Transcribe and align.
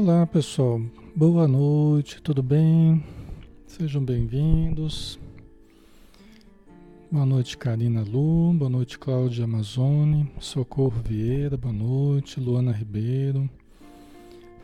Olá 0.00 0.24
pessoal, 0.28 0.80
boa 1.12 1.48
noite, 1.48 2.22
tudo 2.22 2.40
bem? 2.40 3.04
Sejam 3.66 4.00
bem-vindos. 4.04 5.18
Boa 7.10 7.26
noite, 7.26 7.58
Karina 7.58 8.02
Lu, 8.02 8.52
boa 8.52 8.70
noite, 8.70 8.96
Cláudia 8.96 9.42
Amazone, 9.42 10.30
Socorro 10.38 11.02
Vieira, 11.04 11.56
boa 11.56 11.74
noite, 11.74 12.38
Luana 12.38 12.70
Ribeiro, 12.70 13.50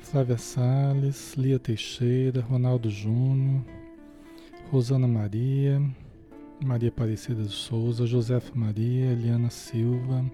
Flávia 0.03 0.39
Sales, 0.39 1.35
Lia 1.35 1.59
Teixeira, 1.59 2.41
Ronaldo 2.41 2.89
Júnior, 2.89 3.61
Rosana 4.71 5.09
Maria, 5.09 5.83
Maria 6.65 6.91
Aparecida 6.91 7.43
de 7.43 7.51
Souza, 7.53 8.07
Josefa 8.07 8.53
Maria, 8.55 9.07
Eliana 9.07 9.51
Silva, 9.51 10.25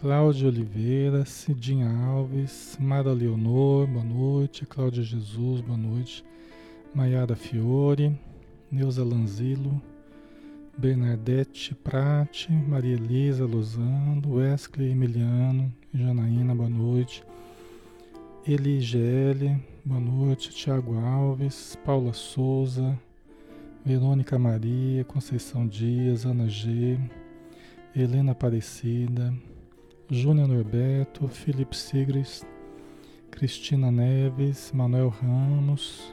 Cláudia 0.00 0.48
Oliveira, 0.48 1.26
Cidinha 1.26 1.86
Alves, 1.86 2.78
Mara 2.80 3.12
Leonor, 3.12 3.86
boa 3.86 4.02
noite. 4.02 4.64
Cláudia 4.64 5.02
Jesus, 5.02 5.60
boa 5.60 5.76
noite. 5.76 6.24
Maiara 6.94 7.36
Fiore, 7.36 8.18
Neuza 8.72 9.04
Lanzilo, 9.04 9.78
Bernadette 10.78 11.74
Prate, 11.74 12.50
Maria 12.50 12.94
Elisa 12.94 13.44
Lozando, 13.44 14.36
Wesley 14.36 14.90
Emiliano, 14.90 15.70
Janaína, 15.92 16.54
boa 16.54 16.70
noite. 16.70 17.22
Eligele, 18.48 19.62
boa 19.84 20.00
noite. 20.00 20.48
Tiago 20.48 20.96
Alves, 20.98 21.76
Paula 21.84 22.14
Souza, 22.14 22.98
Verônica 23.84 24.38
Maria, 24.38 25.04
Conceição 25.04 25.66
Dias, 25.66 26.24
Ana 26.24 26.48
G, 26.48 26.98
Helena 27.94 28.32
Aparecida, 28.32 29.30
Júnior 30.10 30.48
Norberto, 30.48 31.28
Felipe 31.28 31.76
Sigres, 31.76 32.44
Cristina 33.30 33.92
Neves, 33.92 34.72
Manuel 34.74 35.08
Ramos, 35.08 36.12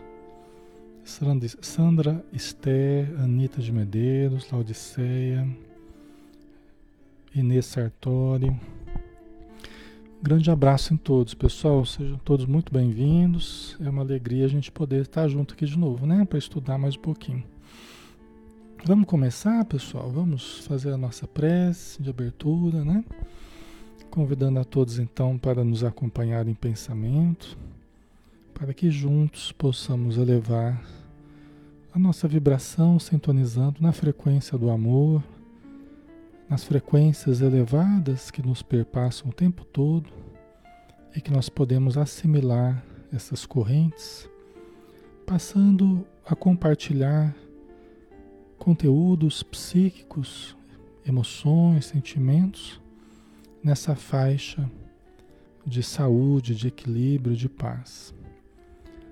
Sandra 1.03 2.23
Esther, 2.31 3.11
Anitta 3.19 3.59
de 3.59 3.71
Medeiros, 3.71 4.51
Laudiceia, 4.51 5.47
Inês 7.33 7.65
Sartori. 7.65 8.55
Grande 10.21 10.51
abraço 10.51 10.93
em 10.93 10.97
todos, 10.97 11.33
pessoal. 11.33 11.83
Sejam 11.83 12.19
todos 12.19 12.45
muito 12.45 12.71
bem-vindos. 12.71 13.75
É 13.81 13.89
uma 13.89 14.03
alegria 14.03 14.45
a 14.45 14.49
gente 14.49 14.71
poder 14.71 15.01
estar 15.01 15.27
junto 15.27 15.55
aqui 15.55 15.65
de 15.65 15.77
novo, 15.77 16.05
né? 16.05 16.23
Para 16.23 16.37
estudar 16.37 16.77
mais 16.77 16.95
um 16.95 17.01
pouquinho. 17.01 17.43
Vamos 18.85 19.07
começar, 19.07 19.65
pessoal? 19.65 20.11
Vamos 20.11 20.59
fazer 20.67 20.91
a 20.91 20.97
nossa 20.97 21.27
prece 21.27 21.99
de 22.01 22.11
abertura, 22.11 22.85
né? 22.85 23.03
Convidando 24.09 24.59
a 24.59 24.63
todos 24.63 24.97
então 24.97 25.37
para 25.37 25.63
nos 25.63 25.83
acompanhar 25.83 26.47
em 26.47 26.53
pensamento, 26.53 27.57
para 28.53 28.73
que 28.73 28.89
juntos 28.89 29.51
possamos 29.51 30.17
elevar 30.17 30.83
a 31.93 31.99
nossa 31.99 32.27
vibração 32.27 32.99
sintonizando 32.99 33.81
na 33.81 33.91
frequência 33.91 34.57
do 34.57 34.71
amor, 34.71 35.23
nas 36.49 36.63
frequências 36.63 37.41
elevadas 37.41 38.31
que 38.31 38.41
nos 38.41 38.63
perpassam 38.63 39.29
o 39.29 39.33
tempo 39.33 39.63
todo 39.65 40.09
e 41.15 41.21
que 41.21 41.31
nós 41.31 41.49
podemos 41.49 41.97
assimilar 41.97 42.83
essas 43.13 43.45
correntes, 43.45 44.27
passando 45.25 46.05
a 46.25 46.35
compartilhar 46.35 47.35
conteúdos 48.57 49.43
psíquicos, 49.43 50.57
emoções, 51.05 51.85
sentimentos 51.85 52.81
nessa 53.67 53.95
faixa 53.95 54.71
de 55.65 55.83
saúde, 55.83 56.55
de 56.55 56.69
equilíbrio, 56.69 57.35
de 57.35 57.49
paz. 57.49 58.15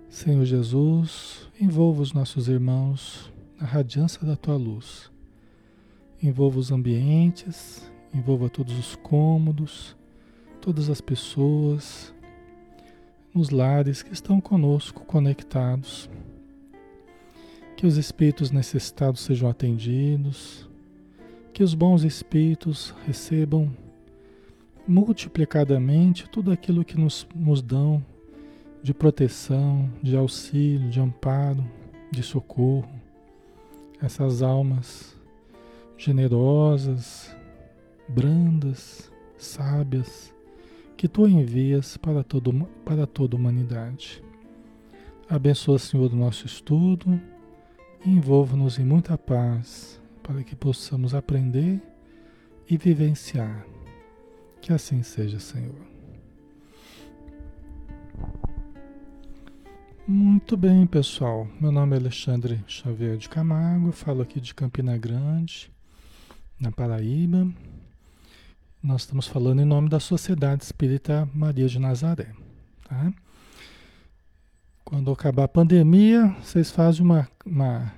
Senhor 0.07 0.45
Jesus, 0.45 1.49
envolva 1.59 2.01
os 2.01 2.13
nossos 2.13 2.47
irmãos 2.47 3.29
na 3.59 3.67
radiância 3.67 4.25
da 4.25 4.37
tua 4.37 4.55
luz. 4.55 5.11
Envolva 6.23 6.57
os 6.57 6.71
ambientes, 6.71 7.91
envolva 8.13 8.47
todos 8.47 8.79
os 8.79 8.95
cômodos, 8.95 9.93
todas 10.61 10.89
as 10.89 11.01
pessoas, 11.01 12.13
nos 13.33 13.49
lares 13.49 14.01
que 14.01 14.13
estão 14.13 14.39
conosco 14.39 15.03
conectados. 15.03 16.09
Que 17.75 17.85
os 17.85 17.97
espíritos 17.97 18.51
necessitados 18.51 19.19
sejam 19.19 19.49
atendidos, 19.49 20.65
que 21.51 21.61
os 21.61 21.73
bons 21.73 22.05
espíritos 22.05 22.95
recebam 23.05 23.69
multiplicadamente 24.87 26.29
tudo 26.29 26.51
aquilo 26.51 26.85
que 26.85 26.97
nos, 26.97 27.27
nos 27.35 27.61
dão 27.61 28.03
de 28.81 28.93
proteção, 28.93 29.89
de 30.01 30.15
auxílio, 30.15 30.89
de 30.89 30.99
amparo, 30.99 31.63
de 32.11 32.21
socorro. 32.21 32.89
Essas 34.01 34.41
almas 34.41 35.15
generosas, 35.97 37.35
brandas, 38.07 39.11
sábias, 39.37 40.33
que 40.95 41.07
tu 41.07 41.27
envias 41.27 41.97
para, 41.97 42.23
todo, 42.23 42.67
para 42.83 43.07
toda 43.07 43.35
a 43.35 43.39
humanidade. 43.39 44.23
Abençoa, 45.27 45.79
Senhor, 45.79 46.13
o 46.13 46.15
nosso 46.15 46.45
estudo 46.45 47.19
e 48.05 48.09
envolva-nos 48.11 48.77
em 48.77 48.85
muita 48.85 49.17
paz 49.17 49.99
para 50.21 50.43
que 50.43 50.55
possamos 50.55 51.15
aprender 51.15 51.81
e 52.69 52.77
vivenciar 52.77 53.65
que 54.65 54.73
assim 54.73 55.03
seja, 55.03 55.39
Senhor. 55.39 55.75
Muito 60.07 60.57
bem, 60.57 60.87
pessoal. 60.87 61.47
Meu 61.61 61.71
nome 61.71 61.95
é 61.95 61.99
Alexandre 61.99 62.63
Xavier 62.65 63.15
de 63.15 63.29
Camargo, 63.29 63.91
falo 63.91 64.23
aqui 64.23 64.41
de 64.41 64.55
Campina 64.55 64.97
Grande, 64.97 65.71
na 66.59 66.71
Paraíba. 66.71 67.47
Nós 68.81 69.01
estamos 69.01 69.27
falando 69.27 69.61
em 69.61 69.65
nome 69.65 69.87
da 69.87 69.99
Sociedade 69.99 70.63
Espírita 70.63 71.29
Maria 71.31 71.67
de 71.67 71.77
Nazaré. 71.77 72.33
Tá? 72.89 73.13
Quando 74.83 75.11
acabar 75.11 75.43
a 75.43 75.47
pandemia, 75.47 76.35
vocês 76.41 76.71
fazem 76.71 77.03
uma, 77.03 77.29
uma, 77.45 77.93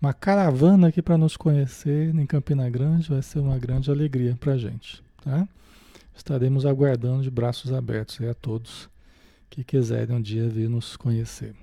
uma 0.00 0.12
caravana 0.12 0.88
aqui 0.88 1.00
para 1.00 1.16
nos 1.16 1.36
conhecer 1.36 2.12
em 2.12 2.26
Campina 2.26 2.68
Grande, 2.68 3.08
vai 3.08 3.22
ser 3.22 3.38
uma 3.38 3.56
grande 3.56 3.88
alegria 3.88 4.36
para 4.40 4.54
a 4.54 4.58
gente. 4.58 5.00
Tá? 5.22 5.46
Estaremos 6.14 6.66
aguardando 6.66 7.22
de 7.22 7.30
braços 7.30 7.72
abertos 7.72 8.20
a 8.20 8.34
todos 8.34 8.88
que 9.48 9.62
quiserem 9.62 10.16
um 10.16 10.20
dia 10.20 10.48
vir 10.48 10.68
nos 10.68 10.96
conhecer 10.96 11.54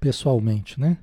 pessoalmente, 0.00 0.80
né? 0.80 0.98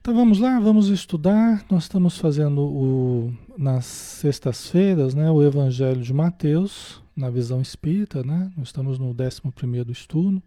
Então 0.00 0.14
vamos 0.14 0.40
lá, 0.40 0.58
vamos 0.58 0.88
estudar. 0.88 1.64
Nós 1.70 1.84
estamos 1.84 2.18
fazendo 2.18 2.60
o, 2.60 3.32
nas 3.56 3.84
sextas-feiras, 3.84 5.14
né, 5.14 5.30
o 5.30 5.42
Evangelho 5.42 6.02
de 6.02 6.12
Mateus, 6.12 7.00
na 7.16 7.30
visão 7.30 7.60
espírita, 7.60 8.24
né? 8.24 8.50
Nós 8.56 8.68
estamos 8.68 8.98
no 8.98 9.10
11 9.10 9.92
estudo, 9.92 10.42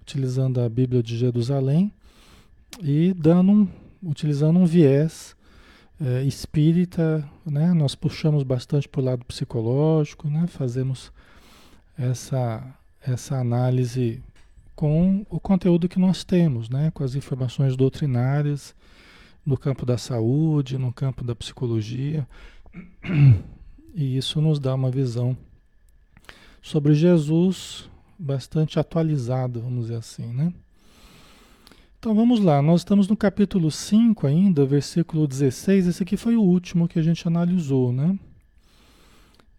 utilizando 0.00 0.60
a 0.60 0.68
Bíblia 0.68 1.02
de 1.02 1.16
Jerusalém 1.16 1.90
e 2.80 3.12
dando 3.12 3.50
um, 3.50 3.68
utilizando 4.04 4.58
um 4.58 4.66
viés 4.66 5.35
é, 6.00 6.22
espírita, 6.24 7.28
né? 7.44 7.72
Nós 7.72 7.94
puxamos 7.94 8.42
bastante 8.42 8.88
para 8.88 9.00
o 9.00 9.04
lado 9.04 9.24
psicológico, 9.24 10.28
né? 10.28 10.46
Fazemos 10.46 11.12
essa, 11.98 12.62
essa 13.00 13.36
análise 13.36 14.22
com 14.74 15.24
o 15.30 15.40
conteúdo 15.40 15.88
que 15.88 15.98
nós 15.98 16.22
temos, 16.22 16.68
né? 16.68 16.90
Com 16.92 17.02
as 17.02 17.14
informações 17.14 17.76
doutrinárias 17.76 18.74
no 19.44 19.56
campo 19.56 19.86
da 19.86 19.96
saúde, 19.96 20.76
no 20.76 20.92
campo 20.92 21.24
da 21.24 21.34
psicologia. 21.34 22.26
E 23.94 24.18
isso 24.18 24.42
nos 24.42 24.58
dá 24.58 24.74
uma 24.74 24.90
visão 24.90 25.34
sobre 26.60 26.92
Jesus 26.92 27.88
bastante 28.18 28.78
atualizada, 28.78 29.58
vamos 29.58 29.86
dizer 29.86 29.96
assim, 29.96 30.26
né? 30.26 30.52
Então 32.06 32.14
vamos 32.14 32.38
lá, 32.38 32.62
nós 32.62 32.82
estamos 32.82 33.08
no 33.08 33.16
capítulo 33.16 33.68
5 33.68 34.28
ainda, 34.28 34.64
versículo 34.64 35.26
16. 35.26 35.88
Esse 35.88 36.04
aqui 36.04 36.16
foi 36.16 36.36
o 36.36 36.40
último 36.40 36.86
que 36.86 37.00
a 37.00 37.02
gente 37.02 37.26
analisou, 37.26 37.92
né? 37.92 38.16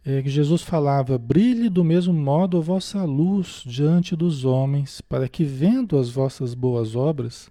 É 0.05 0.21
que 0.21 0.29
Jesus 0.29 0.61
falava: 0.61 1.17
Brilhe 1.17 1.67
do 1.67 1.83
mesmo 1.83 2.13
modo 2.13 2.57
a 2.57 2.61
vossa 2.61 3.03
luz 3.03 3.63
diante 3.65 4.15
dos 4.15 4.45
homens, 4.45 5.01
para 5.01 5.27
que, 5.27 5.43
vendo 5.43 5.97
as 5.97 6.09
vossas 6.09 6.53
boas 6.53 6.95
obras, 6.95 7.49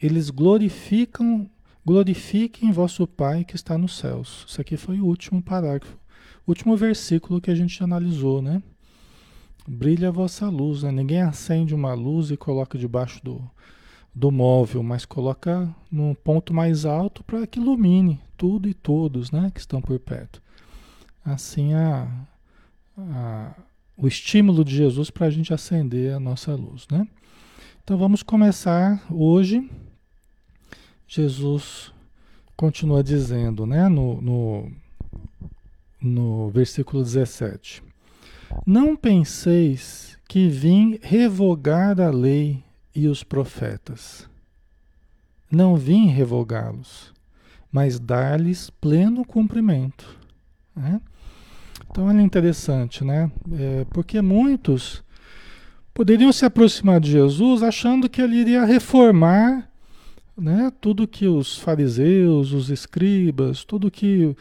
eles 0.00 0.30
glorificam, 0.30 1.46
glorifiquem 1.84 2.72
vosso 2.72 3.06
Pai 3.06 3.44
que 3.44 3.56
está 3.56 3.76
nos 3.76 3.98
céus. 3.98 4.46
Isso 4.48 4.58
aqui 4.58 4.78
foi 4.78 5.00
o 5.00 5.04
último 5.04 5.42
parágrafo, 5.42 5.98
último 6.48 6.74
versículo 6.78 7.42
que 7.42 7.50
a 7.50 7.54
gente 7.54 7.84
analisou, 7.84 8.40
né? 8.40 8.62
Brilha 9.68 10.08
a 10.08 10.10
vossa 10.10 10.48
luz, 10.48 10.82
né? 10.82 10.90
Ninguém 10.90 11.20
acende 11.20 11.74
uma 11.74 11.92
luz 11.92 12.30
e 12.30 12.38
coloca 12.38 12.78
debaixo 12.78 13.22
do, 13.22 13.44
do 14.14 14.30
móvel, 14.30 14.82
mas 14.82 15.04
coloca 15.04 15.74
num 15.90 16.14
ponto 16.14 16.54
mais 16.54 16.84
alto 16.84 17.24
para 17.24 17.46
que 17.46 17.58
ilumine 17.58 18.20
tudo 18.36 18.68
e 18.68 18.74
todos 18.74 19.32
né, 19.32 19.50
que 19.52 19.58
estão 19.58 19.80
por 19.82 19.98
perto. 19.98 20.40
Assim 21.24 21.74
a, 21.74 22.08
a, 22.96 23.54
o 23.96 24.06
estímulo 24.06 24.64
de 24.64 24.76
Jesus 24.76 25.10
para 25.10 25.26
a 25.26 25.30
gente 25.30 25.52
acender 25.52 26.14
a 26.14 26.20
nossa 26.20 26.54
luz, 26.54 26.86
né? 26.90 27.08
Então 27.82 27.98
vamos 27.98 28.22
começar 28.22 29.04
hoje. 29.10 29.68
Jesus 31.06 31.92
continua 32.56 33.02
dizendo, 33.02 33.66
né, 33.66 33.88
no, 33.88 34.22
no, 34.22 34.72
no 36.00 36.48
versículo 36.50 37.02
17: 37.02 37.82
Não 38.66 38.96
penseis 38.96 40.18
que 40.26 40.48
vim 40.48 40.98
revogar 41.02 42.00
a 42.00 42.10
lei 42.10 42.63
e 42.94 43.08
os 43.08 43.22
profetas. 43.22 44.28
Não 45.50 45.76
vim 45.76 46.06
revogá-los, 46.08 47.12
mas 47.70 47.98
dar-lhes 47.98 48.70
pleno 48.70 49.24
cumprimento. 49.24 50.18
Né? 50.74 51.00
Então 51.90 52.10
é 52.10 52.22
interessante, 52.22 53.04
né? 53.04 53.30
É, 53.52 53.86
porque 53.90 54.20
muitos 54.20 55.02
poderiam 55.92 56.32
se 56.32 56.44
aproximar 56.44 57.00
de 57.00 57.10
Jesus 57.12 57.62
achando 57.62 58.08
que 58.08 58.20
ele 58.20 58.36
iria 58.36 58.64
reformar 58.64 59.70
né, 60.36 60.72
tudo 60.80 61.06
que 61.06 61.28
os 61.28 61.56
fariseus, 61.58 62.52
os 62.52 62.68
escribas, 62.68 63.64
tudo 63.64 63.90
que 63.90 64.34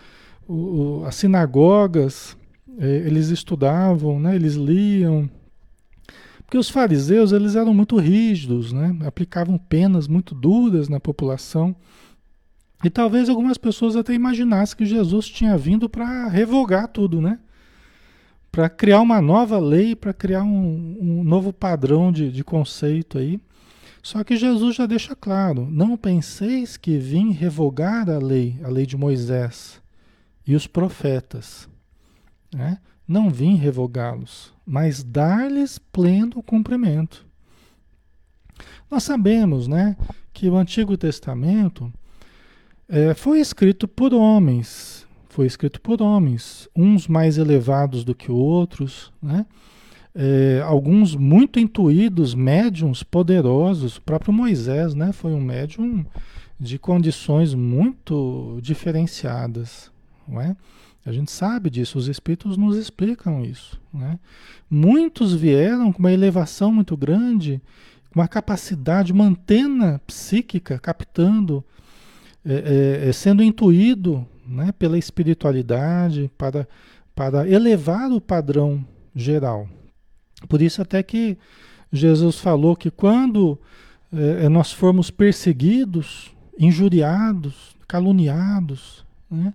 o, 0.47 0.53
o, 0.53 1.05
as 1.05 1.15
sinagogas 1.15 2.35
é, 2.79 2.87
eles 3.05 3.29
estudavam, 3.29 4.19
né, 4.19 4.35
eles 4.35 4.55
liam. 4.55 5.29
Porque 6.45 6.57
os 6.57 6.69
fariseus 6.69 7.31
eles 7.31 7.55
eram 7.55 7.73
muito 7.73 7.97
rígidos, 7.97 8.71
né, 8.71 8.95
aplicavam 9.05 9.57
penas 9.57 10.07
muito 10.07 10.35
duras 10.35 10.87
na 10.87 10.99
população. 10.99 11.75
E 12.83 12.89
talvez 12.89 13.29
algumas 13.29 13.57
pessoas 13.57 13.95
até 13.95 14.13
imaginassem 14.13 14.77
que 14.77 14.85
Jesus 14.85 15.27
tinha 15.27 15.57
vindo 15.57 15.87
para 15.87 16.27
revogar 16.27 16.89
tudo, 16.89 17.21
né? 17.21 17.39
Para 18.51 18.69
criar 18.69 18.99
uma 18.99 19.21
nova 19.21 19.57
lei, 19.57 19.95
para 19.95 20.13
criar 20.13 20.43
um, 20.43 20.97
um, 21.01 21.23
novo 21.23 21.53
padrão 21.53 22.11
de, 22.11 22.29
de 22.29 22.43
conceito 22.43 23.17
aí. 23.17 23.39
Só 24.03 24.21
que 24.23 24.35
Jesus 24.35 24.75
já 24.75 24.85
deixa 24.85 25.15
claro: 25.15 25.67
não 25.71 25.95
penseis 25.95 26.75
que 26.75 26.97
vim 26.97 27.31
revogar 27.31 28.09
a 28.09 28.19
lei, 28.19 28.59
a 28.63 28.67
lei 28.67 28.85
de 28.85 28.97
Moisés 28.97 29.81
e 30.45 30.53
os 30.53 30.67
profetas. 30.67 31.69
Né? 32.53 32.77
Não 33.07 33.29
vim 33.29 33.55
revogá-los, 33.55 34.52
mas 34.65 35.03
dar-lhes 35.03 35.77
pleno 35.77 36.41
cumprimento. 36.41 37.25
Nós 38.89 39.03
sabemos 39.03 39.67
né, 39.67 39.97
que 40.31 40.49
o 40.49 40.55
Antigo 40.55 40.95
Testamento 40.95 41.91
é, 42.87 43.13
foi 43.13 43.39
escrito 43.39 43.87
por 43.87 44.13
homens, 44.13 45.07
foi 45.29 45.47
escrito 45.47 45.81
por 45.81 46.01
homens, 46.01 46.69
uns 46.75 47.07
mais 47.07 47.37
elevados 47.37 48.03
do 48.03 48.13
que 48.13 48.31
outros, 48.31 49.11
né? 49.21 49.45
É, 50.15 50.61
alguns 50.63 51.15
muito 51.15 51.59
intuídos, 51.59 52.35
médiums 52.35 53.01
poderosos, 53.01 53.97
o 53.97 54.01
próprio 54.01 54.31
Moisés, 54.31 54.93
né? 54.93 55.11
Foi 55.11 55.31
um 55.31 55.41
médium 55.41 56.05
de 56.59 56.77
condições 56.77 57.55
muito 57.55 58.59
diferenciadas, 58.61 59.91
não 60.27 60.39
é? 60.39 60.55
A 61.05 61.11
gente 61.11 61.31
sabe 61.31 61.69
disso, 61.69 61.97
os 61.97 62.07
espíritos 62.07 62.55
nos 62.55 62.77
explicam 62.77 63.43
isso, 63.43 63.79
né? 63.93 64.17
Muitos 64.69 65.33
vieram 65.33 65.91
com 65.91 65.99
uma 65.99 66.13
elevação 66.13 66.71
muito 66.71 66.95
grande, 66.95 67.61
uma 68.15 68.27
capacidade, 68.27 69.11
uma 69.11 69.25
antena 69.25 69.99
psíquica 70.07 70.79
captando 70.79 71.63
é, 72.45 72.53
é, 73.05 73.09
é, 73.09 73.13
sendo 73.13 73.41
intuído 73.41 74.27
né, 74.45 74.73
pela 74.73 74.97
espiritualidade 74.97 76.29
para, 76.37 76.67
para 77.15 77.47
elevar 77.49 78.11
o 78.11 78.19
padrão 78.19 78.85
geral. 79.15 79.67
Por 80.49 80.61
isso 80.61 80.81
até 80.81 81.01
que 81.01 81.37
Jesus 81.91 82.37
falou 82.39 82.75
que 82.75 82.91
quando 82.91 83.57
é, 84.11 84.45
é 84.45 84.49
nós 84.49 84.73
formos 84.73 85.09
perseguidos, 85.09 86.35
injuriados, 86.59 87.75
caluniados, 87.87 89.05
né, 89.31 89.53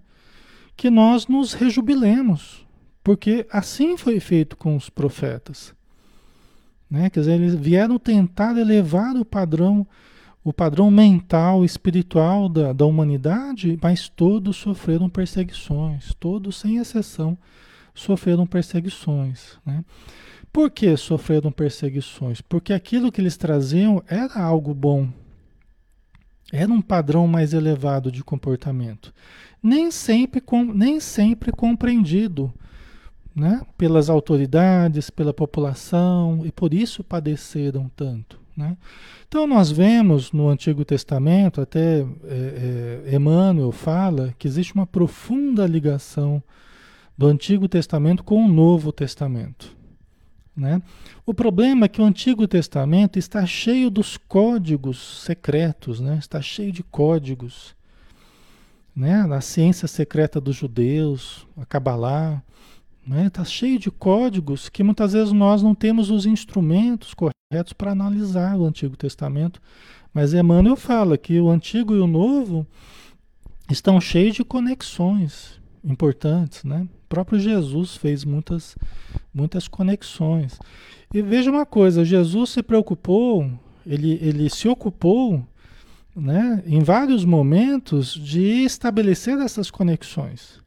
que 0.78 0.88
nós 0.88 1.26
nos 1.26 1.54
rejubilemos, 1.54 2.64
porque 3.02 3.44
assim 3.50 3.96
foi 3.96 4.20
feito 4.20 4.56
com 4.56 4.76
os 4.76 4.88
profetas. 4.88 5.74
Né? 6.88 7.10
Quer 7.10 7.18
dizer, 7.20 7.32
eles 7.32 7.54
vieram 7.56 7.98
tentar 7.98 8.56
elevar 8.56 9.16
o 9.16 9.24
padrão 9.24 9.84
o 10.44 10.52
padrão 10.52 10.90
mental, 10.90 11.62
espiritual 11.62 12.48
da, 12.48 12.72
da 12.72 12.86
humanidade, 12.86 13.78
mas 13.82 14.08
todos 14.08 14.56
sofreram 14.56 15.10
perseguições, 15.10 16.14
todos, 16.18 16.56
sem 16.56 16.78
exceção, 16.78 17.36
sofreram 17.92 18.46
perseguições. 18.46 19.58
Né? 19.66 19.84
Por 20.50 20.70
que 20.70 20.96
sofreram 20.96 21.52
perseguições? 21.52 22.40
Porque 22.40 22.72
aquilo 22.72 23.12
que 23.12 23.20
eles 23.20 23.36
traziam 23.36 24.02
era 24.06 24.40
algo 24.40 24.72
bom, 24.72 25.08
era 26.52 26.72
um 26.72 26.80
padrão 26.80 27.26
mais 27.26 27.52
elevado 27.52 28.10
de 28.10 28.24
comportamento, 28.24 29.12
nem 29.62 29.90
sempre, 29.90 30.40
com, 30.40 30.64
nem 30.64 30.98
sempre 31.00 31.52
compreendido 31.52 32.52
né? 33.34 33.62
pelas 33.76 34.10
autoridades, 34.10 35.10
pela 35.10 35.32
população, 35.32 36.42
e 36.44 36.50
por 36.50 36.74
isso 36.74 37.04
padeceram 37.04 37.90
tanto. 37.94 38.40
Né? 38.56 38.76
Então 39.28 39.46
nós 39.46 39.70
vemos 39.70 40.32
no 40.32 40.48
Antigo 40.48 40.84
Testamento, 40.84 41.60
até 41.60 42.00
é, 42.24 43.04
é, 43.06 43.14
Emmanuel 43.14 43.70
fala 43.70 44.34
que 44.38 44.48
existe 44.48 44.74
uma 44.74 44.86
profunda 44.86 45.66
ligação 45.66 46.42
do 47.16 47.26
Antigo 47.26 47.68
Testamento 47.68 48.24
com 48.24 48.44
o 48.44 48.48
Novo 48.48 48.90
Testamento. 48.90 49.77
Né? 50.58 50.82
O 51.24 51.32
problema 51.32 51.86
é 51.86 51.88
que 51.88 52.02
o 52.02 52.04
Antigo 52.04 52.48
Testamento 52.48 53.16
está 53.16 53.46
cheio 53.46 53.88
dos 53.88 54.16
códigos 54.16 55.22
secretos, 55.22 56.00
né? 56.00 56.16
está 56.18 56.42
cheio 56.42 56.72
de 56.72 56.82
códigos. 56.82 57.76
Né? 58.94 59.20
A 59.32 59.40
ciência 59.40 59.86
secreta 59.86 60.40
dos 60.40 60.56
judeus, 60.56 61.46
a 61.56 61.64
Kabbalah, 61.64 62.42
Está 63.08 63.16
né? 63.16 63.30
Tá 63.30 63.44
cheio 63.44 63.78
de 63.78 63.90
códigos 63.90 64.68
que 64.68 64.82
muitas 64.82 65.14
vezes 65.14 65.32
nós 65.32 65.62
não 65.62 65.74
temos 65.74 66.10
os 66.10 66.26
instrumentos 66.26 67.14
corretos 67.14 67.72
para 67.72 67.92
analisar 67.92 68.54
o 68.56 68.66
Antigo 68.66 68.98
Testamento. 68.98 69.62
Mas 70.12 70.34
Emmanuel 70.34 70.76
fala 70.76 71.16
que 71.16 71.40
o 71.40 71.48
Antigo 71.48 71.94
e 71.94 72.00
o 72.00 72.06
Novo 72.06 72.66
estão 73.70 73.98
cheios 73.98 74.36
de 74.36 74.44
conexões 74.44 75.58
importantes. 75.88 76.64
Né? 76.64 76.86
O 77.04 77.08
próprio 77.08 77.40
Jesus 77.40 77.96
fez 77.96 78.24
muitas, 78.24 78.76
muitas 79.32 79.66
conexões. 79.66 80.58
E 81.12 81.22
veja 81.22 81.50
uma 81.50 81.66
coisa: 81.66 82.04
Jesus 82.04 82.50
se 82.50 82.62
preocupou, 82.62 83.50
ele, 83.86 84.18
ele 84.22 84.50
se 84.50 84.68
ocupou 84.68 85.44
né, 86.14 86.62
em 86.66 86.82
vários 86.82 87.24
momentos 87.24 88.12
de 88.12 88.64
estabelecer 88.64 89.38
essas 89.38 89.70
conexões 89.70 90.60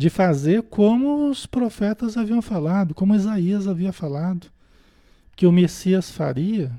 de 0.00 0.08
fazer 0.08 0.62
como 0.62 1.28
os 1.28 1.44
profetas 1.44 2.16
haviam 2.16 2.40
falado, 2.40 2.94
como 2.94 3.14
Isaías 3.14 3.68
havia 3.68 3.92
falado, 3.92 4.46
que 5.36 5.46
o 5.46 5.52
Messias 5.52 6.10
faria, 6.10 6.72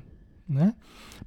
né? 0.48 0.74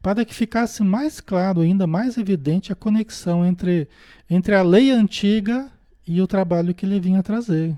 para 0.01 0.25
que 0.25 0.35
ficasse 0.35 0.83
mais 0.83 1.21
claro, 1.21 1.61
ainda 1.61 1.87
mais 1.87 2.17
evidente 2.17 2.69
a 2.73 2.75
conexão 2.75 3.45
entre, 3.45 3.87
entre 4.29 4.53
a 4.53 4.61
lei 4.61 4.91
antiga 4.91 5.71
e 6.07 6.21
o 6.21 6.27
trabalho 6.27 6.73
que 6.73 6.85
ele 6.85 6.99
vinha 6.99 7.23
trazer, 7.23 7.77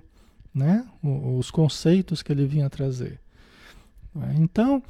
né? 0.53 0.85
os 1.03 1.49
conceitos 1.49 2.21
que 2.21 2.31
ele 2.31 2.45
vinha 2.45 2.69
trazer. 2.69 3.19
Então, 4.39 4.81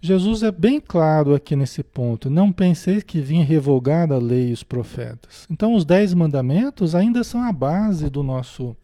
Jesus 0.00 0.42
é 0.42 0.50
bem 0.50 0.80
claro 0.80 1.34
aqui 1.34 1.54
nesse 1.56 1.82
ponto. 1.82 2.28
Não 2.28 2.52
pensei 2.52 3.00
que 3.00 3.20
vinha 3.20 3.44
revogar 3.44 4.10
a 4.12 4.18
lei 4.18 4.50
e 4.50 4.52
os 4.52 4.62
profetas. 4.62 5.46
Então, 5.50 5.74
os 5.74 5.84
dez 5.84 6.12
mandamentos 6.12 6.94
ainda 6.94 7.24
são 7.24 7.42
a 7.42 7.52
base 7.52 8.10
do 8.10 8.22
nosso, 8.22 8.76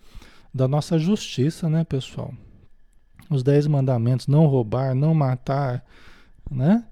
da 0.53 0.67
nossa 0.67 0.99
justiça, 0.99 1.69
né, 1.69 1.85
pessoal? 1.85 2.33
Os 3.29 3.43
dez 3.43 3.67
mandamentos: 3.67 4.27
não 4.27 4.47
roubar, 4.47 4.95
não 4.95 5.15
matar, 5.15 5.85
né? 6.51 6.85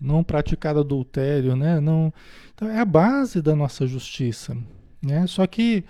Não 0.00 0.22
praticar 0.22 0.76
adultério, 0.76 1.56
né? 1.56 1.80
Não, 1.80 2.12
então, 2.54 2.68
é 2.68 2.78
a 2.78 2.84
base 2.84 3.42
da 3.42 3.54
nossa 3.54 3.86
justiça, 3.86 4.56
né? 5.02 5.26
Só 5.26 5.46
que 5.46 5.84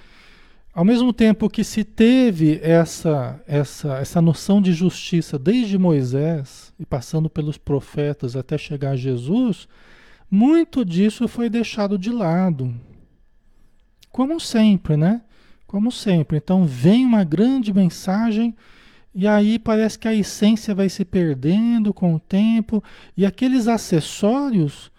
ao 0.78 0.84
mesmo 0.84 1.12
tempo 1.12 1.50
que 1.50 1.64
se 1.64 1.82
teve 1.82 2.60
essa, 2.62 3.42
essa, 3.48 3.98
essa 3.98 4.22
noção 4.22 4.62
de 4.62 4.72
justiça 4.72 5.36
desde 5.36 5.76
Moisés 5.76 6.72
e 6.78 6.86
passando 6.86 7.28
pelos 7.28 7.58
profetas 7.58 8.36
até 8.36 8.56
chegar 8.56 8.90
a 8.90 8.96
Jesus, 8.96 9.66
muito 10.30 10.84
disso 10.84 11.26
foi 11.26 11.50
deixado 11.50 11.98
de 11.98 12.10
lado. 12.10 12.72
Como 14.12 14.38
sempre, 14.38 14.96
né? 14.96 15.22
Como 15.66 15.90
sempre. 15.90 16.36
Então 16.36 16.64
vem 16.64 17.04
uma 17.04 17.24
grande 17.24 17.74
mensagem 17.74 18.54
e 19.12 19.26
aí 19.26 19.58
parece 19.58 19.98
que 19.98 20.06
a 20.06 20.14
essência 20.14 20.76
vai 20.76 20.88
se 20.88 21.04
perdendo 21.04 21.92
com 21.92 22.14
o 22.14 22.20
tempo 22.20 22.84
e 23.16 23.26
aqueles 23.26 23.66
acessórios 23.66 24.92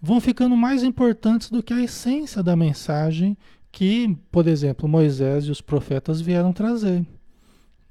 vão 0.00 0.18
ficando 0.18 0.56
mais 0.56 0.82
importantes 0.82 1.50
do 1.50 1.62
que 1.62 1.74
a 1.74 1.82
essência 1.82 2.42
da 2.42 2.56
mensagem 2.56 3.36
que, 3.76 4.16
por 4.32 4.46
exemplo, 4.46 4.88
Moisés 4.88 5.44
e 5.44 5.50
os 5.50 5.60
profetas 5.60 6.18
vieram 6.18 6.50
trazer. 6.50 7.04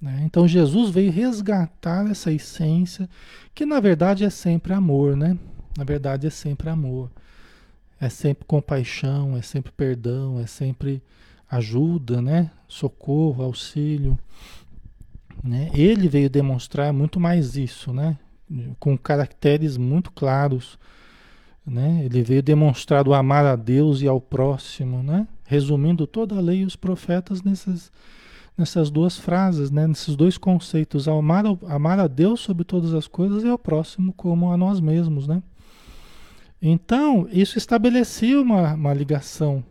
Né? 0.01 0.23
Então 0.25 0.47
Jesus 0.47 0.89
veio 0.89 1.11
resgatar 1.11 2.09
essa 2.09 2.31
essência, 2.31 3.07
que 3.53 3.67
na 3.67 3.79
verdade 3.79 4.25
é 4.25 4.29
sempre 4.31 4.73
amor, 4.73 5.15
né? 5.15 5.37
Na 5.77 5.83
verdade 5.83 6.25
é 6.25 6.31
sempre 6.31 6.71
amor. 6.71 7.11
É 8.01 8.09
sempre 8.09 8.45
compaixão, 8.45 9.37
é 9.37 9.43
sempre 9.43 9.71
perdão, 9.71 10.39
é 10.39 10.47
sempre 10.47 11.03
ajuda, 11.51 12.19
né? 12.19 12.49
Socorro, 12.67 13.43
auxílio. 13.43 14.17
Né? 15.43 15.69
Ele 15.71 16.07
veio 16.07 16.31
demonstrar 16.31 16.91
muito 16.91 17.19
mais 17.19 17.55
isso, 17.55 17.93
né? 17.93 18.17
Com 18.79 18.97
caracteres 18.97 19.77
muito 19.77 20.11
claros. 20.11 20.79
Né? 21.63 22.01
Ele 22.05 22.23
veio 22.23 22.41
demonstrar 22.41 23.07
o 23.07 23.13
amar 23.13 23.45
a 23.45 23.55
Deus 23.55 24.01
e 24.01 24.07
ao 24.07 24.19
próximo, 24.19 25.03
né? 25.03 25.27
Resumindo 25.45 26.05
toda 26.05 26.35
a 26.35 26.41
lei 26.41 26.61
e 26.61 26.65
os 26.65 26.75
profetas 26.75 27.43
nesses, 27.43 27.91
nessas 28.57 28.89
duas 28.89 29.17
frases, 29.17 29.71
né? 29.71 29.87
Nesses 29.87 30.15
dois 30.15 30.37
conceitos, 30.37 31.07
amar, 31.07 31.45
amar 31.67 31.99
a 31.99 32.07
Deus 32.07 32.41
sobre 32.41 32.63
todas 32.63 32.93
as 32.93 33.07
coisas 33.07 33.43
e 33.43 33.47
ao 33.47 33.57
próximo 33.57 34.11
como 34.13 34.51
a 34.51 34.57
nós 34.57 34.79
mesmos, 34.79 35.27
né? 35.27 35.41
Então, 36.61 37.27
isso 37.31 37.57
estabelecia 37.57 38.41
uma, 38.41 38.73
uma 38.73 38.93
ligação 38.93 39.63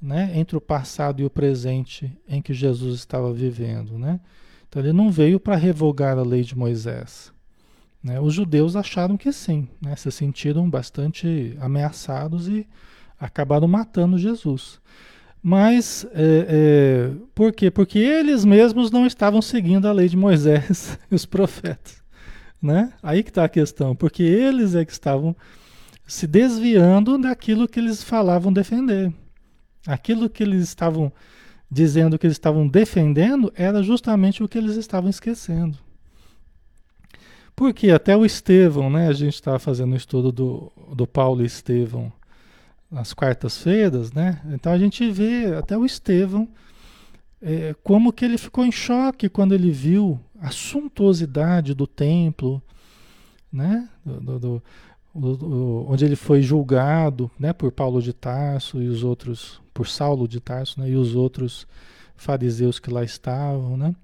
né, 0.00 0.32
entre 0.34 0.56
o 0.56 0.60
passado 0.60 1.20
e 1.20 1.24
o 1.24 1.30
presente 1.30 2.10
em 2.26 2.40
que 2.40 2.54
Jesus 2.54 2.98
estava 2.98 3.32
vivendo. 3.32 3.98
Né? 3.98 4.20
Então, 4.68 4.80
ele 4.80 4.92
não 4.92 5.10
veio 5.10 5.38
para 5.38 5.56
revogar 5.56 6.16
a 6.16 6.22
lei 6.22 6.42
de 6.42 6.56
Moisés. 6.56 7.32
Né? 8.02 8.18
Os 8.18 8.32
judeus 8.32 8.76
acharam 8.76 9.16
que 9.16 9.30
sim, 9.32 9.68
né? 9.82 9.94
se 9.96 10.10
sentiram 10.10 10.70
bastante 10.70 11.54
ameaçados 11.60 12.48
e 12.48 12.66
acabaram 13.20 13.68
matando 13.68 14.18
Jesus. 14.18 14.80
Mas 15.42 16.06
é, 16.12 16.46
é, 16.48 17.10
por 17.34 17.52
quê? 17.52 17.70
Porque 17.70 17.98
eles 17.98 18.44
mesmos 18.44 18.90
não 18.90 19.06
estavam 19.06 19.42
seguindo 19.42 19.86
a 19.86 19.92
lei 19.92 20.08
de 20.08 20.16
Moisés 20.16 20.98
e 21.10 21.14
os 21.14 21.26
profetas. 21.26 22.00
Né? 22.60 22.92
Aí 23.02 23.22
que 23.22 23.30
está 23.30 23.44
a 23.44 23.48
questão, 23.48 23.94
porque 23.94 24.22
eles 24.22 24.74
é 24.74 24.84
que 24.84 24.92
estavam 24.92 25.34
se 26.06 26.26
desviando 26.26 27.16
daquilo 27.16 27.68
que 27.68 27.78
eles 27.78 28.02
falavam 28.02 28.52
defender. 28.52 29.12
Aquilo 29.86 30.28
que 30.28 30.42
eles 30.42 30.62
estavam 30.64 31.12
dizendo 31.70 32.18
que 32.18 32.26
eles 32.26 32.36
estavam 32.36 32.66
defendendo 32.66 33.52
era 33.54 33.82
justamente 33.82 34.42
o 34.42 34.48
que 34.48 34.58
eles 34.58 34.76
estavam 34.76 35.08
esquecendo. 35.08 35.78
Porque 37.56 37.90
até 37.90 38.14
o 38.16 38.26
Estevão, 38.26 38.90
né? 38.90 39.08
A 39.08 39.12
gente 39.12 39.34
estava 39.34 39.58
fazendo 39.58 39.90
o 39.90 39.94
um 39.94 39.96
estudo 39.96 40.32
do, 40.32 40.72
do 40.94 41.06
Paulo 41.06 41.42
e 41.42 41.46
Estevão 41.46 42.12
nas 42.90 43.14
quartas-feiras, 43.14 44.12
né? 44.12 44.40
Então 44.46 44.72
a 44.72 44.78
gente 44.78 45.08
vê 45.10 45.54
até 45.54 45.78
o 45.78 45.84
Estevão 45.84 46.48
é, 47.40 47.74
como 47.82 48.12
que 48.12 48.24
ele 48.24 48.36
ficou 48.36 48.64
em 48.64 48.72
choque 48.72 49.28
quando 49.28 49.54
ele 49.54 49.70
viu 49.70 50.20
a 50.40 50.50
suntuosidade 50.50 51.72
do 51.72 51.86
templo, 51.86 52.62
né? 53.52 53.88
Do, 54.04 54.38
do, 54.38 54.62
do, 55.14 55.86
onde 55.88 56.04
ele 56.04 56.16
foi 56.16 56.42
julgado, 56.42 57.30
né? 57.38 57.52
Por 57.52 57.72
Paulo 57.72 58.02
de 58.02 58.12
Tarso 58.12 58.82
e 58.82 58.88
os 58.88 59.04
outros, 59.04 59.60
por 59.72 59.86
Saulo 59.86 60.26
de 60.26 60.40
Tarso, 60.40 60.80
né? 60.80 60.90
E 60.90 60.96
os 60.96 61.14
outros 61.14 61.66
fariseus 62.16 62.78
que 62.78 62.90
lá 62.90 63.04
estavam, 63.04 63.76
né? 63.76 63.94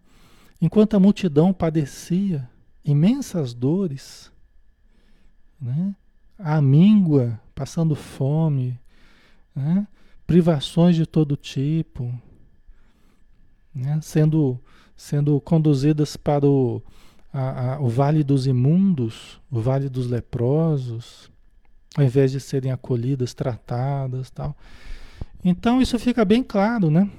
Enquanto 0.61 0.97
a 0.97 1.00
multidão 1.00 1.52
padecia 1.52 2.49
imensas 2.85 3.52
dores, 3.52 4.33
né? 5.61 5.95
A 6.38 6.61
míngua 6.61 7.40
passando 7.57 7.97
fome, 7.97 8.79
né? 9.55 9.89
privações 10.27 10.95
de 10.95 11.07
todo 11.07 11.37
tipo, 11.37 12.13
né? 13.75 13.99
sendo, 14.03 14.61
sendo 14.95 15.41
conduzidas 15.41 16.19
para 16.19 16.47
o, 16.47 16.83
a, 17.33 17.75
a, 17.75 17.81
o 17.81 17.89
vale 17.89 18.23
dos 18.23 18.47
imundos, 18.47 19.41
o 19.51 19.59
vale 19.59 19.89
dos 19.89 20.07
leprosos, 20.07 21.31
ao 21.97 22.05
invés 22.05 22.31
de 22.31 22.41
serem 22.41 22.71
acolhidas, 22.71 23.33
tratadas 23.33 24.31
tal. 24.31 24.55
Então 25.43 25.81
isso 25.81 25.99
fica 25.99 26.27
bem 26.27 26.43
claro, 26.43 26.91
né? 26.91 27.11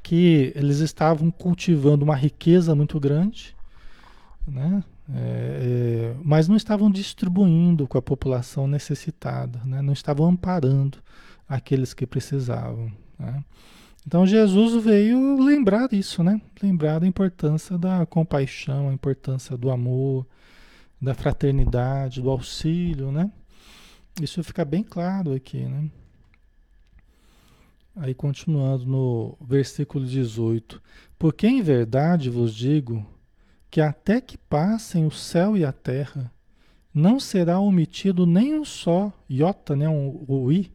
Que 0.00 0.52
eles 0.54 0.78
estavam 0.78 1.28
cultivando 1.28 2.04
uma 2.04 2.14
riqueza 2.14 2.72
muito 2.72 3.00
grande, 3.00 3.56
né? 4.46 4.84
É, 5.12 6.12
é, 6.12 6.16
mas 6.22 6.46
não 6.46 6.56
estavam 6.56 6.90
distribuindo 6.90 7.86
com 7.88 7.98
a 7.98 8.02
população 8.02 8.68
necessitada, 8.68 9.60
né? 9.64 9.82
não 9.82 9.92
estavam 9.92 10.28
amparando 10.28 10.98
aqueles 11.48 11.92
que 11.92 12.06
precisavam. 12.06 12.92
Né? 13.18 13.44
Então 14.06 14.24
Jesus 14.24 14.82
veio 14.84 15.42
lembrar 15.42 15.92
isso, 15.92 16.22
né? 16.22 16.40
lembrar 16.62 17.00
da 17.00 17.06
importância 17.06 17.76
da 17.76 18.06
compaixão, 18.06 18.88
a 18.88 18.92
importância 18.92 19.56
do 19.56 19.70
amor, 19.70 20.26
da 21.02 21.12
fraternidade, 21.12 22.22
do 22.22 22.30
auxílio. 22.30 23.10
Né? 23.10 23.30
Isso 24.22 24.44
fica 24.44 24.64
bem 24.64 24.84
claro 24.84 25.32
aqui. 25.32 25.64
Né? 25.64 25.90
Aí 27.96 28.14
continuando 28.14 28.86
no 28.86 29.36
versículo 29.40 30.06
18: 30.06 30.80
Porque 31.18 31.48
em 31.48 31.62
verdade 31.62 32.30
vos 32.30 32.54
digo 32.54 33.04
que 33.70 33.80
até 33.80 34.20
que 34.20 34.36
passem 34.36 35.06
o 35.06 35.10
céu 35.10 35.56
e 35.56 35.64
a 35.64 35.72
terra, 35.72 36.32
não 36.92 37.20
será 37.20 37.60
omitido 37.60 38.26
nem 38.26 38.58
um 38.58 38.64
só 38.64 39.12
iota, 39.28 39.76
né, 39.76 39.88
um, 39.88 40.24
o 40.26 40.50
i, 40.50 40.72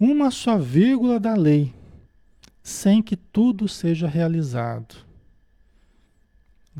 uma 0.00 0.30
só 0.30 0.56
vírgula 0.56 1.20
da 1.20 1.34
lei, 1.34 1.74
sem 2.62 3.02
que 3.02 3.16
tudo 3.16 3.68
seja 3.68 4.08
realizado. 4.08 4.94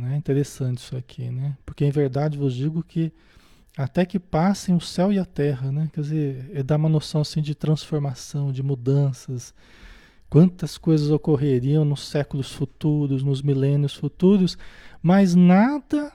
É 0.01 0.17
interessante 0.17 0.79
isso 0.79 0.97
aqui, 0.97 1.29
né? 1.29 1.57
Porque 1.67 1.85
em 1.85 1.91
verdade 1.91 2.39
vos 2.39 2.55
digo 2.55 2.85
que 2.85 3.13
até 3.77 4.07
que 4.07 4.19
passem 4.19 4.75
o 4.75 4.81
céu 4.81 5.13
e 5.13 5.19
a 5.19 5.25
terra, 5.25 5.73
né? 5.73 5.91
Quer 5.93 6.01
dizer, 6.01 6.51
é 6.55 6.63
dar 6.63 6.77
uma 6.77 6.89
noção 6.89 7.21
assim 7.21 7.43
de 7.43 7.55
transformação, 7.55 8.53
de 8.53 8.63
mudanças. 8.63 9.53
Quantas 10.31 10.79
coisas 10.79 11.11
ocorreriam 11.11 11.85
nos 11.85 12.07
séculos 12.07 12.53
futuros, 12.53 13.23
nos 13.25 13.43
milênios 13.43 13.95
futuros, 13.95 14.57
mas 15.03 15.35
nada 15.35 16.13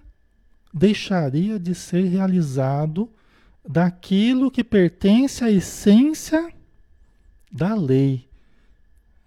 deixaria 0.73 1.59
de 1.59 1.75
ser 1.75 2.05
realizado 2.05 3.09
daquilo 3.67 4.51
que 4.51 4.63
pertence 4.63 5.43
à 5.43 5.51
essência 5.51 6.51
da 7.51 7.75
lei, 7.75 8.27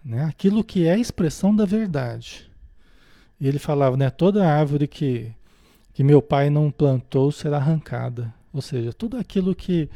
né? 0.05 0.25
aquilo 0.25 0.65
que 0.65 0.87
é 0.87 0.95
a 0.95 0.99
expressão 0.99 1.55
da 1.55 1.65
verdade. 1.65 2.51
Ele 3.41 3.59
falava, 3.59 3.97
né, 3.97 4.11
toda 4.11 4.49
árvore 4.49 4.89
que, 4.89 5.31
que 5.93 6.03
meu 6.03 6.23
pai 6.23 6.49
não 6.49 6.71
plantou 6.71 7.31
será 7.31 7.59
arrancada. 7.59 8.35
Ou 8.53 8.63
seja, 8.63 8.93
tudo 8.95 9.19
aquilo 9.19 9.55
que 9.55 9.91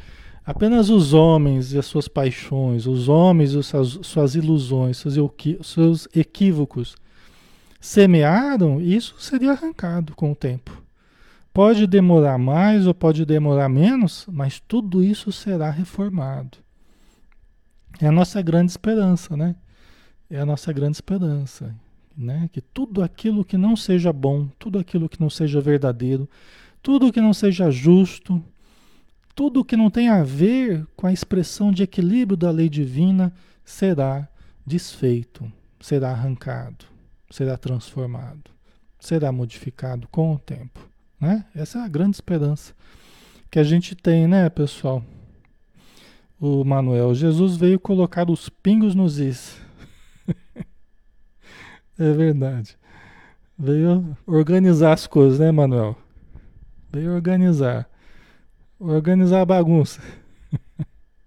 apenas 0.45 0.89
os 0.89 1.11
homens 1.13 1.73
e 1.73 1.79
as 1.79 1.87
suas 1.87 2.07
paixões, 2.07 2.85
os 2.85 3.09
homens 3.09 3.53
e 3.53 3.57
as 3.57 3.65
suas, 3.65 3.99
suas 4.03 4.35
ilusões, 4.35 5.03
seus 5.63 6.07
equívocos 6.15 6.95
semearam, 7.81 8.79
isso 8.79 9.15
seria 9.17 9.53
arrancado 9.53 10.15
com 10.15 10.31
o 10.31 10.35
tempo. 10.35 10.81
Pode 11.51 11.87
demorar 11.87 12.37
mais 12.37 12.85
ou 12.85 12.93
pode 12.93 13.25
demorar 13.25 13.67
menos, 13.67 14.25
mas 14.31 14.59
tudo 14.59 15.03
isso 15.03 15.31
será 15.31 15.71
reformado. 15.71 16.59
É 17.99 18.07
a 18.07 18.11
nossa 18.11 18.41
grande 18.41 18.71
esperança, 18.71 19.35
né? 19.35 19.55
É 20.29 20.39
a 20.39 20.45
nossa 20.45 20.71
grande 20.71 20.95
esperança, 20.95 21.75
né? 22.15 22.47
Que 22.53 22.61
tudo 22.61 23.03
aquilo 23.03 23.43
que 23.43 23.57
não 23.57 23.75
seja 23.75 24.13
bom, 24.13 24.47
tudo 24.59 24.79
aquilo 24.79 25.09
que 25.09 25.19
não 25.19 25.29
seja 25.29 25.59
verdadeiro, 25.59 26.29
tudo 26.81 27.11
que 27.11 27.19
não 27.19 27.33
seja 27.33 27.69
justo, 27.69 28.41
tudo 29.35 29.65
que 29.65 29.75
não 29.75 29.89
tenha 29.89 30.13
a 30.13 30.23
ver 30.23 30.85
com 30.95 31.07
a 31.07 31.11
expressão 31.11 31.71
de 31.71 31.83
equilíbrio 31.83 32.37
da 32.37 32.51
lei 32.51 32.69
divina 32.69 33.33
será 33.65 34.27
desfeito, 34.65 35.51
será 35.81 36.11
arrancado 36.11 36.90
será 37.31 37.57
transformado, 37.57 38.51
será 38.99 39.31
modificado 39.31 40.07
com 40.09 40.33
o 40.33 40.39
tempo. 40.39 40.87
Né? 41.19 41.45
Essa 41.55 41.79
é 41.79 41.81
a 41.81 41.87
grande 41.87 42.17
esperança 42.17 42.73
que 43.49 43.59
a 43.59 43.63
gente 43.63 43.95
tem, 43.95 44.27
né, 44.27 44.49
pessoal? 44.49 45.03
O 46.39 46.63
Manuel, 46.63 47.13
Jesus 47.13 47.55
veio 47.55 47.79
colocar 47.79 48.29
os 48.29 48.49
pingos 48.49 48.95
nos 48.95 49.19
is. 49.19 49.61
é 51.99 52.13
verdade. 52.13 52.77
Veio 53.57 54.17
organizar 54.25 54.93
as 54.93 55.05
coisas, 55.05 55.39
né, 55.39 55.51
Manuel? 55.51 55.95
Veio 56.91 57.13
organizar. 57.13 57.87
Organizar 58.79 59.41
a 59.41 59.45
bagunça. 59.45 60.01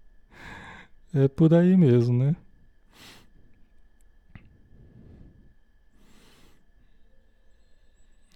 é 1.13 1.27
por 1.29 1.53
aí 1.53 1.77
mesmo, 1.77 2.17
né? 2.17 2.35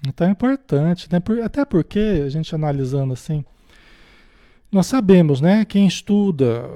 Então 0.07 0.27
é 0.27 0.31
importante, 0.31 1.07
né? 1.11 1.21
até 1.43 1.65
porque 1.65 2.23
a 2.25 2.29
gente 2.29 2.53
analisando 2.55 3.13
assim, 3.13 3.43
nós 4.71 4.87
sabemos, 4.87 5.41
né? 5.41 5.65
Quem 5.65 5.87
estuda 5.87 6.69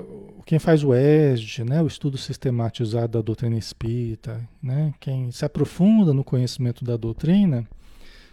quem 0.46 0.60
faz 0.60 0.84
o 0.84 0.94
ESD, 0.94 1.64
né, 1.64 1.82
o 1.82 1.88
estudo 1.88 2.18
sistematizado 2.18 3.14
da 3.14 3.22
doutrina 3.22 3.58
espírita, 3.58 4.42
né, 4.62 4.94
quem 5.00 5.32
se 5.32 5.46
aprofunda 5.46 6.14
no 6.14 6.24
conhecimento 6.24 6.84
da 6.84 6.98
doutrina, 6.98 7.66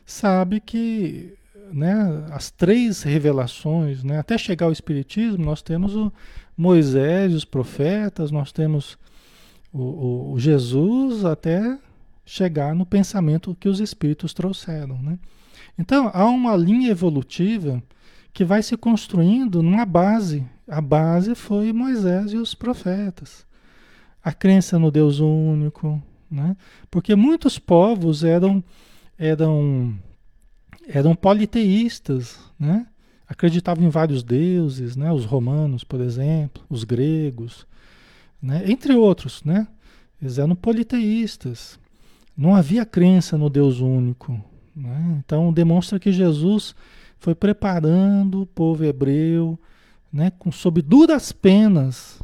sabe 0.05 0.61
que 0.61 1.35
né, 1.73 2.27
as 2.33 2.51
três 2.51 3.03
revelações, 3.03 4.03
né, 4.03 4.19
até 4.19 4.37
chegar 4.37 4.67
ao 4.67 4.73
Espiritismo, 4.73 5.45
nós 5.45 5.63
temos 5.63 5.95
o 5.95 6.13
Moisés, 6.57 7.33
os 7.33 7.45
profetas, 7.45 8.33
nós 8.33 8.51
temos 8.51 8.99
o, 9.73 9.81
o, 9.81 10.33
o 10.33 10.41
Jesus, 10.41 11.25
até 11.25 11.79
chegar 12.31 12.77
no 12.77 12.87
pensamento 12.87 13.57
que 13.59 13.69
os 13.69 13.81
Espíritos 13.81 14.33
trouxeram. 14.33 15.03
Né? 15.03 15.19
Então, 15.77 16.09
há 16.15 16.25
uma 16.27 16.57
linha 16.57 16.89
evolutiva 16.89 17.83
que 18.33 18.45
vai 18.45 18.63
se 18.63 18.77
construindo 18.77 19.61
numa 19.65 19.85
base. 19.85 20.47
A 20.69 20.81
base 20.81 21.35
foi 21.35 21.73
Moisés 21.73 22.33
e 22.33 22.37
os 22.37 22.55
profetas. 22.55 23.45
A 24.23 24.33
crença 24.33 24.79
no 24.79 24.93
Deus 24.93 25.19
único, 25.19 26.01
né? 26.31 26.57
Porque 26.89 27.17
muitos 27.17 27.59
povos 27.59 28.23
eram 28.23 28.63
eram 29.19 29.99
eram 30.87 31.17
politeístas, 31.17 32.39
né? 32.57 32.87
Acreditavam 33.27 33.85
em 33.85 33.89
vários 33.89 34.23
deuses, 34.23 34.95
né? 34.95 35.11
Os 35.11 35.25
romanos, 35.25 35.83
por 35.83 36.01
exemplo, 36.01 36.63
os 36.69 36.85
gregos, 36.85 37.67
né? 38.41 38.63
Entre 38.71 38.95
outros, 38.95 39.43
né? 39.43 39.67
Eles 40.23 40.39
eram 40.39 40.55
politeístas. 40.55 41.80
Não 42.41 42.55
havia 42.55 42.87
crença 42.87 43.37
no 43.37 43.51
Deus 43.51 43.81
único, 43.81 44.43
né? 44.75 45.19
Então 45.19 45.53
demonstra 45.53 46.01
que 46.01 46.11
Jesus 46.11 46.75
foi 47.19 47.35
preparando 47.35 48.41
o 48.41 48.47
povo 48.47 48.83
hebreu, 48.83 49.59
né, 50.11 50.33
com, 50.39 50.51
sob 50.51 50.81
duras 50.81 51.33
penas, 51.33 52.19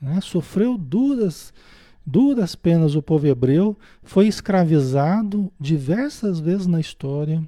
né, 0.00 0.18
sofreu 0.22 0.78
duras, 0.78 1.52
duras 2.06 2.54
penas 2.54 2.94
o 2.94 3.02
povo 3.02 3.26
hebreu, 3.26 3.76
foi 4.02 4.26
escravizado 4.26 5.52
diversas 5.60 6.40
vezes 6.40 6.66
na 6.66 6.80
história, 6.80 7.46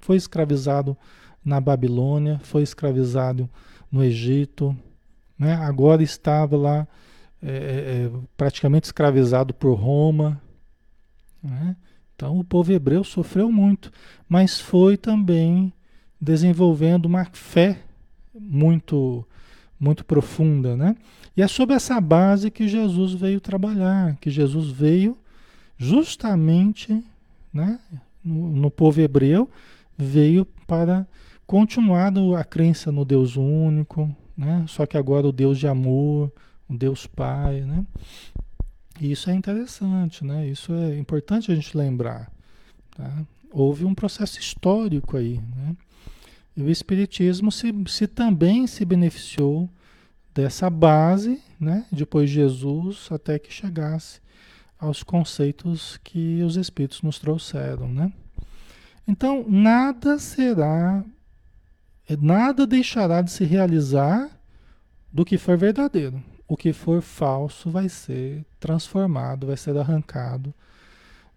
foi 0.00 0.16
escravizado 0.16 0.96
na 1.44 1.60
Babilônia, 1.60 2.40
foi 2.42 2.64
escravizado 2.64 3.48
no 3.90 4.02
Egito, 4.02 4.76
né, 5.38 5.54
agora 5.54 6.02
estava 6.02 6.56
lá 6.56 6.88
é, 7.40 7.52
é, 7.52 8.10
praticamente 8.36 8.86
escravizado 8.86 9.54
por 9.54 9.74
Roma. 9.74 10.42
Né? 11.42 11.76
Então 12.14 12.38
o 12.38 12.44
povo 12.44 12.72
hebreu 12.72 13.02
sofreu 13.02 13.50
muito, 13.50 13.90
mas 14.28 14.60
foi 14.60 14.96
também 14.96 15.72
desenvolvendo 16.20 17.06
uma 17.06 17.24
fé 17.32 17.78
muito 18.34 19.24
muito 19.78 20.04
profunda, 20.04 20.76
né? 20.76 20.94
E 21.34 21.40
é 21.40 21.48
sobre 21.48 21.74
essa 21.74 21.98
base 21.98 22.50
que 22.50 22.68
Jesus 22.68 23.14
veio 23.14 23.40
trabalhar, 23.40 24.16
que 24.16 24.28
Jesus 24.28 24.70
veio 24.70 25.16
justamente, 25.78 27.02
né, 27.50 27.78
no, 28.22 28.50
no 28.50 28.70
povo 28.70 29.00
hebreu, 29.00 29.48
veio 29.96 30.44
para 30.66 31.06
continuar 31.46 32.12
a 32.38 32.44
crença 32.44 32.92
no 32.92 33.06
Deus 33.06 33.36
único, 33.36 34.14
né? 34.36 34.64
Só 34.68 34.84
que 34.84 34.98
agora 34.98 35.26
o 35.26 35.32
Deus 35.32 35.58
de 35.58 35.66
amor, 35.66 36.30
o 36.68 36.76
Deus 36.76 37.06
Pai, 37.06 37.62
né? 37.62 37.86
Isso 39.00 39.30
é 39.30 39.34
interessante, 39.34 40.24
né? 40.24 40.46
Isso 40.46 40.72
é 40.74 40.98
importante 40.98 41.50
a 41.50 41.54
gente 41.54 41.76
lembrar, 41.76 42.30
tá? 42.96 43.24
Houve 43.50 43.84
um 43.84 43.94
processo 43.94 44.38
histórico 44.38 45.16
aí, 45.16 45.40
né? 45.56 45.76
E 46.56 46.62
o 46.62 46.68
Espiritismo 46.68 47.50
se, 47.50 47.72
se 47.86 48.06
também 48.06 48.66
se 48.66 48.84
beneficiou 48.84 49.68
dessa 50.34 50.68
base, 50.68 51.40
né, 51.58 51.86
depois 51.90 52.28
de 52.28 52.36
Jesus, 52.36 53.08
até 53.10 53.38
que 53.38 53.52
chegasse 53.52 54.20
aos 54.78 55.02
conceitos 55.02 55.98
que 56.02 56.42
os 56.42 56.56
Espíritos 56.56 57.02
nos 57.02 57.18
trouxeram. 57.18 57.88
Né? 57.88 58.12
Então, 59.06 59.44
nada 59.48 60.18
será, 60.18 61.04
nada 62.20 62.66
deixará 62.66 63.22
de 63.22 63.30
se 63.30 63.44
realizar 63.44 64.30
do 65.12 65.24
que 65.24 65.36
for 65.36 65.56
verdadeiro. 65.56 66.22
O 66.50 66.56
que 66.56 66.72
for 66.72 67.00
falso 67.00 67.70
vai 67.70 67.88
ser 67.88 68.44
transformado, 68.58 69.46
vai 69.46 69.56
ser 69.56 69.78
arrancado, 69.78 70.52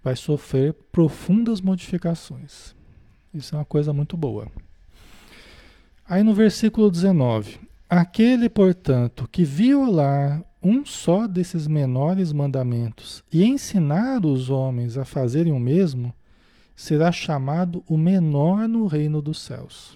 vai 0.04 0.16
sofrer 0.16 0.74
profundas 0.92 1.62
modificações. 1.62 2.76
Isso 3.32 3.54
é 3.54 3.60
uma 3.60 3.64
coisa 3.64 3.94
muito 3.94 4.18
boa. 4.18 4.48
Aí 6.10 6.24
no 6.24 6.34
versículo 6.34 6.90
19: 6.90 7.60
Aquele, 7.88 8.50
portanto, 8.50 9.30
que 9.32 9.46
violar 9.46 10.44
um 10.64 10.84
só 10.84 11.28
desses 11.28 11.68
menores 11.68 12.34
mandamentos 12.34 13.24
e 13.32 13.46
ensinar 13.46 14.26
os 14.26 14.50
homens 14.50 14.98
a 14.98 15.06
fazerem 15.06 15.54
o 15.54 15.60
mesmo, 15.60 16.12
será 16.76 17.12
chamado 17.12 17.84
o 17.88 18.00
menor 18.00 18.68
no 18.68 18.88
reino 18.88 19.22
dos 19.22 19.40
céus. 19.40 19.96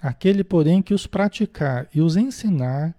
Aquele, 0.00 0.44
porém, 0.44 0.80
que 0.80 0.94
os 0.94 1.08
praticar 1.08 1.88
e 1.92 2.00
os 2.00 2.16
ensinar, 2.16 2.94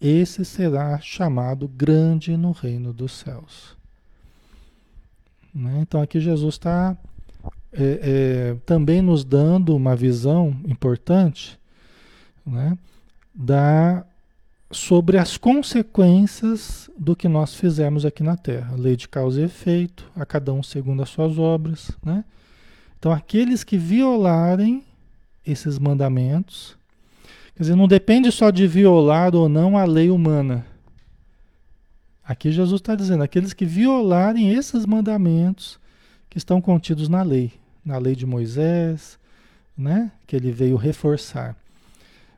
esse 0.00 0.44
será 0.44 0.98
chamado 1.00 1.66
grande 1.66 2.36
no 2.36 2.52
reino 2.52 2.92
dos 2.92 3.12
céus. 3.12 3.76
Né? 5.54 5.80
Então 5.82 6.00
aqui 6.00 6.20
Jesus 6.20 6.54
está 6.54 6.96
é, 7.72 8.00
é, 8.02 8.56
também 8.64 9.02
nos 9.02 9.24
dando 9.24 9.74
uma 9.74 9.94
visão 9.94 10.56
importante 10.66 11.58
né, 12.46 12.78
da, 13.34 14.06
sobre 14.70 15.18
as 15.18 15.36
consequências 15.36 16.88
do 16.96 17.14
que 17.14 17.28
nós 17.28 17.54
fizemos 17.54 18.06
aqui 18.06 18.22
na 18.22 18.36
Terra. 18.36 18.74
Lei 18.76 18.96
de 18.96 19.08
causa 19.08 19.40
e 19.40 19.44
efeito, 19.44 20.10
a 20.16 20.24
cada 20.24 20.52
um 20.52 20.62
segundo 20.62 21.02
as 21.02 21.10
suas 21.10 21.38
obras. 21.38 21.90
Né? 22.04 22.24
Então, 22.98 23.12
aqueles 23.12 23.62
que 23.62 23.76
violarem 23.76 24.84
esses 25.46 25.78
mandamentos, 25.78 26.77
quer 27.58 27.64
dizer, 27.64 27.74
não 27.74 27.88
depende 27.88 28.30
só 28.30 28.52
de 28.52 28.68
violar 28.68 29.34
ou 29.34 29.48
não 29.48 29.76
a 29.76 29.84
lei 29.84 30.10
humana. 30.10 30.64
Aqui 32.22 32.52
Jesus 32.52 32.80
está 32.80 32.94
dizendo: 32.94 33.24
aqueles 33.24 33.52
que 33.52 33.64
violarem 33.64 34.52
esses 34.52 34.86
mandamentos, 34.86 35.76
que 36.30 36.38
estão 36.38 36.60
contidos 36.60 37.08
na 37.08 37.20
lei, 37.20 37.50
na 37.84 37.98
lei 37.98 38.14
de 38.14 38.24
Moisés, 38.24 39.18
né, 39.76 40.12
que 40.24 40.36
ele 40.36 40.52
veio 40.52 40.76
reforçar, 40.76 41.56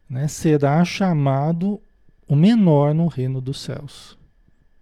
né, 0.09 0.27
será 0.27 0.83
chamado 0.87 1.79
o 2.27 2.35
menor 2.35 2.95
no 2.95 3.07
reino 3.07 3.43
dos 3.43 3.61
céus. 3.61 4.17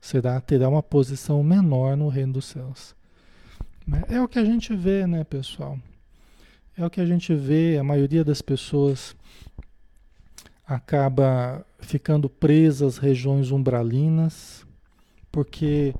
Será 0.00 0.40
terá 0.40 0.68
uma 0.68 0.84
posição 0.84 1.42
menor 1.42 1.96
no 1.96 2.06
reino 2.06 2.34
dos 2.34 2.44
céus. 2.44 2.94
Né? 3.84 4.04
É 4.08 4.22
o 4.22 4.28
que 4.28 4.38
a 4.38 4.44
gente 4.44 4.72
vê, 4.76 5.04
né, 5.04 5.24
pessoal? 5.24 5.76
É 6.76 6.86
o 6.86 6.90
que 6.90 7.00
a 7.00 7.06
gente 7.06 7.34
vê, 7.34 7.76
a 7.76 7.82
maioria 7.82 8.22
das 8.22 8.40
pessoas 8.40 9.16
acaba 10.68 11.64
ficando 11.80 12.28
presas 12.28 12.96
às 12.96 12.98
regiões 12.98 13.50
umbralinas, 13.50 14.66
porque 15.32 15.94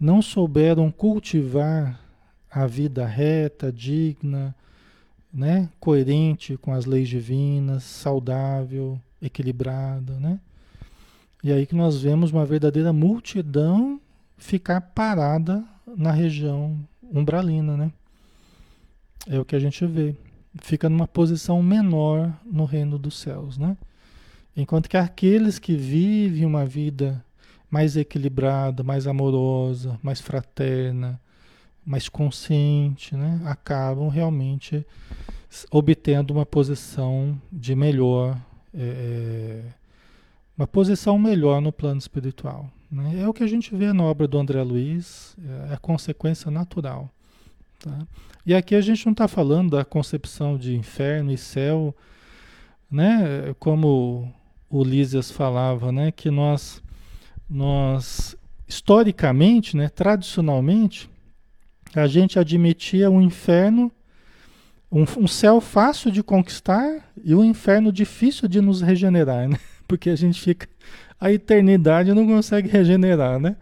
não 0.00 0.22
souberam 0.22 0.90
cultivar 0.90 2.00
a 2.50 2.66
vida 2.66 3.04
reta, 3.06 3.70
digna, 3.70 4.56
né? 5.30 5.68
coerente 5.78 6.56
com 6.56 6.72
as 6.72 6.86
leis 6.86 7.10
divinas, 7.10 7.84
saudável, 7.84 8.98
equilibrada, 9.20 10.18
né? 10.18 10.40
E 11.44 11.52
aí 11.52 11.66
que 11.66 11.74
nós 11.74 12.00
vemos 12.00 12.32
uma 12.32 12.46
verdadeira 12.46 12.92
multidão 12.94 14.00
ficar 14.38 14.80
parada 14.80 15.62
na 15.86 16.10
região 16.10 16.78
umbralina, 17.02 17.76
né? 17.76 17.92
É 19.26 19.38
o 19.38 19.44
que 19.44 19.54
a 19.54 19.58
gente 19.58 19.84
vê. 19.84 20.14
Fica 20.62 20.88
numa 20.88 21.06
posição 21.06 21.62
menor 21.62 22.32
no 22.44 22.64
reino 22.64 22.98
dos 22.98 23.18
céus, 23.18 23.58
né? 23.58 23.76
Enquanto 24.56 24.88
que 24.88 24.96
aqueles 24.96 25.58
que 25.58 25.76
vivem 25.76 26.46
uma 26.46 26.64
vida 26.64 27.22
mais 27.70 27.96
equilibrada, 27.96 28.82
mais 28.82 29.06
amorosa, 29.06 29.98
mais 30.02 30.20
fraterna, 30.20 31.20
mais 31.84 32.08
consciente, 32.08 33.14
né, 33.14 33.40
acabam 33.44 34.08
realmente 34.08 34.84
obtendo 35.70 36.32
uma 36.32 36.46
posição 36.46 37.40
de 37.52 37.74
melhor, 37.74 38.36
é, 38.74 38.80
é, 38.80 39.62
uma 40.56 40.66
posição 40.66 41.18
melhor 41.18 41.60
no 41.60 41.70
plano 41.70 41.98
espiritual. 41.98 42.70
Né? 42.90 43.20
É 43.20 43.28
o 43.28 43.32
que 43.32 43.42
a 43.42 43.46
gente 43.46 43.74
vê 43.74 43.92
na 43.92 44.02
obra 44.02 44.26
do 44.26 44.38
André 44.38 44.62
Luiz, 44.62 45.36
é 45.70 45.74
a 45.74 45.76
consequência 45.76 46.50
natural. 46.50 47.10
Tá? 47.78 48.06
E 48.44 48.54
aqui 48.54 48.74
a 48.74 48.80
gente 48.80 49.04
não 49.04 49.12
está 49.12 49.28
falando 49.28 49.76
da 49.76 49.84
concepção 49.84 50.56
de 50.56 50.74
inferno 50.74 51.30
e 51.30 51.38
céu, 51.38 51.94
né? 52.90 53.54
como 53.58 54.32
o 54.68 54.82
Lísias 54.82 55.30
falava, 55.30 55.92
né? 55.92 56.10
que 56.10 56.30
nós, 56.30 56.82
nós 57.48 58.36
historicamente, 58.66 59.76
né? 59.76 59.88
tradicionalmente, 59.88 61.08
a 61.94 62.06
gente 62.06 62.38
admitia 62.38 63.10
um 63.10 63.20
inferno, 63.20 63.90
um, 64.90 65.04
um, 65.18 65.26
céu 65.26 65.60
fácil 65.60 66.10
de 66.10 66.22
conquistar 66.22 67.10
e 67.22 67.34
um 67.34 67.44
inferno 67.44 67.90
difícil 67.92 68.48
de 68.48 68.60
nos 68.60 68.80
regenerar, 68.80 69.48
né? 69.48 69.58
Porque 69.88 70.10
a 70.10 70.16
gente 70.16 70.40
fica. 70.40 70.68
A 71.18 71.32
eternidade 71.32 72.12
não 72.12 72.26
consegue 72.26 72.68
regenerar, 72.68 73.40
né? 73.40 73.56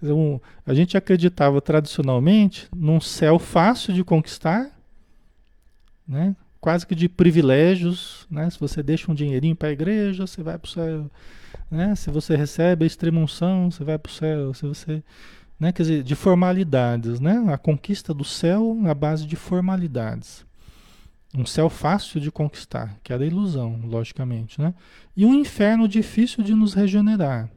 Dizer, 0.00 0.12
um, 0.12 0.40
a 0.66 0.72
gente 0.72 0.96
acreditava 0.96 1.60
tradicionalmente 1.60 2.68
num 2.74 3.00
céu 3.00 3.38
fácil 3.38 3.92
de 3.92 4.02
conquistar, 4.02 4.70
né? 6.06 6.34
Quase 6.64 6.86
que 6.86 6.94
de 6.94 7.10
privilégios. 7.10 8.26
Né? 8.30 8.48
Se 8.48 8.58
você 8.58 8.82
deixa 8.82 9.12
um 9.12 9.14
dinheirinho 9.14 9.54
para 9.54 9.68
a 9.68 9.72
igreja, 9.72 10.26
você 10.26 10.42
vai 10.42 10.56
para 10.56 10.66
o 10.66 10.70
céu. 10.70 11.10
Né? 11.70 11.94
Se 11.94 12.10
você 12.10 12.34
recebe 12.34 12.84
a 12.84 12.86
extremunção, 12.86 13.70
você 13.70 13.84
vai 13.84 13.98
para 13.98 14.08
o 14.08 14.12
céu. 14.12 14.54
Se 14.54 14.66
você 14.66 15.02
né? 15.60 15.72
Quer 15.72 15.82
dizer, 15.82 16.02
de 16.02 16.14
formalidades, 16.14 17.20
né? 17.20 17.44
A 17.52 17.58
conquista 17.58 18.14
do 18.14 18.24
céu 18.24 18.74
na 18.74 18.94
base 18.94 19.26
de 19.26 19.36
formalidades. 19.36 20.44
Um 21.36 21.44
céu 21.44 21.68
fácil 21.68 22.18
de 22.18 22.30
conquistar, 22.30 22.98
que 23.02 23.12
era 23.12 23.26
ilusão, 23.26 23.80
logicamente, 23.84 24.58
né? 24.58 24.72
E 25.14 25.26
um 25.26 25.34
inferno 25.34 25.86
difícil 25.86 26.42
de 26.42 26.54
nos 26.54 26.72
regenerar. 26.72 27.50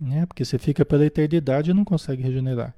Né? 0.00 0.24
Porque 0.24 0.42
você 0.42 0.58
fica 0.58 0.86
pela 0.86 1.04
eternidade 1.04 1.70
e 1.70 1.74
não 1.74 1.84
consegue 1.84 2.22
regenerar. 2.22 2.74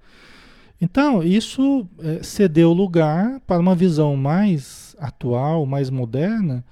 Então, 0.80 1.22
isso 1.22 1.88
é, 1.98 2.22
cedeu 2.22 2.72
lugar 2.72 3.40
para 3.46 3.60
uma 3.60 3.74
visão 3.74 4.16
mais 4.16 4.94
atual, 4.98 5.66
mais 5.66 5.90
moderna, 5.90 6.64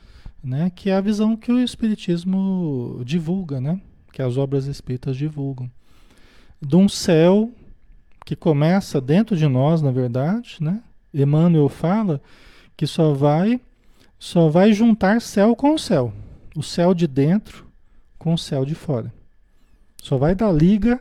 né? 0.42 0.70
que 0.74 0.90
é 0.90 0.94
a 0.94 1.00
visão 1.00 1.36
que 1.36 1.50
o 1.50 1.58
Espiritismo 1.58 3.02
divulga, 3.04 3.60
né? 3.60 3.80
que 4.12 4.22
as 4.22 4.36
obras 4.36 4.66
espíritas 4.66 5.16
divulgam. 5.16 5.70
De 6.60 6.76
um 6.76 6.88
céu 6.88 7.50
que 8.24 8.34
começa 8.34 9.00
dentro 9.00 9.36
de 9.36 9.46
nós, 9.46 9.82
na 9.82 9.90
verdade, 9.90 10.56
né? 10.60 10.82
Emmanuel 11.12 11.68
fala 11.68 12.20
que 12.76 12.86
só 12.86 13.12
vai 13.12 13.60
só 14.18 14.48
vai 14.48 14.72
juntar 14.72 15.20
céu 15.20 15.54
com 15.54 15.76
céu. 15.76 16.12
O 16.56 16.62
céu 16.62 16.94
de 16.94 17.06
dentro 17.06 17.66
com 18.18 18.34
o 18.34 18.38
céu 18.38 18.64
de 18.64 18.74
fora. 18.74 19.12
Só 20.02 20.16
vai 20.16 20.34
dar 20.34 20.50
liga 20.50 21.00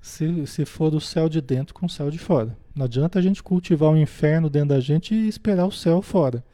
se, 0.00 0.46
se 0.46 0.64
for 0.64 0.90
do 0.90 1.00
céu 1.00 1.28
de 1.28 1.40
dentro 1.40 1.74
com 1.74 1.86
o 1.86 1.90
céu 1.90 2.10
de 2.10 2.18
fora. 2.18 2.56
Não 2.74 2.84
adianta 2.84 3.18
a 3.18 3.22
gente 3.22 3.42
cultivar 3.42 3.90
o 3.90 3.96
inferno 3.96 4.48
dentro 4.48 4.70
da 4.70 4.80
gente 4.80 5.14
e 5.14 5.28
esperar 5.28 5.66
o 5.66 5.72
céu 5.72 6.00
fora. 6.00 6.44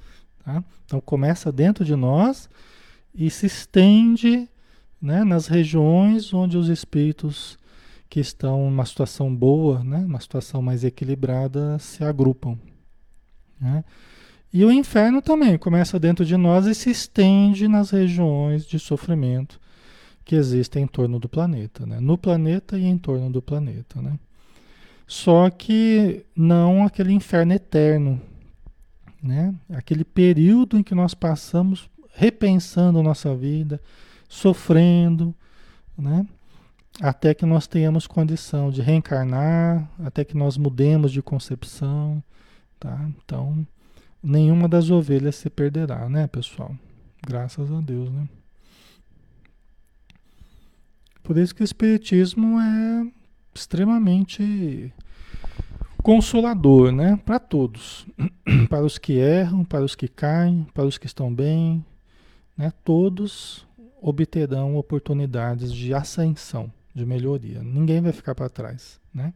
Tá? 0.44 0.64
Então 0.84 1.00
começa 1.00 1.52
dentro 1.52 1.84
de 1.84 1.94
nós 1.94 2.48
e 3.14 3.30
se 3.30 3.46
estende 3.46 4.48
né, 5.00 5.24
nas 5.24 5.46
regiões 5.46 6.32
onde 6.34 6.56
os 6.56 6.68
espíritos 6.68 7.58
que 8.08 8.20
estão 8.20 8.70
numa 8.70 8.84
situação 8.84 9.34
boa, 9.34 9.82
né, 9.82 9.98
uma 9.98 10.20
situação 10.20 10.62
mais 10.62 10.84
equilibrada, 10.84 11.78
se 11.78 12.02
agrupam. 12.04 12.58
Né? 13.60 13.84
E 14.52 14.64
o 14.64 14.72
inferno 14.72 15.20
também 15.20 15.58
começa 15.58 15.98
dentro 15.98 16.24
de 16.24 16.36
nós 16.36 16.66
e 16.66 16.74
se 16.74 16.90
estende 16.90 17.68
nas 17.68 17.90
regiões 17.90 18.66
de 18.66 18.78
sofrimento 18.78 19.60
que 20.26 20.34
existem 20.34 20.82
em 20.82 20.86
torno 20.88 21.20
do 21.20 21.28
planeta, 21.28 21.86
né? 21.86 22.00
no 22.00 22.18
planeta 22.18 22.76
e 22.76 22.84
em 22.84 22.98
torno 22.98 23.30
do 23.30 23.40
planeta. 23.40 24.02
Né? 24.02 24.18
Só 25.06 25.48
que 25.48 26.26
não 26.34 26.84
aquele 26.84 27.12
inferno 27.12 27.52
eterno, 27.52 28.20
né? 29.22 29.54
aquele 29.70 30.04
período 30.04 30.76
em 30.76 30.82
que 30.82 30.96
nós 30.96 31.14
passamos 31.14 31.88
repensando 32.12 33.04
nossa 33.04 33.36
vida, 33.36 33.80
sofrendo, 34.28 35.32
né? 35.96 36.26
até 37.00 37.32
que 37.32 37.46
nós 37.46 37.68
tenhamos 37.68 38.08
condição 38.08 38.68
de 38.68 38.82
reencarnar, 38.82 39.88
até 40.04 40.24
que 40.24 40.36
nós 40.36 40.56
mudemos 40.56 41.12
de 41.12 41.22
concepção, 41.22 42.20
tá? 42.80 43.08
Então, 43.22 43.66
nenhuma 44.22 44.66
das 44.66 44.90
ovelhas 44.90 45.36
se 45.36 45.50
perderá, 45.50 46.08
né, 46.08 46.26
pessoal? 46.26 46.74
Graças 47.24 47.70
a 47.70 47.80
Deus, 47.82 48.10
né? 48.10 48.26
Por 51.26 51.36
isso 51.36 51.52
que 51.52 51.62
o 51.62 51.64
espiritismo 51.64 52.60
é 52.60 53.10
extremamente 53.52 54.92
consolador, 56.00 56.92
né, 56.92 57.20
para 57.26 57.40
todos, 57.40 58.06
para 58.70 58.84
os 58.84 58.96
que 58.96 59.14
erram, 59.14 59.64
para 59.64 59.84
os 59.84 59.96
que 59.96 60.06
caem, 60.06 60.64
para 60.72 60.84
os 60.84 60.96
que 60.96 61.06
estão 61.06 61.34
bem, 61.34 61.84
né? 62.56 62.72
Todos 62.84 63.66
obterão 64.00 64.76
oportunidades 64.76 65.72
de 65.72 65.92
ascensão 65.92 66.72
de 66.94 67.04
melhoria. 67.04 67.60
Ninguém 67.60 68.00
vai 68.00 68.12
ficar 68.12 68.36
para 68.36 68.48
trás, 68.48 69.00
né? 69.12 69.34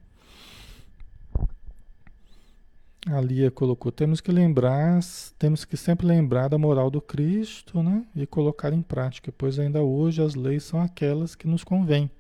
A 3.06 3.18
Lia 3.20 3.50
colocou, 3.50 3.90
temos 3.90 4.20
que 4.20 4.30
lembrar, 4.30 5.00
temos 5.38 5.64
que 5.64 5.74
sempre 5.74 6.06
lembrar 6.06 6.48
da 6.48 6.58
moral 6.58 6.90
do 6.90 7.00
Cristo, 7.00 7.82
né? 7.82 8.04
E 8.14 8.26
colocar 8.26 8.74
em 8.74 8.82
prática, 8.82 9.32
pois 9.32 9.58
ainda 9.58 9.82
hoje 9.82 10.22
as 10.22 10.34
leis 10.34 10.64
são 10.64 10.80
aquelas 10.82 11.34
que 11.34 11.48
nos 11.48 11.64
convêm. 11.64 12.10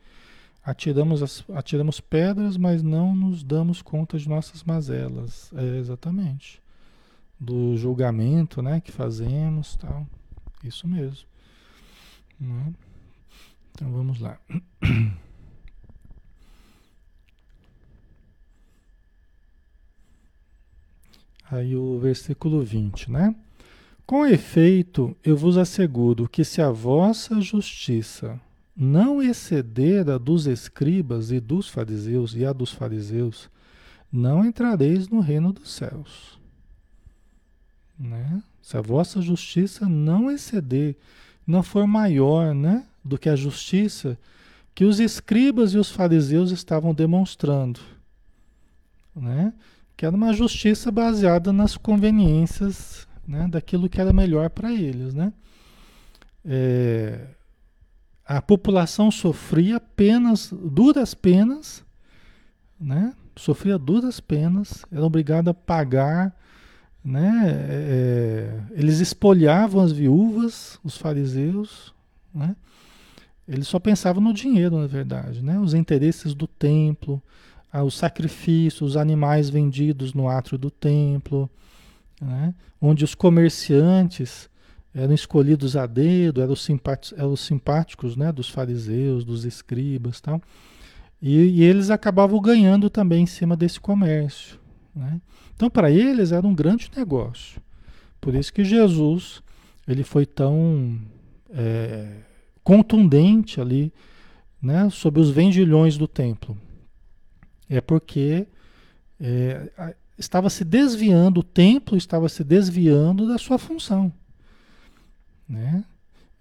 Atiramos, 0.64 1.22
as, 1.22 1.44
atiramos 1.54 2.00
pedras, 2.00 2.56
mas 2.56 2.82
não 2.82 3.14
nos 3.14 3.42
damos 3.42 3.82
conta 3.82 4.18
de 4.18 4.26
nossas 4.26 4.64
mazelas. 4.64 5.52
É, 5.54 5.78
exatamente. 5.78 6.62
Do 7.38 7.76
julgamento, 7.76 8.62
né, 8.62 8.80
que 8.80 8.90
fazemos, 8.90 9.76
tal. 9.76 10.06
Isso 10.64 10.88
mesmo. 10.88 11.28
Né? 12.38 12.72
Então 13.72 13.92
vamos 13.92 14.18
lá. 14.18 14.38
Aí 21.50 21.74
o 21.74 21.98
versículo 21.98 22.62
20, 22.62 23.10
né? 23.10 23.34
Com 24.06 24.26
efeito, 24.26 25.16
eu 25.24 25.36
vos 25.36 25.56
asseguro 25.56 26.28
que 26.28 26.44
se 26.44 26.60
a 26.60 26.70
vossa 26.70 27.40
justiça 27.40 28.40
não 28.76 29.22
exceder 29.22 30.08
a 30.08 30.16
dos 30.16 30.46
escribas 30.46 31.30
e 31.30 31.38
dos 31.38 31.68
fariseus 31.68 32.34
e 32.34 32.44
a 32.44 32.52
dos 32.52 32.72
fariseus, 32.72 33.50
não 34.10 34.44
entrareis 34.44 35.08
no 35.08 35.20
reino 35.20 35.52
dos 35.52 35.72
céus. 35.72 36.38
Né? 37.98 38.42
Se 38.62 38.76
a 38.76 38.80
vossa 38.80 39.20
justiça 39.20 39.88
não 39.88 40.30
exceder, 40.30 40.96
não 41.46 41.62
for 41.62 41.86
maior 41.86 42.54
né, 42.54 42.84
do 43.04 43.18
que 43.18 43.28
a 43.28 43.36
justiça 43.36 44.18
que 44.74 44.84
os 44.84 44.98
escribas 44.98 45.74
e 45.74 45.78
os 45.78 45.90
fariseus 45.90 46.50
estavam 46.50 46.94
demonstrando. 46.94 47.80
Né? 49.14 49.52
Que 50.00 50.06
era 50.06 50.16
uma 50.16 50.32
justiça 50.32 50.90
baseada 50.90 51.52
nas 51.52 51.76
conveniências 51.76 53.06
né, 53.28 53.46
daquilo 53.46 53.86
que 53.86 54.00
era 54.00 54.14
melhor 54.14 54.48
para 54.48 54.72
eles. 54.72 55.12
Né? 55.12 55.30
É, 56.42 57.26
a 58.24 58.40
população 58.40 59.10
sofria 59.10 59.78
penas, 59.78 60.54
duras 60.54 61.12
penas, 61.12 61.84
né? 62.80 63.12
sofria 63.36 63.76
duras 63.76 64.20
penas, 64.20 64.86
era 64.90 65.04
obrigada 65.04 65.50
a 65.50 65.54
pagar, 65.54 66.34
né? 67.04 67.50
É, 67.68 68.60
eles 68.70 69.00
espoliavam 69.00 69.82
as 69.82 69.92
viúvas, 69.92 70.80
os 70.82 70.96
fariseus, 70.96 71.94
né? 72.34 72.56
eles 73.46 73.68
só 73.68 73.78
pensavam 73.78 74.22
no 74.22 74.32
dinheiro, 74.32 74.78
na 74.78 74.86
verdade, 74.86 75.44
né? 75.44 75.58
os 75.58 75.74
interesses 75.74 76.32
do 76.32 76.46
templo, 76.46 77.22
os 77.72 77.94
sacrifícios, 77.94 78.90
os 78.90 78.96
animais 78.96 79.48
vendidos 79.48 80.12
no 80.12 80.28
átrio 80.28 80.58
do 80.58 80.70
templo, 80.70 81.48
né? 82.20 82.54
onde 82.80 83.04
os 83.04 83.14
comerciantes 83.14 84.50
eram 84.92 85.14
escolhidos 85.14 85.76
a 85.76 85.86
dedo, 85.86 86.42
eram 86.42 86.52
os, 86.52 87.40
simpáticos, 87.40 88.16
né? 88.16 88.32
dos 88.32 88.48
fariseus, 88.48 89.24
dos 89.24 89.44
escribas 89.44 90.20
tal. 90.20 90.42
E, 91.22 91.36
e 91.36 91.62
eles 91.62 91.90
acabavam 91.90 92.40
ganhando 92.40 92.90
também 92.90 93.22
em 93.22 93.26
cima 93.26 93.56
desse 93.56 93.78
comércio. 93.78 94.58
Né? 94.94 95.20
Então, 95.54 95.70
para 95.70 95.90
eles 95.90 96.32
era 96.32 96.46
um 96.46 96.54
grande 96.54 96.90
negócio. 96.96 97.60
Por 98.20 98.34
isso 98.34 98.52
que 98.52 98.64
Jesus 98.64 99.42
ele 99.86 100.02
foi 100.02 100.26
tão 100.26 100.98
é, 101.50 102.08
contundente 102.62 103.60
ali 103.60 103.92
né, 104.60 104.88
sobre 104.90 105.20
os 105.20 105.30
vendilhões 105.30 105.96
do 105.96 106.06
templo. 106.06 106.56
É 107.70 107.80
porque 107.80 108.48
é, 109.20 109.94
estava 110.18 110.50
se 110.50 110.64
desviando, 110.64 111.40
o 111.40 111.44
templo 111.44 111.96
estava 111.96 112.28
se 112.28 112.42
desviando 112.42 113.28
da 113.28 113.38
sua 113.38 113.58
função. 113.58 114.12
Né? 115.48 115.84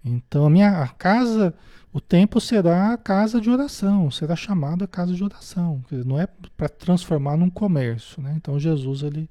Então 0.04 0.46
a 0.46 0.50
minha 0.50 0.82
a 0.82 0.88
casa, 0.88 1.54
o 1.92 2.00
templo 2.00 2.40
será 2.40 2.92
a 2.92 2.98
casa 2.98 3.40
de 3.40 3.48
oração, 3.48 4.10
será 4.10 4.34
chamado 4.34 4.84
a 4.84 4.88
casa 4.88 5.14
de 5.14 5.22
oração. 5.22 5.84
Não 6.04 6.18
é 6.18 6.26
para 6.56 6.68
transformar 6.68 7.36
num 7.36 7.50
comércio. 7.50 8.20
Né? 8.22 8.34
Então 8.36 8.58
Jesus 8.58 9.02
ele 9.02 9.30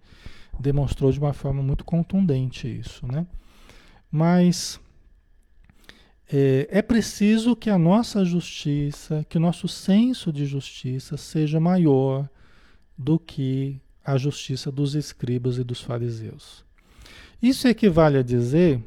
demonstrou 0.60 1.12
de 1.12 1.20
uma 1.20 1.34
forma 1.34 1.62
muito 1.62 1.84
contundente 1.84 2.68
isso. 2.68 3.06
Né? 3.06 3.26
Mas 4.12 4.80
é, 6.32 6.68
é 6.70 6.82
preciso 6.82 7.56
que 7.56 7.70
a 7.70 7.78
nossa 7.78 8.24
justiça, 8.24 9.26
que 9.28 9.38
o 9.38 9.42
nosso 9.42 9.68
senso 9.68 10.32
de 10.32 10.46
justiça 10.46 11.18
seja 11.18 11.60
maior 11.60 12.30
do 12.96 13.18
que 13.18 13.82
a 14.06 14.16
justiça 14.16 14.72
dos 14.72 14.94
escribas 14.94 15.58
e 15.58 15.64
dos 15.64 15.82
fariseus. 15.82 16.64
Isso 17.42 17.68
equivale 17.68 18.18
a 18.18 18.24
dizer 18.24 18.84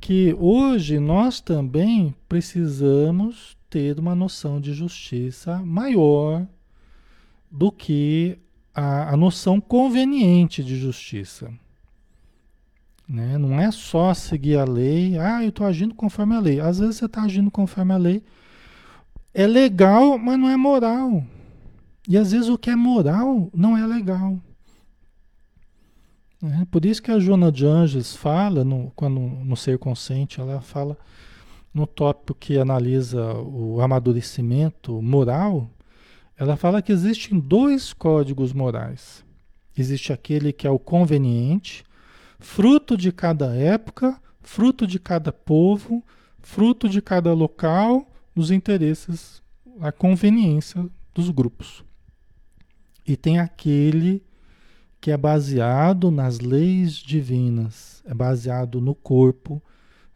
que 0.00 0.34
hoje 0.38 0.98
nós 0.98 1.40
também 1.40 2.14
precisamos 2.28 3.56
ter 3.70 3.98
uma 3.98 4.14
noção 4.14 4.60
de 4.60 4.72
justiça 4.72 5.58
maior 5.58 6.46
do 7.50 7.70
que 7.70 8.38
a, 8.74 9.12
a 9.12 9.16
noção 9.16 9.60
conveniente 9.60 10.64
de 10.64 10.76
justiça. 10.76 11.52
Né? 13.08 13.38
Não 13.38 13.60
é 13.60 13.70
só 13.70 14.12
seguir 14.12 14.58
a 14.58 14.64
lei, 14.64 15.18
ah, 15.18 15.42
eu 15.42 15.50
estou 15.50 15.66
agindo 15.66 15.94
conforme 15.94 16.34
a 16.34 16.40
lei. 16.40 16.60
Às 16.60 16.78
vezes 16.78 16.96
você 16.96 17.06
está 17.06 17.22
agindo 17.22 17.50
conforme 17.50 17.92
a 17.92 17.96
lei. 17.96 18.22
É 19.32 19.46
legal, 19.46 20.18
mas 20.18 20.38
não 20.38 20.48
é 20.48 20.56
moral. 20.56 21.22
E 22.08 22.16
às 22.16 22.32
vezes 22.32 22.48
o 22.48 22.58
que 22.58 22.70
é 22.70 22.76
moral 22.76 23.50
não 23.54 23.76
é 23.76 23.86
legal. 23.86 24.38
É, 26.42 26.64
por 26.70 26.84
isso 26.84 27.02
que 27.02 27.10
a 27.10 27.18
Joana 27.18 27.50
de 27.50 27.66
Anjos 27.66 28.14
fala, 28.14 28.64
no, 28.64 28.92
quando, 28.94 29.20
no 29.20 29.56
Ser 29.56 29.78
Consciente, 29.78 30.40
ela 30.40 30.60
fala 30.60 30.96
no 31.72 31.86
tópico 31.86 32.38
que 32.38 32.58
analisa 32.58 33.34
o 33.34 33.80
amadurecimento 33.80 35.00
moral, 35.02 35.68
ela 36.38 36.56
fala 36.56 36.82
que 36.82 36.92
existem 36.92 37.38
dois 37.38 37.92
códigos 37.92 38.52
morais. 38.52 39.24
Existe 39.76 40.12
aquele 40.12 40.52
que 40.52 40.66
é 40.66 40.70
o 40.70 40.78
conveniente, 40.78 41.84
fruto 42.38 42.96
de 42.96 43.12
cada 43.12 43.54
época, 43.54 44.20
fruto 44.40 44.86
de 44.86 44.98
cada 44.98 45.32
povo, 45.32 46.02
fruto 46.40 46.88
de 46.88 47.02
cada 47.02 47.32
local, 47.32 48.08
dos 48.34 48.50
interesses, 48.50 49.42
a 49.80 49.90
conveniência 49.90 50.88
dos 51.14 51.30
grupos. 51.30 51.84
E 53.06 53.16
tem 53.16 53.38
aquele 53.38 54.22
que 55.00 55.10
é 55.10 55.16
baseado 55.16 56.10
nas 56.10 56.40
leis 56.40 56.94
divinas, 56.94 58.02
é 58.04 58.12
baseado 58.12 58.80
no 58.80 58.94
corpo, 58.94 59.62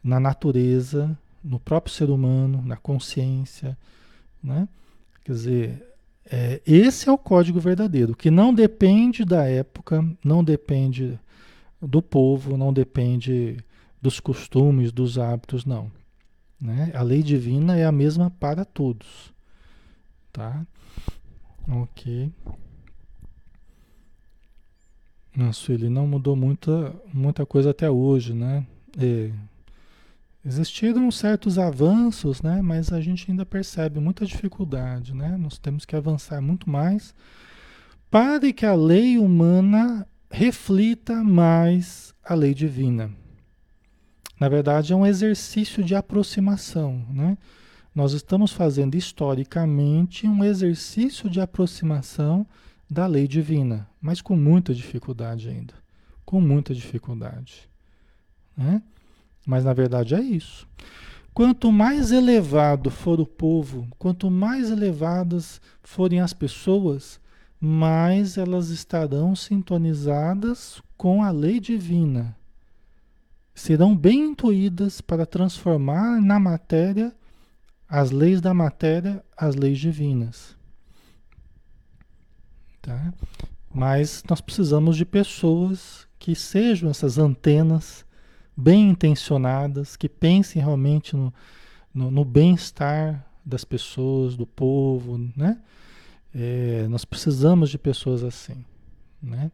na 0.02 0.18
natureza, 0.18 1.16
no 1.42 1.58
próprio 1.58 1.94
ser 1.94 2.10
humano, 2.10 2.62
na 2.64 2.76
consciência, 2.76 3.76
né? 4.42 4.68
Quer 5.24 5.32
dizer, 5.32 5.86
é, 6.30 6.60
esse 6.66 7.08
é 7.08 7.12
o 7.12 7.18
código 7.18 7.60
verdadeiro, 7.60 8.14
que 8.14 8.30
não 8.30 8.52
depende 8.52 9.24
da 9.24 9.44
época, 9.44 10.04
não 10.24 10.42
depende 10.42 11.18
do 11.80 12.02
povo, 12.02 12.56
não 12.56 12.72
depende 12.72 13.56
dos 14.00 14.20
costumes, 14.20 14.92
dos 14.92 15.18
hábitos, 15.18 15.64
não. 15.64 15.90
Né? 16.60 16.90
A 16.94 17.02
lei 17.02 17.22
divina 17.22 17.76
é 17.76 17.84
a 17.84 17.92
mesma 17.92 18.30
para 18.30 18.64
todos, 18.64 19.32
tá? 20.32 20.66
Ok. 21.68 22.30
Nossa, 25.34 25.72
ele 25.72 25.88
não 25.88 26.06
mudou 26.06 26.34
muita, 26.34 26.94
muita 27.14 27.46
coisa 27.46 27.70
até 27.70 27.88
hoje, 27.88 28.34
né? 28.34 28.66
E 28.98 29.32
existiram 30.44 31.10
certos 31.10 31.58
avanços, 31.58 32.42
né? 32.42 32.60
Mas 32.60 32.92
a 32.92 33.00
gente 33.00 33.30
ainda 33.30 33.46
percebe 33.46 34.00
muita 34.00 34.26
dificuldade, 34.26 35.14
né? 35.14 35.36
Nós 35.36 35.56
temos 35.56 35.84
que 35.84 35.94
avançar 35.94 36.42
muito 36.42 36.68
mais 36.68 37.14
para 38.10 38.52
que 38.52 38.66
a 38.66 38.74
lei 38.74 39.16
humana 39.16 40.06
reflita 40.30 41.24
mais 41.24 42.14
a 42.24 42.34
lei 42.34 42.54
divina. 42.54 43.10
Na 44.38 44.48
verdade, 44.48 44.92
é 44.92 44.96
um 44.96 45.04
exercício 45.04 45.82
de 45.82 45.94
aproximação, 45.94 47.04
né? 47.10 47.36
Nós 47.94 48.12
estamos 48.12 48.52
fazendo 48.52 48.94
historicamente 48.94 50.26
um 50.26 50.44
exercício 50.44 51.28
de 51.28 51.40
aproximação 51.40 52.46
da 52.88 53.06
lei 53.06 53.26
divina, 53.26 53.88
mas 54.00 54.22
com 54.22 54.36
muita 54.36 54.72
dificuldade 54.72 55.48
ainda. 55.48 55.74
Com 56.24 56.40
muita 56.40 56.72
dificuldade. 56.72 57.68
Né? 58.56 58.80
Mas 59.44 59.64
na 59.64 59.72
verdade 59.72 60.14
é 60.14 60.20
isso. 60.20 60.68
Quanto 61.34 61.72
mais 61.72 62.12
elevado 62.12 62.90
for 62.90 63.20
o 63.20 63.26
povo, 63.26 63.88
quanto 63.98 64.30
mais 64.30 64.70
elevadas 64.70 65.60
forem 65.82 66.20
as 66.20 66.32
pessoas, 66.32 67.20
mais 67.60 68.38
elas 68.38 68.70
estarão 68.70 69.36
sintonizadas 69.36 70.82
com 70.96 71.22
a 71.22 71.30
lei 71.30 71.60
divina. 71.60 72.34
Serão 73.54 73.94
bem 73.94 74.30
intuídas 74.30 75.02
para 75.02 75.26
transformar 75.26 76.22
na 76.22 76.40
matéria 76.40 77.14
as 77.86 78.10
leis 78.10 78.40
da 78.40 78.54
matéria, 78.54 79.22
as 79.36 79.56
leis 79.56 79.78
divinas. 79.78 80.56
Tá? 82.80 83.12
Mas 83.72 84.22
nós 84.28 84.40
precisamos 84.40 84.96
de 84.96 85.04
pessoas 85.04 86.08
que 86.18 86.34
sejam 86.34 86.88
essas 86.88 87.18
antenas 87.18 88.06
bem 88.56 88.90
intencionadas, 88.90 89.96
que 89.96 90.08
pensem 90.08 90.62
realmente 90.62 91.14
no, 91.14 91.32
no, 91.92 92.10
no 92.10 92.24
bem-estar 92.24 93.26
das 93.44 93.64
pessoas, 93.64 94.36
do 94.36 94.46
povo, 94.46 95.18
né? 95.36 95.60
É, 96.34 96.86
nós 96.88 97.04
precisamos 97.04 97.70
de 97.70 97.78
pessoas 97.78 98.22
assim, 98.22 98.64
né? 99.22 99.50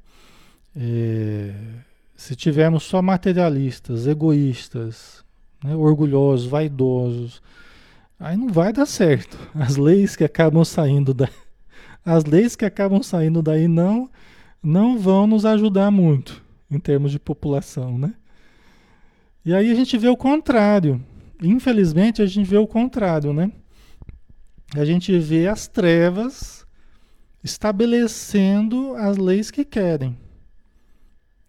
É, 0.76 1.54
se 2.14 2.36
tivermos 2.36 2.82
só 2.84 3.00
materialistas, 3.00 4.06
egoístas, 4.06 5.24
né, 5.62 5.74
orgulhosos, 5.74 6.46
vaidosos, 6.46 7.42
aí 8.18 8.36
não 8.36 8.48
vai 8.48 8.72
dar 8.72 8.86
certo. 8.86 9.38
As 9.54 9.76
leis 9.76 10.16
que 10.16 10.24
acabam 10.24 10.64
saindo 10.64 11.14
da, 11.14 11.28
as 12.04 12.24
leis 12.24 12.54
que 12.54 12.64
acabam 12.64 13.02
saindo 13.02 13.42
daí 13.42 13.66
não, 13.66 14.08
não 14.62 14.98
vão 14.98 15.26
nos 15.26 15.44
ajudar 15.44 15.90
muito 15.90 16.42
em 16.70 16.78
termos 16.78 17.10
de 17.10 17.18
população, 17.18 17.98
né? 17.98 18.14
E 19.44 19.54
aí 19.54 19.70
a 19.70 19.74
gente 19.74 19.96
vê 19.96 20.08
o 20.08 20.16
contrário. 20.16 21.02
Infelizmente 21.42 22.22
a 22.22 22.26
gente 22.26 22.48
vê 22.48 22.56
o 22.56 22.66
contrário, 22.66 23.32
né? 23.32 23.50
A 24.74 24.84
gente 24.84 25.16
vê 25.18 25.46
as 25.46 25.68
trevas 25.68 26.65
estabelecendo 27.46 28.94
as 28.96 29.16
leis 29.16 29.50
que 29.52 29.64
querem. 29.64 30.18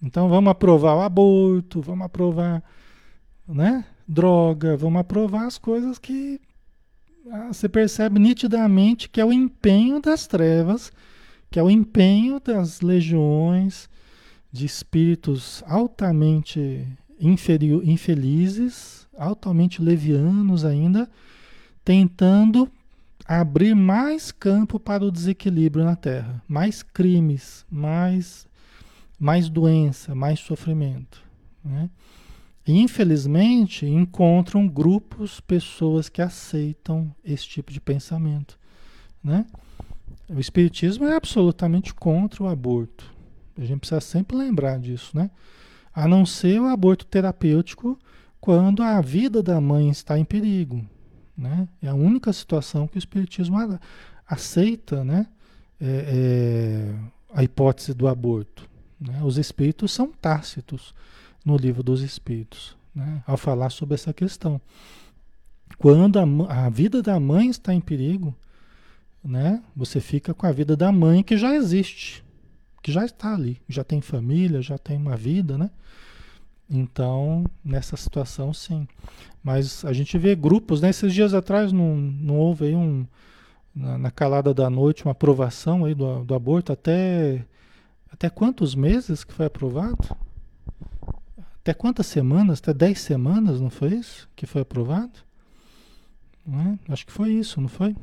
Então 0.02 0.30
vamos 0.30 0.52
aprovar 0.52 0.96
o 0.96 1.02
aborto, 1.02 1.82
vamos 1.82 2.06
aprovar, 2.06 2.64
né? 3.48 3.84
Droga, 4.08 4.78
vamos 4.78 5.02
aprovar 5.02 5.48
as 5.48 5.58
coisas 5.58 5.98
que 5.98 6.40
ah, 7.32 7.48
você 7.48 7.68
percebe 7.68 8.20
nitidamente 8.20 9.10
que 9.10 9.20
é 9.20 9.26
o 9.26 9.34
empenho 9.34 10.00
das 10.00 10.28
trevas, 10.28 10.92
que 11.50 11.60
é 11.60 11.64
o 11.64 11.70
empenho 11.70 12.40
das 12.40 12.80
legiões 12.82 13.90
de 14.52 14.66
espíritos 14.66 15.64
altamente 15.68 16.88
infelizes, 17.20 19.08
altamente 19.18 19.82
levianos 19.82 20.64
ainda, 20.64 21.10
tentando 21.84 22.72
abrir 23.28 23.76
mais 23.76 24.32
campo 24.32 24.80
para 24.80 25.04
o 25.04 25.12
desequilíbrio 25.12 25.84
na 25.84 25.96
Terra, 25.96 26.42
mais 26.48 26.82
crimes, 26.82 27.66
mais, 27.70 28.48
mais 29.20 29.50
doença, 29.50 30.16
mais 30.16 30.40
sofrimento. 30.40 31.22
Né? 31.64 31.90
infelizmente, 32.66 33.86
encontram 33.86 34.68
grupos, 34.68 35.40
pessoas 35.40 36.10
que 36.10 36.22
aceitam 36.22 37.14
esse 37.24 37.48
tipo 37.48 37.72
de 37.72 37.80
pensamento. 37.80 38.60
Né? 39.24 39.46
O 40.30 40.40
Espiritismo 40.40 41.06
é 41.06 41.16
absolutamente 41.16 41.94
contra 41.94 42.44
o 42.44 42.48
aborto. 42.48 43.10
A 43.58 43.64
gente 43.64 43.80
precisa 43.80 44.02
sempre 44.02 44.36
lembrar 44.36 44.80
disso, 44.80 45.16
né? 45.16 45.32
A 45.94 46.08
não 46.08 46.26
ser 46.26 46.62
o 46.62 46.68
aborto 46.68 47.06
terapêutico 47.06 47.98
quando 48.40 48.84
a 48.84 49.02
vida 49.02 49.42
da 49.42 49.60
mãe 49.60 49.90
está 49.90 50.20
em 50.20 50.26
perigo. 50.26 50.86
Né? 51.38 51.68
É 51.82 51.88
a 51.88 51.94
única 51.94 52.34
situação 52.34 52.88
que 52.88 52.98
o 52.98 53.00
Espiritismo 53.00 53.58
aceita 54.26 55.04
né? 55.04 55.28
É, 55.80 55.86
é, 55.86 56.96
a 57.34 57.44
hipótese 57.44 57.94
do 57.94 58.08
aborto. 58.08 58.68
Né? 59.00 59.22
Os 59.24 59.38
espíritos 59.38 59.92
são 59.92 60.12
tácitos 60.12 60.94
no 61.46 61.56
livro 61.56 61.84
dos 61.84 62.02
Espíritos, 62.02 62.76
né, 62.94 63.24
ao 63.26 63.38
falar 63.38 63.70
sobre 63.70 63.96
essa 63.96 64.12
questão. 64.12 64.60
Quando 65.78 66.20
a, 66.20 66.66
a 66.66 66.70
vida 66.70 67.02
da 67.02 67.20
mãe 67.20 67.50
está 67.50 67.74
em 67.74 67.80
perigo, 67.80 68.36
né, 69.24 69.64
você 69.76 70.02
fica 70.02 70.34
com 70.34 70.46
a 70.46 70.52
vida 70.52 70.76
da 70.76 70.92
mãe 70.92 71.24
que 71.24 71.38
já 71.38 71.56
existe, 71.56 72.24
que 72.82 72.92
já 72.92 73.06
está 73.06 73.34
ali, 73.34 73.62
já 73.70 73.84
tem 73.84 74.02
família, 74.02 74.62
já 74.62 74.78
tem 74.78 74.98
uma 74.98 75.16
vida, 75.16 75.58
né? 75.58 75.70
Então, 76.70 77.46
nessa 77.64 77.96
situação, 77.96 78.54
sim. 78.54 78.88
Mas 79.44 79.86
a 79.86 79.94
gente 79.94 80.18
vê 80.18 80.36
grupos, 80.36 80.82
né? 80.82 80.90
Esses 80.90 81.14
dias 81.14 81.34
atrás 81.34 81.72
não, 81.72 81.96
não 81.96 82.36
houve 82.36 82.66
aí 82.66 82.76
um, 82.76 83.06
na, 83.74 83.98
na 83.98 84.12
calada 84.12 84.54
da 84.54 84.70
noite, 84.70 85.06
uma 85.06 85.12
aprovação 85.12 85.86
aí 85.86 85.96
do, 85.96 86.24
do 86.26 86.36
aborto 86.36 86.74
até, 86.74 87.46
até 88.12 88.30
quantos 88.30 88.76
meses 88.76 89.24
que 89.24 89.34
foi 89.34 89.46
aprovado? 89.46 90.16
Até 91.62 91.74
quantas 91.74 92.08
semanas? 92.08 92.60
Até 92.60 92.74
10 92.74 93.00
semanas, 93.00 93.62
não 93.62 93.70
foi 93.70 93.90
isso? 93.96 94.28
Que 94.36 94.46
foi 94.46 94.62
aprovado? 94.62 95.20
É? 96.48 96.94
Acho 96.94 97.06
que 97.06 97.12
foi 97.12 97.32
isso, 97.32 97.60
não 97.62 97.68
foi? 97.68 97.96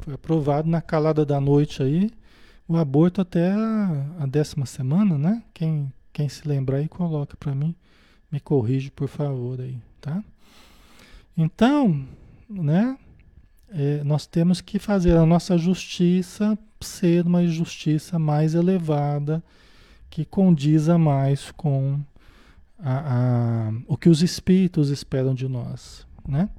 Foi 0.00 0.14
aprovado 0.14 0.68
na 0.68 0.80
calada 0.80 1.24
da 1.24 1.40
noite 1.40 1.82
aí 1.82 2.10
o 2.66 2.76
aborto 2.76 3.20
até 3.20 3.50
a, 3.50 4.06
a 4.20 4.26
décima 4.26 4.64
semana, 4.64 5.18
né? 5.18 5.42
Quem, 5.52 5.92
quem 6.20 6.28
se 6.28 6.46
lembrar 6.46 6.78
aí 6.78 6.88
coloca 6.88 7.34
para 7.34 7.54
mim. 7.54 7.74
Me 8.30 8.38
corrige, 8.38 8.90
por 8.90 9.08
favor, 9.08 9.58
aí, 9.58 9.78
tá? 10.02 10.22
Então, 11.36 12.06
né? 12.48 12.98
É, 13.70 14.04
nós 14.04 14.26
temos 14.26 14.60
que 14.60 14.78
fazer 14.78 15.16
a 15.16 15.24
nossa 15.24 15.56
justiça 15.56 16.58
ser 16.80 17.26
uma 17.26 17.46
justiça 17.46 18.18
mais 18.18 18.54
elevada, 18.54 19.42
que 20.10 20.24
condiza 20.24 20.98
mais 20.98 21.50
com 21.52 22.00
a, 22.78 23.68
a, 23.68 23.72
o 23.86 23.96
que 23.96 24.08
os 24.08 24.22
espíritos 24.22 24.90
esperam 24.90 25.34
de 25.34 25.46
nós, 25.46 26.06
né? 26.28 26.50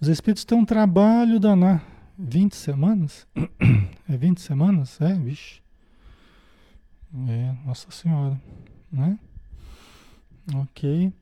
Os 0.00 0.08
espíritos 0.08 0.44
têm 0.44 0.58
um 0.58 0.64
trabalho 0.64 1.40
danado. 1.40 1.80
20 2.18 2.54
semanas? 2.54 3.26
É 4.08 4.16
20 4.16 4.40
semanas? 4.42 5.00
É, 5.00 5.14
vixe. 5.14 5.61
É, 7.28 7.54
Nossa 7.66 7.90
Senhora, 7.90 8.40
né? 8.90 9.18
Ok. 10.54 11.12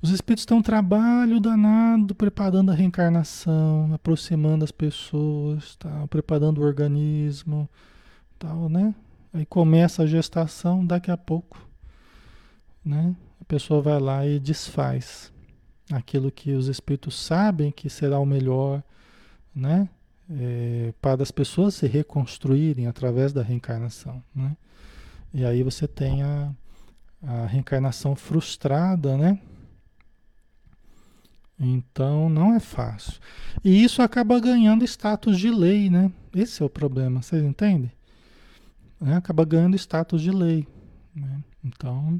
Os 0.00 0.10
espíritos 0.10 0.46
têm 0.46 0.56
um 0.56 0.62
trabalho 0.62 1.40
danado 1.40 2.14
preparando 2.14 2.70
a 2.70 2.74
reencarnação, 2.74 3.92
aproximando 3.92 4.64
as 4.64 4.70
pessoas, 4.70 5.76
tá? 5.76 6.06
preparando 6.08 6.58
o 6.58 6.64
organismo, 6.64 7.68
tal, 8.38 8.68
né? 8.68 8.94
Aí 9.32 9.44
começa 9.44 10.02
a 10.02 10.06
gestação, 10.06 10.86
daqui 10.86 11.10
a 11.10 11.16
pouco, 11.16 11.58
né? 12.84 13.14
A 13.40 13.44
pessoa 13.44 13.82
vai 13.82 14.00
lá 14.00 14.26
e 14.26 14.38
desfaz 14.38 15.32
aquilo 15.92 16.30
que 16.30 16.52
os 16.52 16.68
espíritos 16.68 17.18
sabem 17.18 17.70
que 17.70 17.90
será 17.90 18.18
o 18.18 18.26
melhor, 18.26 18.82
né? 19.54 19.88
É, 20.30 20.92
para 21.00 21.22
as 21.22 21.30
pessoas 21.30 21.74
se 21.74 21.86
reconstruírem 21.86 22.86
através 22.86 23.32
da 23.32 23.42
reencarnação, 23.42 24.22
né? 24.34 24.56
E 25.36 25.44
aí 25.44 25.62
você 25.62 25.86
tem 25.86 26.22
a, 26.22 26.50
a 27.22 27.44
reencarnação 27.44 28.16
frustrada, 28.16 29.18
né? 29.18 29.38
Então 31.60 32.30
não 32.30 32.54
é 32.54 32.58
fácil. 32.58 33.20
E 33.62 33.84
isso 33.84 34.00
acaba 34.00 34.40
ganhando 34.40 34.82
status 34.82 35.38
de 35.38 35.50
lei, 35.50 35.90
né? 35.90 36.10
Esse 36.34 36.62
é 36.62 36.64
o 36.64 36.70
problema, 36.70 37.20
vocês 37.20 37.44
entendem? 37.44 37.92
É, 38.98 39.12
acaba 39.12 39.44
ganhando 39.44 39.76
status 39.76 40.22
de 40.22 40.30
lei. 40.30 40.66
Né? 41.14 41.44
Então, 41.62 42.18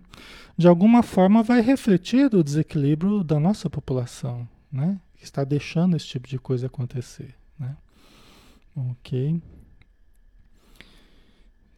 de 0.55 0.69
alguma 0.69 1.03
forma 1.03 1.43
vai 1.43 1.63
refletir 1.63 2.35
o 2.35 2.45
desequilíbrio 2.45 3.25
da 3.25 3.41
nossa 3.41 3.71
população, 3.71 4.47
né? 4.71 5.01
Que 5.15 5.25
está 5.25 5.43
deixando 5.43 5.97
esse 5.97 6.07
tipo 6.07 6.29
de 6.29 6.39
coisa 6.39 6.67
acontecer, 6.67 7.35
né? 7.59 7.75
Ok. 8.77 9.41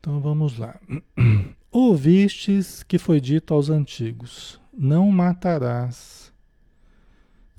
Então 0.01 0.21
vamos 0.21 0.59
lá. 0.59 0.79
Ouvistes 1.71 2.83
que 2.83 2.99
foi 2.99 3.21
dito 3.21 3.53
aos 3.53 3.71
antigos: 3.71 4.61
Não 4.73 5.11
matarás. 5.11 6.33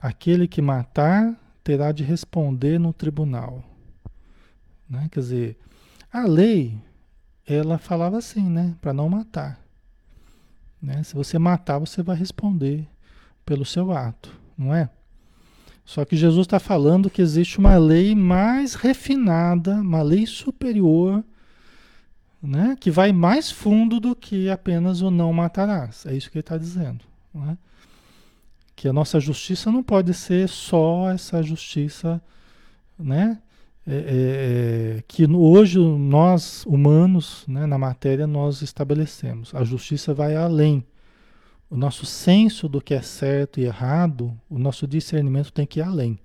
Aquele 0.02 0.48
que 0.48 0.62
matar 0.62 1.38
terá 1.64 1.92
de 1.92 2.04
responder 2.04 2.80
no 2.80 2.94
tribunal. 2.94 3.64
Né? 4.90 5.08
Quer 5.12 5.20
dizer, 5.20 5.58
a 6.12 6.26
lei, 6.26 6.82
ela 7.46 7.78
falava 7.78 8.18
assim, 8.18 8.50
né? 8.50 8.76
Para 8.82 8.94
não 8.94 9.10
matar. 9.10 9.60
Né? 10.82 11.04
Se 11.04 11.14
você 11.14 11.38
matar, 11.38 11.78
você 11.78 12.02
vai 12.02 12.16
responder 12.16 12.88
pelo 13.46 13.66
seu 13.66 13.92
ato, 13.92 14.34
não 14.58 14.74
é? 14.74 14.90
Só 15.84 16.06
que 16.06 16.16
Jesus 16.16 16.46
está 16.46 16.60
falando 16.60 17.10
que 17.10 17.22
existe 17.22 17.58
uma 17.58 17.78
lei 17.78 18.16
mais 18.16 18.76
refinada, 18.76 19.76
uma 19.76 20.02
lei 20.02 20.26
superior, 20.26 21.24
né? 22.42 22.76
que 22.80 22.90
vai 22.90 23.12
mais 23.12 23.52
fundo 23.52 24.00
do 24.00 24.16
que 24.16 24.50
apenas 24.50 25.02
o 25.02 25.12
não 25.12 25.32
matarás. 25.34 26.06
É 26.06 26.16
isso 26.16 26.30
que 26.30 26.38
ele 26.38 26.42
está 26.42 26.58
dizendo. 26.58 27.04
Não 27.34 27.52
é? 27.52 27.58
Que 28.76 28.88
a 28.88 28.94
nossa 28.94 29.20
justiça 29.20 29.72
não 29.72 29.84
pode 29.84 30.14
ser 30.14 30.48
só 30.48 31.10
essa 31.12 31.44
justiça 31.44 32.22
né? 33.00 33.40
É, 33.88 33.94
é, 33.94 34.98
é 34.98 35.04
que 35.08 35.26
hoje 35.26 35.80
nós, 35.80 36.66
humanos, 36.66 37.46
né, 37.48 37.66
na 37.66 37.78
matéria, 37.78 38.28
nós 38.28 38.62
estabelecemos. 38.62 39.56
A 39.56 39.64
justiça 39.64 40.14
vai 40.14 40.36
além. 40.36 40.86
O 41.70 41.78
nosso 41.78 42.06
senso 42.06 42.68
do 42.68 42.82
que 42.82 42.94
é 42.94 43.02
certo 43.02 43.60
e 43.60 43.64
errado, 43.64 44.38
o 44.50 44.60
nosso 44.60 44.86
discernimento 44.86 45.54
tem 45.54 45.66
que 45.66 45.80
ir 45.80 45.84
além. 45.84 46.20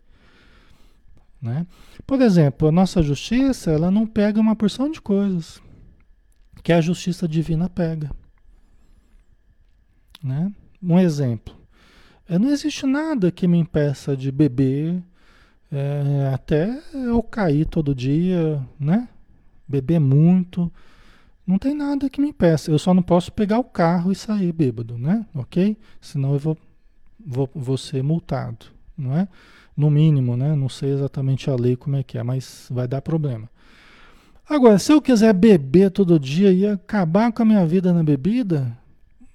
Né? 1.41 1.67
Por 2.07 2.21
exemplo, 2.21 2.69
a 2.69 2.73
nossa 2.73 3.03
justiça, 3.03 3.71
ela 3.71 3.91
não 3.91 4.07
pega 4.07 4.41
uma 4.41 4.57
porção 4.57 4.91
de 4.91 5.01
coisas 5.01 5.63
que 6.65 6.73
a 6.73 6.81
justiça 6.81 7.29
divina 7.29 7.69
pega. 7.69 8.11
Né? 10.23 10.51
Um 10.83 10.99
exemplo. 10.99 11.55
É, 12.27 12.39
não 12.39 12.49
existe 12.49 12.87
nada 12.87 13.31
que 13.31 13.47
me 13.47 13.59
impeça 13.59 14.17
de 14.17 14.33
beber, 14.33 15.03
é, 15.71 16.31
até 16.33 16.83
eu 16.95 17.23
cair 17.23 17.67
todo 17.67 17.95
dia, 17.95 18.67
né? 18.81 19.07
Beber 19.69 20.01
muito. 20.01 20.73
Não 21.47 21.59
tem 21.59 21.75
nada 21.75 22.09
que 22.09 22.19
me 22.19 22.29
impeça. 22.29 22.71
Eu 22.71 22.79
só 22.79 22.95
não 22.95 23.03
posso 23.03 23.31
pegar 23.31 23.59
o 23.59 23.65
carro 23.65 24.11
e 24.11 24.15
sair 24.15 24.51
bêbado, 24.51 24.97
né? 24.97 25.27
Ok? 25.35 25.77
Senão 26.01 26.33
eu 26.33 26.39
vou, 26.39 26.59
vou, 27.25 27.51
vou 27.55 27.77
ser 27.77 28.03
multado, 28.03 28.67
não 28.97 29.15
é? 29.15 29.29
No 29.77 29.91
mínimo, 29.91 30.35
né? 30.35 30.55
Não 30.55 30.71
sei 30.71 30.93
exatamente 30.93 31.51
a 31.51 31.57
lei 31.57 31.77
como 31.77 31.97
é 31.97 32.03
que 32.03 32.17
é, 32.17 32.23
mas 32.23 32.69
vai 32.71 32.89
dar 32.89 33.03
problema. 33.03 33.51
Agora, 34.47 34.79
se 34.79 34.93
eu 34.93 35.01
quiser 35.01 35.33
beber 35.33 35.91
todo 35.91 36.21
dia 36.21 36.53
e 36.53 36.67
acabar 36.67 37.33
com 37.33 37.43
a 37.43 37.47
minha 37.47 37.67
vida 37.67 37.93
na 37.93 38.03
bebida, 38.03 38.77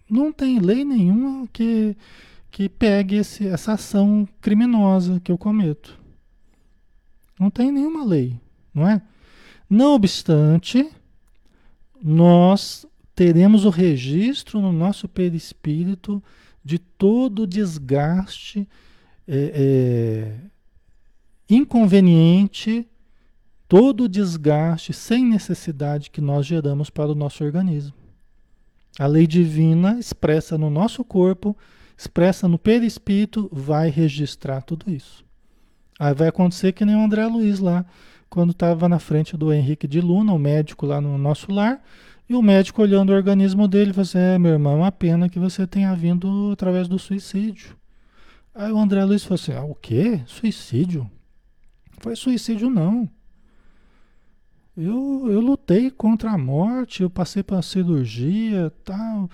não 0.09 0.31
tem 0.31 0.59
lei 0.59 0.85
nenhuma 0.85 1.47
que, 1.51 1.97
que 2.51 2.69
pegue 2.69 3.15
esse, 3.15 3.47
essa 3.47 3.73
ação 3.73 4.27
criminosa 4.39 5.19
que 5.19 5.31
eu 5.31 5.37
cometo. 5.37 5.99
Não 7.39 7.49
tem 7.49 7.71
nenhuma 7.71 8.05
lei, 8.05 8.39
não 8.73 8.87
é? 8.87 9.01
Não 9.69 9.93
obstante, 9.93 10.89
nós 12.01 12.85
teremos 13.15 13.65
o 13.65 13.69
registro 13.69 14.61
no 14.61 14.71
nosso 14.71 15.07
perispírito 15.07 16.23
de 16.63 16.77
todo 16.77 17.43
o 17.43 17.47
desgaste 17.47 18.67
é, 19.27 19.51
é, 19.53 20.35
inconveniente 21.49 22.87
todo 23.69 24.05
o 24.05 24.09
desgaste 24.09 24.91
sem 24.91 25.23
necessidade 25.23 26.09
que 26.09 26.19
nós 26.19 26.43
geramos 26.43 26.89
para 26.89 27.11
o 27.11 27.15
nosso 27.15 27.43
organismo. 27.43 27.93
A 28.97 29.05
lei 29.05 29.27
divina 29.27 29.99
expressa 29.99 30.57
no 30.57 30.71
nosso 30.71 31.05
corpo, 31.05 31.55
expressa 31.95 32.47
no 32.47 32.57
perispírito, 32.57 33.47
vai 33.51 33.89
registrar 33.89 34.63
tudo 34.63 34.89
isso. 34.89 35.23
Aí 35.99 36.15
vai 36.15 36.29
acontecer 36.29 36.71
que 36.73 36.83
nem 36.83 36.95
o 36.95 37.03
André 37.03 37.27
Luiz 37.27 37.59
lá, 37.59 37.85
quando 38.27 38.51
estava 38.51 38.89
na 38.89 38.97
frente 38.97 39.37
do 39.37 39.53
Henrique 39.53 39.87
de 39.87 40.01
Luna, 40.01 40.33
o 40.33 40.39
médico 40.39 40.87
lá 40.87 40.99
no 40.99 41.15
nosso 41.17 41.51
lar, 41.51 41.79
e 42.27 42.33
o 42.33 42.41
médico 42.41 42.81
olhando 42.81 43.11
o 43.11 43.15
organismo 43.15 43.67
dele, 43.67 43.93
falou 43.93 44.03
assim, 44.03 44.17
é, 44.17 44.39
meu 44.39 44.53
irmão, 44.53 44.73
é 44.73 44.77
uma 44.77 44.91
pena 44.91 45.29
que 45.29 45.37
você 45.37 45.67
tenha 45.67 45.93
vindo 45.95 46.49
através 46.51 46.87
do 46.87 46.97
suicídio. 46.97 47.77
Aí 48.55 48.71
o 48.71 48.79
André 48.79 49.05
Luiz 49.05 49.23
falou 49.23 49.35
assim, 49.35 49.53
ah, 49.53 49.63
o 49.63 49.75
quê? 49.75 50.21
Suicídio? 50.25 51.09
Foi 51.99 52.15
suicídio 52.15 52.69
não. 52.69 53.07
Eu, 54.81 55.29
eu 55.29 55.41
lutei 55.41 55.91
contra 55.91 56.31
a 56.31 56.37
morte, 56.37 57.03
eu 57.03 57.09
passei 57.09 57.43
pela 57.43 57.61
cirurgia 57.61 58.71
tal. 58.85 59.29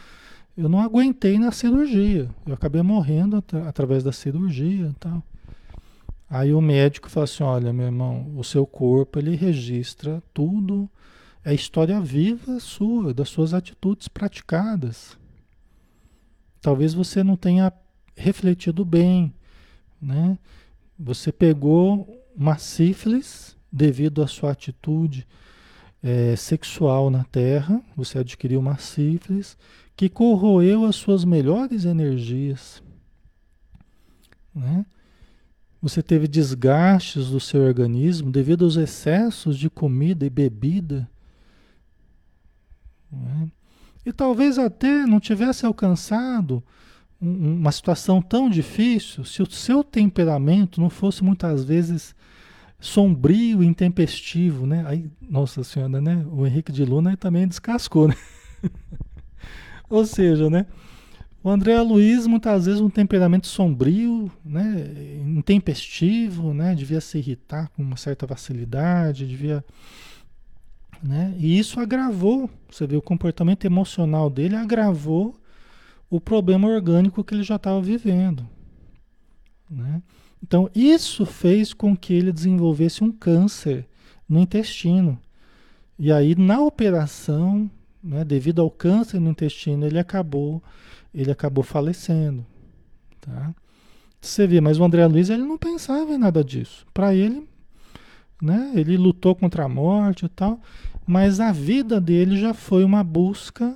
Eu 0.57 0.67
não 0.67 0.81
aguentei 0.81 1.37
na 1.37 1.51
cirurgia. 1.51 2.27
Eu 2.47 2.55
acabei 2.55 2.81
morrendo 2.81 3.37
at 3.37 3.53
através 3.53 4.03
da 4.03 4.11
cirurgia 4.11 4.95
tal. 4.99 5.21
Aí 6.27 6.51
o 6.51 6.59
médico 6.59 7.11
falou 7.11 7.25
assim: 7.25 7.43
olha, 7.43 7.71
meu 7.71 7.85
irmão, 7.85 8.33
o 8.35 8.43
seu 8.43 8.65
corpo 8.65 9.19
ele 9.19 9.35
registra 9.35 10.23
tudo, 10.33 10.89
é 11.43 11.53
história 11.53 12.01
viva 12.01 12.59
sua, 12.59 13.13
das 13.13 13.29
suas 13.29 13.53
atitudes 13.53 14.07
praticadas. 14.07 15.15
Talvez 16.59 16.95
você 16.95 17.23
não 17.23 17.37
tenha 17.37 17.71
refletido 18.17 18.83
bem, 18.83 19.31
né? 20.01 20.39
Você 20.97 21.31
pegou 21.31 22.25
uma 22.35 22.57
sífilis 22.57 23.54
devido 23.76 24.23
à 24.23 24.28
sua 24.28 24.51
atitude 24.51 25.28
é, 26.01 26.34
sexual 26.38 27.09
na 27.09 27.26
Terra, 27.26 27.82
você 27.93 28.19
adquiriu 28.19 28.61
uma 28.61 28.78
sífilis 28.78 29.57
que 29.97 30.07
corroeu 30.07 30.86
as 30.86 30.95
suas 30.95 31.26
melhores 31.26 31.84
energias. 31.84 32.82
Né? 34.53 34.86
Você 35.82 36.01
teve 36.01 36.26
desgastes 36.26 37.28
do 37.28 37.39
seu 37.39 37.63
organismo 37.63 38.32
devido 38.32 38.63
aos 38.63 38.78
excessos 38.78 39.57
de 39.57 39.69
comida 39.69 40.26
e 40.26 40.30
bebida. 40.30 41.09
Né? 43.11 43.51
E 44.05 44.13
talvez 44.13 44.57
até 44.57 45.05
não 45.05 45.19
tivesse 45.19 45.65
alcançado 45.65 46.63
uma 47.19 47.71
situação 47.71 48.21
tão 48.21 48.49
difícil 48.49 49.26
se 49.26 49.41
o 49.41 49.51
seu 49.51 49.84
temperamento 49.84 50.80
não 50.80 50.89
fosse 50.89 51.23
muitas 51.23 51.63
vezes 51.63 52.15
sombrio 52.80 53.63
intempestivo, 53.63 54.65
né? 54.65 54.84
Aí, 54.88 55.09
nossa 55.21 55.63
senhora, 55.63 56.01
né? 56.01 56.26
O 56.32 56.45
Henrique 56.45 56.71
de 56.71 56.86
Luna 56.86 57.15
também 57.17 57.47
descascou, 57.47 58.07
né? 58.07 58.15
Ou 59.89 60.05
seja, 60.05 60.49
né? 60.49 60.65
O 61.45 61.49
André 61.51 61.80
Luiz, 61.80 62.26
muitas 62.26 62.65
vezes, 62.65 62.82
um 62.82 62.89
temperamento 62.89 63.45
sombrio, 63.45 64.32
né, 64.43 64.91
intempestivo, 65.23 66.55
né, 66.55 66.73
devia 66.73 66.99
se 66.99 67.19
irritar 67.19 67.69
com 67.69 67.84
uma 67.84 67.95
certa 67.97 68.28
facilidade, 68.28 69.28
devia. 69.28 69.63
Né, 71.03 71.36
e 71.38 71.59
isso 71.59 71.80
agravou, 71.80 72.49
você 72.67 72.88
vê, 72.88 72.97
o 72.97 73.01
comportamento 73.01 73.63
emocional 73.63 74.28
dele 74.28 74.55
agravou 74.55 75.39
o 76.09 76.19
problema 76.19 76.67
orgânico 76.67 77.23
que 77.23 77.36
ele 77.36 77.43
já 77.43 77.57
estava 77.57 77.80
vivendo. 77.80 78.49
Né? 79.69 80.01
Então, 80.45 80.69
isso 80.75 81.25
fez 81.25 81.73
com 81.73 81.97
que 81.97 82.13
ele 82.13 82.31
desenvolvesse 82.31 83.03
um 83.03 83.11
câncer 83.11 83.87
no 84.29 84.39
intestino. 84.39 85.19
E 85.97 86.11
aí, 86.11 86.35
na 86.35 86.61
operação, 86.61 87.67
né, 88.03 88.23
devido 88.23 88.61
ao 88.61 88.69
câncer 88.69 89.19
no 89.19 89.31
intestino, 89.31 89.87
ele 89.87 89.97
acabou, 89.97 90.61
ele 91.11 91.31
acabou 91.31 91.63
falecendo. 91.63 92.45
Tá? 93.19 93.55
Você 94.21 94.45
vê, 94.45 94.61
mas 94.61 94.77
o 94.77 94.83
André 94.83 95.07
Luiz 95.07 95.31
ele 95.31 95.41
não 95.41 95.57
pensava 95.57 96.13
em 96.13 96.19
nada 96.19 96.43
disso. 96.43 96.85
Para 96.93 97.15
ele, 97.15 97.49
né, 98.39 98.71
ele 98.75 98.97
lutou 98.97 99.33
contra 99.33 99.63
a 99.63 99.69
morte 99.69 100.27
e 100.27 100.29
tal, 100.29 100.61
mas 101.07 101.39
a 101.39 101.51
vida 101.51 101.99
dele 101.99 102.37
já 102.37 102.53
foi 102.53 102.83
uma 102.83 103.03
busca, 103.03 103.75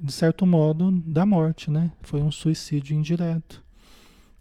de 0.00 0.10
certo 0.10 0.46
modo, 0.46 0.90
da 0.90 1.26
morte, 1.26 1.70
né? 1.70 1.92
Foi 2.00 2.22
um 2.22 2.30
suicídio 2.30 2.96
indireto. 2.96 3.62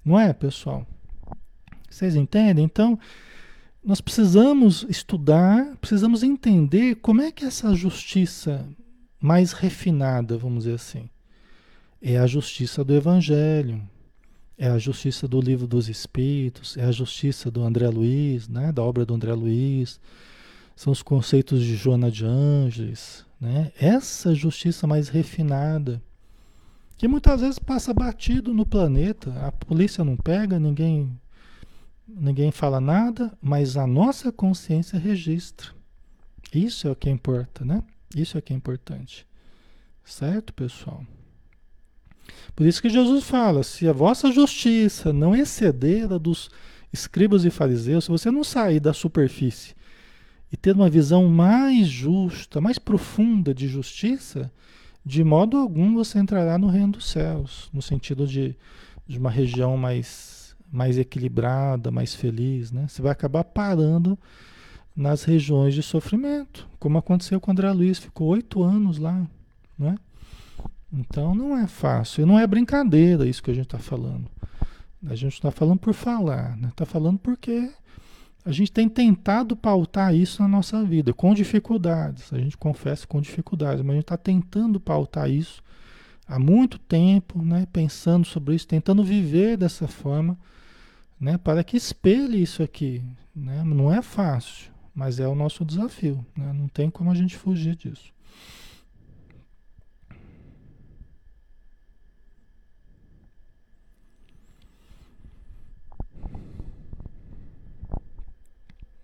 Não 0.06 0.18
é, 0.18 0.32
pessoal? 0.32 0.88
Vocês 1.98 2.16
entendem? 2.16 2.64
Então, 2.64 3.00
nós 3.84 4.00
precisamos 4.00 4.86
estudar, 4.88 5.76
precisamos 5.82 6.22
entender 6.22 6.98
como 6.98 7.24
é 7.24 7.32
que 7.32 7.44
essa 7.44 7.74
justiça 7.74 8.70
mais 9.20 9.52
refinada, 9.52 10.38
vamos 10.38 10.66
dizer 10.66 10.76
assim, 10.76 11.10
é 12.00 12.20
a 12.20 12.28
justiça 12.28 12.84
do 12.84 12.94
Evangelho, 12.94 13.82
é 14.60 14.68
a 14.68 14.78
justiça 14.78 15.28
do 15.28 15.42
Livro 15.42 15.66
dos 15.66 15.90
Espíritos, 15.90 16.78
é 16.78 16.84
a 16.84 16.92
justiça 16.92 17.50
do 17.50 17.64
André 17.64 17.88
Luiz, 17.88 18.48
né, 18.48 18.72
da 18.72 18.84
obra 18.84 19.04
do 19.04 19.16
André 19.16 19.34
Luiz, 19.34 20.00
são 20.76 20.94
os 20.94 21.02
conceitos 21.02 21.64
de 21.64 21.76
Joana 21.76 22.12
de 22.12 22.24
Ângeles, 22.24 23.26
né? 23.42 23.72
Essa 23.80 24.36
justiça 24.36 24.86
mais 24.86 25.10
refinada, 25.10 26.00
que 26.96 27.08
muitas 27.08 27.42
vezes 27.42 27.58
passa 27.58 27.92
batido 27.92 28.54
no 28.54 28.68
planeta, 28.68 29.34
a 29.42 29.52
polícia 29.52 30.04
não 30.04 30.16
pega, 30.16 30.60
ninguém 30.60 31.10
ninguém 32.08 32.52
fala 32.52 32.80
nada, 32.80 33.36
mas 33.42 33.78
a 33.78 33.86
nossa 33.86 34.32
consciência 34.32 34.98
registra. 34.98 35.70
Isso 36.54 36.88
é 36.88 36.92
o 36.92 36.96
que 36.96 37.10
importa, 37.10 37.66
né? 37.66 37.84
Isso 38.16 38.38
é 38.38 38.42
que 38.42 38.54
é 38.54 38.56
importante. 38.56 39.28
Certo, 40.06 40.54
pessoal? 40.54 41.04
Por 42.56 42.66
isso 42.66 42.82
que 42.82 42.90
Jesus 42.90 43.26
fala: 43.26 43.64
se 43.64 43.88
a 43.88 43.94
vossa 43.94 44.32
justiça 44.32 45.12
não 45.12 45.36
exceder 45.36 46.12
a 46.12 46.18
dos 46.18 46.50
escribas 46.92 47.46
e 47.46 47.50
fariseus, 47.50 48.06
se 48.06 48.10
você 48.10 48.32
não 48.32 48.44
sair 48.44 48.80
da 48.80 48.94
superfície 48.94 49.76
e 50.52 50.56
ter 50.56 50.74
uma 50.74 50.90
visão 50.90 51.28
mais 51.28 51.88
justa, 51.88 52.62
mais 52.62 52.80
profunda 52.80 53.54
de 53.54 53.68
justiça, 53.68 54.52
de 55.06 55.24
modo 55.24 55.58
algum 55.58 55.94
você 55.94 56.20
entrará 56.20 56.58
no 56.58 56.68
reino 56.68 56.94
dos 56.94 57.10
céus, 57.10 57.70
no 57.74 57.82
sentido 57.82 58.26
de, 58.26 58.56
de 59.06 59.18
uma 59.18 59.30
região 59.30 59.78
mais, 59.78 60.37
mais 60.72 60.98
equilibrada, 60.98 61.92
mais 61.92 62.14
feliz. 62.14 62.72
Né? 62.72 62.88
Você 62.88 63.02
vai 63.02 63.12
acabar 63.12 63.44
parando 63.44 64.18
nas 64.96 65.24
regiões 65.24 65.76
de 65.76 65.84
sofrimento, 65.84 66.68
como 66.80 66.98
aconteceu 66.98 67.40
com 67.40 67.52
André 67.52 67.72
Luiz, 67.72 68.00
ficou 68.00 68.30
oito 68.30 68.64
anos 68.64 68.98
lá, 68.98 69.28
né? 69.78 69.96
Então 70.92 71.36
não 71.36 71.56
é 71.56 71.68
fácil, 71.68 72.24
e 72.24 72.26
não 72.26 72.40
é 72.40 72.48
brincadeira 72.48 73.28
isso 73.28 73.44
que 73.44 73.52
a 73.52 73.54
gente 73.54 73.66
está 73.66 73.78
falando. 73.78 74.28
A 75.06 75.14
gente 75.14 75.34
está 75.34 75.52
falando 75.52 75.78
por 75.78 75.94
falar, 75.94 76.58
está 76.58 76.84
né? 76.84 76.92
Falando 76.92 77.20
porque 77.20 77.70
a 78.44 78.52
gente 78.52 78.72
tem 78.72 78.90
tentado 78.90 79.56
pautar 79.56 80.16
isso 80.16 80.42
na 80.42 80.48
nossa 80.48 80.84
vida, 80.84 81.14
com 81.14 81.34
dificuldades, 81.34 82.34
a 82.34 82.40
gente 82.40 82.58
confessa 82.58 83.06
com 83.06 83.22
dificuldades, 83.22 83.84
mas 83.84 83.92
a 83.92 83.96
gente 83.96 84.04
está 84.04 84.18
tentando 84.18 84.80
pautar 84.80 85.30
isso 85.30 85.62
há 86.28 86.40
muito 86.40 86.80
tempo, 86.80 87.42
né? 87.42 87.68
pensando 87.72 88.26
sobre 88.26 88.56
isso, 88.56 88.68
tentando 88.68 89.04
viver 89.04 89.58
dessa 89.58 89.88
forma, 89.88 90.38
né? 91.20 91.38
para 91.38 91.64
que 91.64 91.78
espelhe 91.78 92.42
isso 92.42 92.64
aqui. 92.64 93.04
Né? 93.36 93.64
Não 93.64 93.92
é 93.94 94.02
fácil, 94.02 94.72
mas 94.94 95.20
é 95.20 95.28
o 95.28 95.36
nosso 95.36 95.64
desafio, 95.66 96.26
né? 96.36 96.54
não 96.54 96.68
tem 96.68 96.90
como 96.90 97.12
a 97.12 97.16
gente 97.16 97.36
fugir 97.36 97.76
disso. 97.76 98.12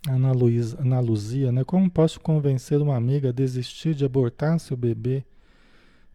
Ana, 0.06 0.34
Luiz, 0.34 0.74
Ana 0.74 1.00
Luzia, 1.00 1.50
né? 1.50 1.64
Como 1.64 1.90
posso 1.90 2.20
convencer 2.20 2.82
uma 2.82 2.96
amiga 2.96 3.30
a 3.30 3.32
desistir 3.32 3.96
de 3.96 4.04
abortar 4.04 4.60
seu 4.60 4.76
bebê 4.76 5.24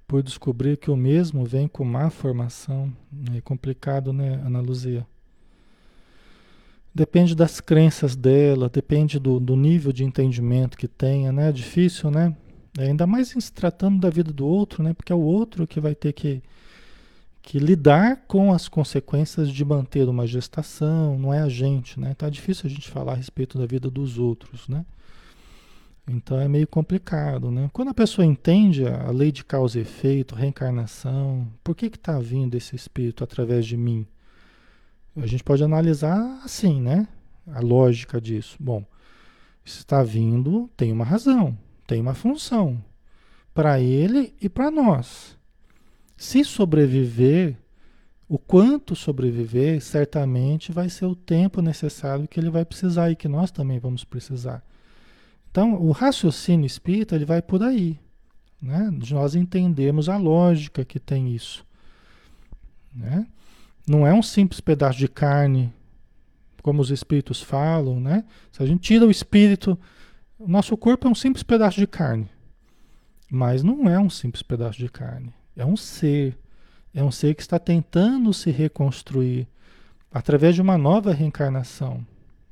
por 0.06 0.22
descobrir 0.22 0.76
que 0.76 0.90
o 0.90 0.96
mesmo 0.96 1.44
vem 1.46 1.66
com 1.66 1.84
má 1.84 2.10
formação? 2.10 2.92
É 3.34 3.40
complicado, 3.40 4.12
né, 4.12 4.34
Ana 4.44 4.60
Luzia? 4.60 5.06
Depende 6.98 7.32
das 7.32 7.60
crenças 7.60 8.16
dela, 8.16 8.68
depende 8.68 9.20
do, 9.20 9.38
do 9.38 9.54
nível 9.54 9.92
de 9.92 10.02
entendimento 10.02 10.76
que 10.76 10.88
tenha, 10.88 11.30
né? 11.30 11.50
É 11.50 11.52
difícil, 11.52 12.10
né? 12.10 12.36
Ainda 12.76 13.06
mais 13.06 13.28
se 13.28 13.52
tratando 13.52 14.00
da 14.00 14.10
vida 14.10 14.32
do 14.32 14.44
outro, 14.44 14.82
né? 14.82 14.92
Porque 14.92 15.12
é 15.12 15.14
o 15.14 15.20
outro 15.20 15.64
que 15.64 15.78
vai 15.78 15.94
ter 15.94 16.12
que, 16.12 16.42
que 17.40 17.60
lidar 17.60 18.24
com 18.26 18.52
as 18.52 18.66
consequências 18.66 19.48
de 19.48 19.64
manter 19.64 20.08
uma 20.08 20.26
gestação, 20.26 21.16
não 21.16 21.32
é 21.32 21.38
a 21.38 21.48
gente, 21.48 22.00
né? 22.00 22.16
É 22.18 22.30
difícil 22.30 22.66
a 22.66 22.68
gente 22.68 22.88
falar 22.88 23.12
a 23.12 23.16
respeito 23.16 23.56
da 23.56 23.64
vida 23.64 23.88
dos 23.88 24.18
outros, 24.18 24.66
né? 24.66 24.84
Então 26.04 26.40
é 26.40 26.48
meio 26.48 26.66
complicado, 26.66 27.48
né? 27.48 27.70
Quando 27.72 27.90
a 27.90 27.94
pessoa 27.94 28.26
entende 28.26 28.84
a 28.84 29.12
lei 29.12 29.30
de 29.30 29.44
causa 29.44 29.78
e 29.78 29.82
efeito, 29.82 30.34
reencarnação, 30.34 31.46
por 31.62 31.76
que 31.76 31.90
que 31.90 31.96
está 31.96 32.18
vindo 32.18 32.56
esse 32.56 32.74
espírito 32.74 33.22
através 33.22 33.64
de 33.64 33.76
mim? 33.76 34.04
A 35.22 35.26
gente 35.26 35.42
pode 35.42 35.64
analisar 35.64 36.40
assim, 36.44 36.80
né? 36.80 37.08
A 37.46 37.60
lógica 37.60 38.20
disso. 38.20 38.56
Bom, 38.60 38.84
está 39.64 40.02
vindo, 40.02 40.70
tem 40.76 40.92
uma 40.92 41.04
razão, 41.04 41.56
tem 41.86 42.00
uma 42.00 42.14
função 42.14 42.82
para 43.52 43.80
ele 43.80 44.34
e 44.40 44.48
para 44.48 44.70
nós. 44.70 45.36
Se 46.16 46.44
sobreviver, 46.44 47.56
o 48.28 48.38
quanto 48.38 48.94
sobreviver, 48.94 49.80
certamente 49.80 50.70
vai 50.70 50.88
ser 50.88 51.06
o 51.06 51.16
tempo 51.16 51.60
necessário 51.62 52.28
que 52.28 52.38
ele 52.38 52.50
vai 52.50 52.64
precisar 52.64 53.10
e 53.10 53.16
que 53.16 53.26
nós 53.26 53.50
também 53.50 53.78
vamos 53.78 54.04
precisar. 54.04 54.62
Então, 55.50 55.74
o 55.74 55.90
raciocínio 55.90 56.66
espírita 56.66 57.16
ele 57.16 57.24
vai 57.24 57.40
por 57.40 57.62
aí, 57.62 57.98
né? 58.60 58.90
De 58.92 59.14
nós 59.14 59.34
entendemos 59.34 60.08
a 60.08 60.16
lógica 60.16 60.84
que 60.84 61.00
tem 61.00 61.34
isso, 61.34 61.64
né? 62.94 63.26
Não 63.88 64.06
é 64.06 64.12
um 64.12 64.22
simples 64.22 64.60
pedaço 64.60 64.98
de 64.98 65.08
carne, 65.08 65.72
como 66.62 66.82
os 66.82 66.90
espíritos 66.90 67.40
falam, 67.40 67.98
né? 67.98 68.24
Se 68.52 68.62
a 68.62 68.66
gente 68.66 68.80
tira 68.80 69.06
o 69.06 69.10
espírito, 69.10 69.78
o 70.38 70.46
nosso 70.46 70.76
corpo 70.76 71.08
é 71.08 71.10
um 71.10 71.14
simples 71.14 71.42
pedaço 71.42 71.80
de 71.80 71.86
carne. 71.86 72.28
Mas 73.30 73.62
não 73.62 73.88
é 73.88 73.98
um 73.98 74.10
simples 74.10 74.42
pedaço 74.42 74.78
de 74.78 74.88
carne. 74.88 75.32
É 75.56 75.64
um 75.64 75.76
ser. 75.76 76.36
É 76.94 77.02
um 77.02 77.10
ser 77.10 77.34
que 77.34 77.42
está 77.42 77.58
tentando 77.58 78.32
se 78.32 78.50
reconstruir 78.50 79.46
através 80.10 80.54
de 80.54 80.62
uma 80.62 80.78
nova 80.78 81.12
reencarnação, 81.12 82.04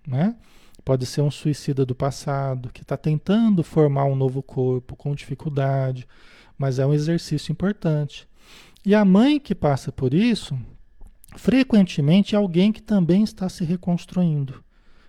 né? 0.07 0.37
Pode 0.85 1.05
ser 1.07 1.23
um 1.23 1.31
suicida 1.31 1.85
do 1.85 1.95
passado 1.95 2.71
que 2.73 2.83
está 2.83 2.97
tentando 2.97 3.65
formar 3.65 4.05
um 4.05 4.15
novo 4.15 4.43
corpo 4.43 4.95
com 4.95 5.15
dificuldade, 5.15 6.07
mas 6.57 6.79
é 6.79 6.87
um 6.87 6.95
exercício 6.95 7.51
importante. 7.51 8.29
E 8.85 8.95
a 8.95 9.05
mãe 9.05 9.41
que 9.41 9.55
passa 9.55 9.91
por 9.91 10.15
isso, 10.15 10.57
frequentemente 11.35 12.37
alguém 12.37 12.73
que 12.73 12.83
também 12.83 13.23
está 13.23 13.49
se 13.49 13.65
reconstruindo. 13.65 14.63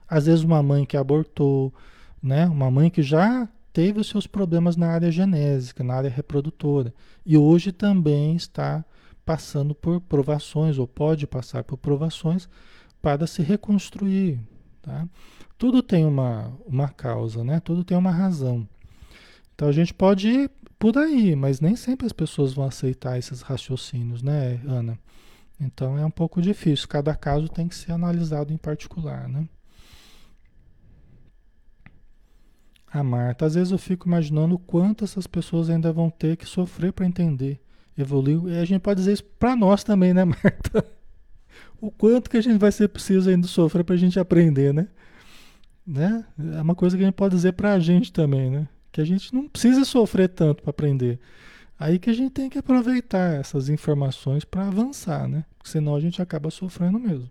Às 0.07 0.25
vezes 0.25 0.43
uma 0.43 0.63
mãe 0.63 0.85
que 0.85 0.97
abortou, 0.97 1.73
né? 2.21 2.47
Uma 2.47 2.71
mãe 2.71 2.89
que 2.89 3.03
já 3.03 3.47
teve 3.73 3.99
os 3.99 4.07
seus 4.07 4.25
problemas 4.25 4.75
na 4.75 4.87
área 4.87 5.11
genésica, 5.11 5.83
na 5.83 5.93
área 5.93 6.09
reprodutora, 6.09 6.93
e 7.25 7.37
hoje 7.37 7.71
também 7.71 8.35
está 8.35 8.83
passando 9.25 9.75
por 9.75 10.01
provações 10.01 10.79
ou 10.79 10.87
pode 10.87 11.27
passar 11.27 11.63
por 11.63 11.77
provações 11.77 12.49
para 13.01 13.27
se 13.27 13.41
reconstruir, 13.41 14.39
tá? 14.81 15.07
Tudo 15.57 15.83
tem 15.83 16.05
uma, 16.05 16.53
uma 16.65 16.87
causa, 16.87 17.43
né? 17.43 17.59
Tudo 17.59 17.83
tem 17.83 17.97
uma 17.97 18.11
razão. 18.11 18.67
Então 19.53 19.67
a 19.67 19.71
gente 19.71 19.93
pode 19.93 20.27
ir 20.27 20.51
por 20.79 20.97
aí, 20.97 21.35
mas 21.35 21.59
nem 21.59 21.75
sempre 21.75 22.05
as 22.05 22.13
pessoas 22.13 22.53
vão 22.53 22.65
aceitar 22.65 23.17
esses 23.17 23.41
raciocínios, 23.41 24.21
né, 24.21 24.61
Ana? 24.65 24.97
Então 25.59 25.97
é 25.97 26.05
um 26.05 26.11
pouco 26.11 26.41
difícil, 26.41 26.87
cada 26.87 27.15
caso 27.15 27.49
tem 27.49 27.67
que 27.67 27.75
ser 27.75 27.91
analisado 27.91 28.53
em 28.53 28.57
particular, 28.57 29.27
né? 29.27 29.47
A 32.91 33.03
Marta, 33.03 33.45
às 33.45 33.55
vezes 33.55 33.71
eu 33.71 33.77
fico 33.77 34.07
imaginando 34.07 34.57
quanto 34.57 35.03
essas 35.03 35.27
pessoas 35.27 35.69
ainda 35.69 35.91
vão 35.91 36.09
ter 36.09 36.37
que 36.37 36.45
sofrer 36.45 36.93
para 36.93 37.05
entender 37.05 37.59
evoluiu. 37.97 38.49
E 38.49 38.57
a 38.57 38.65
gente 38.65 38.81
pode 38.81 38.99
dizer 38.99 39.13
isso 39.13 39.23
para 39.23 39.55
nós 39.55 39.83
também, 39.83 40.13
né, 40.13 40.23
Marta? 40.25 40.85
O 41.81 41.91
quanto 41.91 42.29
que 42.29 42.37
a 42.37 42.41
gente 42.41 42.57
vai 42.57 42.71
ser 42.71 42.87
preciso 42.89 43.29
ainda 43.29 43.47
sofrer 43.47 43.83
para 43.83 43.95
a 43.95 43.97
gente 43.97 44.19
aprender, 44.19 44.73
né? 44.73 44.87
né? 45.85 46.25
É 46.55 46.61
uma 46.61 46.75
coisa 46.75 46.95
que 46.95 47.03
a 47.03 47.05
gente 47.05 47.15
pode 47.15 47.35
dizer 47.35 47.53
para 47.53 47.73
a 47.73 47.79
gente 47.79 48.11
também, 48.11 48.49
né? 48.49 48.67
Que 48.91 49.01
a 49.01 49.05
gente 49.05 49.33
não 49.33 49.47
precisa 49.47 49.85
sofrer 49.85 50.29
tanto 50.29 50.63
para 50.63 50.71
aprender. 50.71 51.19
Aí 51.79 51.99
que 51.99 52.09
a 52.09 52.13
gente 52.13 52.31
tem 52.31 52.49
que 52.49 52.57
aproveitar 52.57 53.35
essas 53.35 53.69
informações 53.69 54.43
para 54.43 54.67
avançar, 54.67 55.27
né? 55.27 55.45
Porque 55.57 55.69
senão 55.69 55.95
a 55.95 55.99
gente 55.99 56.21
acaba 56.21 56.49
sofrendo 56.49 56.99
mesmo. 56.99 57.29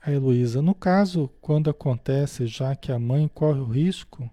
A 0.00 0.12
Heloísa, 0.12 0.62
no 0.62 0.74
caso, 0.74 1.28
quando 1.40 1.68
acontece 1.68 2.46
já 2.46 2.74
que 2.76 2.92
a 2.92 2.98
mãe 2.98 3.28
corre 3.28 3.60
o 3.60 3.64
risco 3.66 4.30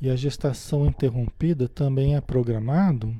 e 0.00 0.10
a 0.10 0.14
gestação 0.14 0.86
interrompida 0.86 1.66
também 1.66 2.14
é 2.14 2.20
programado, 2.20 3.16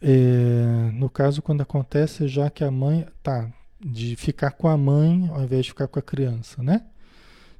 é, 0.00 0.90
no 0.92 1.10
caso, 1.10 1.42
quando 1.42 1.60
acontece 1.60 2.28
já 2.28 2.48
que 2.48 2.62
a 2.62 2.70
mãe 2.70 3.06
tá 3.22 3.52
de 3.80 4.16
ficar 4.16 4.52
com 4.52 4.68
a 4.68 4.76
mãe 4.76 5.28
ao 5.28 5.42
invés 5.42 5.66
de 5.66 5.72
ficar 5.72 5.88
com 5.88 5.98
a 5.98 6.02
criança, 6.02 6.62
né? 6.62 6.86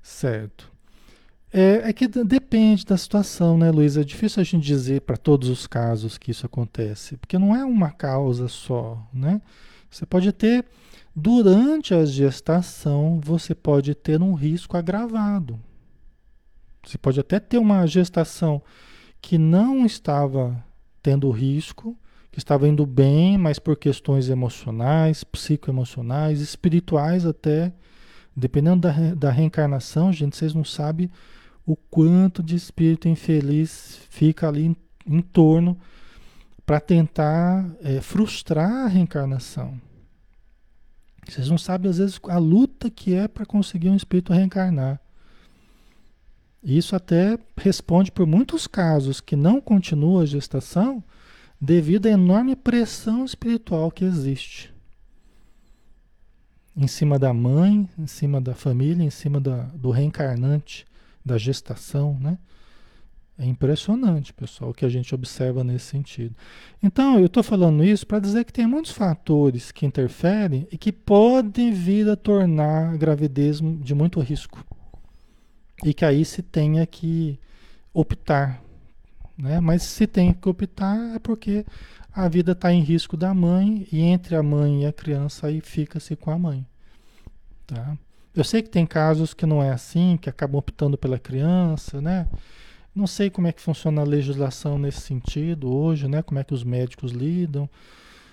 Certo. 0.00 0.77
É, 1.52 1.88
é 1.88 1.92
que 1.92 2.06
depende 2.06 2.84
da 2.84 2.96
situação, 2.96 3.56
né, 3.56 3.70
Luísa? 3.70 4.02
É 4.02 4.04
difícil 4.04 4.40
a 4.40 4.44
gente 4.44 4.64
dizer 4.64 5.00
para 5.02 5.16
todos 5.16 5.48
os 5.48 5.66
casos 5.66 6.18
que 6.18 6.30
isso 6.30 6.44
acontece, 6.44 7.16
porque 7.16 7.38
não 7.38 7.56
é 7.56 7.64
uma 7.64 7.90
causa 7.90 8.48
só, 8.48 9.02
né? 9.12 9.40
Você 9.90 10.04
pode 10.04 10.30
ter, 10.32 10.66
durante 11.16 11.94
a 11.94 12.04
gestação, 12.04 13.18
você 13.22 13.54
pode 13.54 13.94
ter 13.94 14.20
um 14.20 14.34
risco 14.34 14.76
agravado. 14.76 15.58
Você 16.84 16.98
pode 16.98 17.18
até 17.18 17.40
ter 17.40 17.58
uma 17.58 17.86
gestação 17.86 18.62
que 19.20 19.38
não 19.38 19.86
estava 19.86 20.62
tendo 21.02 21.30
risco, 21.30 21.96
que 22.30 22.38
estava 22.38 22.68
indo 22.68 22.84
bem, 22.84 23.38
mas 23.38 23.58
por 23.58 23.76
questões 23.76 24.28
emocionais, 24.28 25.24
psicoemocionais, 25.24 26.40
espirituais 26.40 27.24
até, 27.24 27.72
dependendo 28.36 28.82
da, 28.82 28.92
da 29.14 29.30
reencarnação, 29.30 30.12
gente, 30.12 30.36
vocês 30.36 30.52
não 30.52 30.64
sabem 30.64 31.10
o 31.68 31.76
quanto 31.76 32.42
de 32.42 32.56
espírito 32.56 33.08
infeliz 33.08 34.00
fica 34.08 34.48
ali 34.48 34.64
em, 34.64 34.76
em 35.06 35.20
torno 35.20 35.78
para 36.64 36.80
tentar 36.80 37.68
é, 37.82 38.00
frustrar 38.00 38.70
a 38.70 38.86
reencarnação. 38.86 39.78
Vocês 41.28 41.50
não 41.50 41.58
sabem, 41.58 41.90
às 41.90 41.98
vezes, 41.98 42.18
a 42.24 42.38
luta 42.38 42.88
que 42.88 43.14
é 43.14 43.28
para 43.28 43.44
conseguir 43.44 43.90
um 43.90 43.96
espírito 43.96 44.32
reencarnar. 44.32 44.98
Isso 46.64 46.96
até 46.96 47.38
responde 47.54 48.10
por 48.10 48.26
muitos 48.26 48.66
casos 48.66 49.20
que 49.20 49.36
não 49.36 49.60
continua 49.60 50.22
a 50.22 50.26
gestação 50.26 51.04
devido 51.60 52.06
à 52.06 52.10
enorme 52.10 52.56
pressão 52.56 53.26
espiritual 53.26 53.90
que 53.90 54.06
existe 54.06 54.72
em 56.78 56.86
cima 56.86 57.18
da 57.18 57.34
mãe, 57.34 57.88
em 57.98 58.06
cima 58.06 58.40
da 58.40 58.54
família, 58.54 59.04
em 59.04 59.10
cima 59.10 59.40
da, 59.40 59.64
do 59.74 59.90
reencarnante, 59.90 60.86
da 61.24 61.38
gestação, 61.38 62.18
né? 62.20 62.38
É 63.38 63.46
impressionante, 63.46 64.32
pessoal, 64.32 64.72
o 64.72 64.74
que 64.74 64.84
a 64.84 64.88
gente 64.88 65.14
observa 65.14 65.62
nesse 65.62 65.86
sentido. 65.86 66.34
Então, 66.82 67.20
eu 67.20 67.26
estou 67.26 67.42
falando 67.42 67.84
isso 67.84 68.04
para 68.04 68.18
dizer 68.18 68.44
que 68.44 68.52
tem 68.52 68.66
muitos 68.66 68.90
fatores 68.90 69.70
que 69.70 69.86
interferem 69.86 70.66
e 70.72 70.76
que 70.76 70.90
podem 70.90 71.72
vir 71.72 72.08
a 72.10 72.16
tornar 72.16 72.94
a 72.94 72.96
gravidez 72.96 73.60
de 73.60 73.94
muito 73.94 74.18
risco. 74.18 74.64
E 75.84 75.94
que 75.94 76.04
aí 76.04 76.24
se 76.24 76.42
tenha 76.42 76.84
que 76.84 77.38
optar 77.94 78.60
né? 79.38 79.60
Mas 79.60 79.84
se 79.84 80.06
tem 80.06 80.32
que 80.32 80.48
optar 80.48 81.14
é 81.14 81.18
porque 81.20 81.64
a 82.12 82.28
vida 82.28 82.52
está 82.52 82.72
em 82.72 82.82
risco 82.82 83.16
da 83.16 83.32
mãe 83.32 83.86
e 83.92 84.00
entre 84.00 84.34
a 84.34 84.42
mãe 84.42 84.82
e 84.82 84.86
a 84.86 84.92
criança 84.92 85.46
aí 85.46 85.60
fica-se 85.60 86.16
com 86.16 86.32
a 86.32 86.38
mãe. 86.38 86.66
Tá? 87.64 87.96
Eu 88.34 88.44
sei 88.44 88.62
que 88.62 88.68
tem 88.68 88.86
casos 88.86 89.34
que 89.34 89.46
não 89.46 89.62
é 89.62 89.70
assim, 89.70 90.18
que 90.20 90.28
acabam 90.28 90.58
optando 90.58 90.96
pela 90.96 91.18
criança, 91.18 92.00
né? 92.00 92.26
Não 92.94 93.06
sei 93.06 93.30
como 93.30 93.46
é 93.46 93.52
que 93.52 93.60
funciona 93.60 94.00
a 94.00 94.04
legislação 94.04 94.78
nesse 94.78 95.00
sentido 95.00 95.72
hoje, 95.72 96.08
né? 96.08 96.22
Como 96.22 96.38
é 96.38 96.44
que 96.44 96.54
os 96.54 96.64
médicos 96.64 97.12
lidam. 97.12 97.68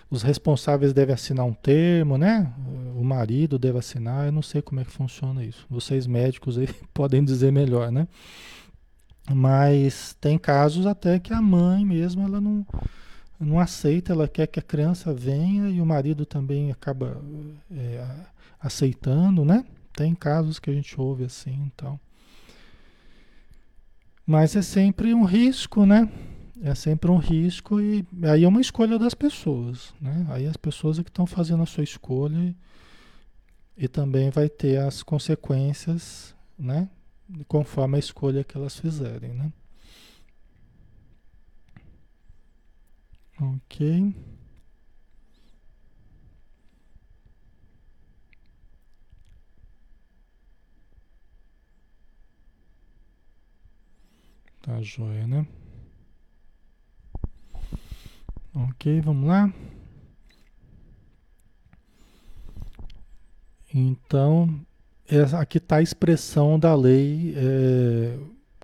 Os 0.09 0.21
responsáveis 0.21 0.93
devem 0.93 1.13
assinar 1.13 1.45
um 1.45 1.53
termo, 1.53 2.17
né? 2.17 2.51
O 2.95 3.03
marido 3.03 3.57
deve 3.57 3.79
assinar, 3.79 4.25
eu 4.25 4.31
não 4.31 4.41
sei 4.41 4.61
como 4.61 4.79
é 4.79 4.85
que 4.85 4.91
funciona 4.91 5.43
isso. 5.43 5.65
Vocês 5.69 6.07
médicos 6.07 6.57
aí 6.57 6.67
podem 6.93 7.23
dizer 7.23 7.51
melhor, 7.51 7.91
né? 7.91 8.07
Mas 9.33 10.15
tem 10.21 10.37
casos 10.37 10.85
até 10.85 11.19
que 11.19 11.33
a 11.33 11.41
mãe 11.41 11.83
mesmo 11.83 12.23
ela 12.23 12.39
não, 12.39 12.65
não 13.39 13.59
aceita, 13.59 14.13
ela 14.13 14.27
quer 14.27 14.47
que 14.47 14.59
a 14.59 14.63
criança 14.63 15.13
venha 15.13 15.69
e 15.69 15.81
o 15.81 15.85
marido 15.85 16.25
também 16.25 16.71
acaba 16.71 17.21
é, 17.71 18.05
aceitando, 18.59 19.43
né? 19.43 19.65
Tem 19.95 20.13
casos 20.13 20.59
que 20.59 20.69
a 20.69 20.73
gente 20.73 20.99
ouve 20.99 21.23
assim, 21.23 21.71
então. 21.73 21.99
Mas 24.25 24.55
é 24.55 24.61
sempre 24.61 25.13
um 25.13 25.23
risco, 25.23 25.85
né? 25.85 26.09
É 26.61 26.73
sempre 26.73 27.11
um 27.11 27.17
risco 27.17 27.79
e 27.79 28.05
aí 28.23 28.43
é 28.43 28.47
uma 28.47 28.61
escolha 28.61 28.97
das 28.97 29.13
pessoas, 29.13 29.93
né? 30.01 30.25
Aí 30.29 30.47
as 30.47 30.57
pessoas 30.57 30.99
é 30.99 31.03
que 31.03 31.09
estão 31.09 31.25
fazendo 31.25 31.63
a 31.63 31.65
sua 31.65 31.83
escolha 31.83 32.37
e, 32.37 32.55
e 33.85 33.87
também 33.87 34.29
vai 34.29 34.49
ter 34.49 34.77
as 34.77 35.03
consequências, 35.03 36.35
né? 36.57 36.89
conforme 37.47 37.95
a 37.97 37.99
escolha 37.99 38.43
que 38.43 38.57
elas 38.57 38.79
fizerem, 38.79 39.33
né? 39.33 39.51
Ok. 43.41 44.13
Tá 54.65 54.81
joia, 54.81 55.27
né? 55.27 55.45
Ok, 58.51 58.99
vamos 59.01 59.27
lá. 59.27 59.53
Então, 63.71 64.59
é, 65.07 65.21
aqui 65.37 65.59
está 65.59 65.75
a 65.75 65.81
expressão 65.83 66.57
da 66.57 66.73
lei 66.73 67.35
é, 67.37 68.17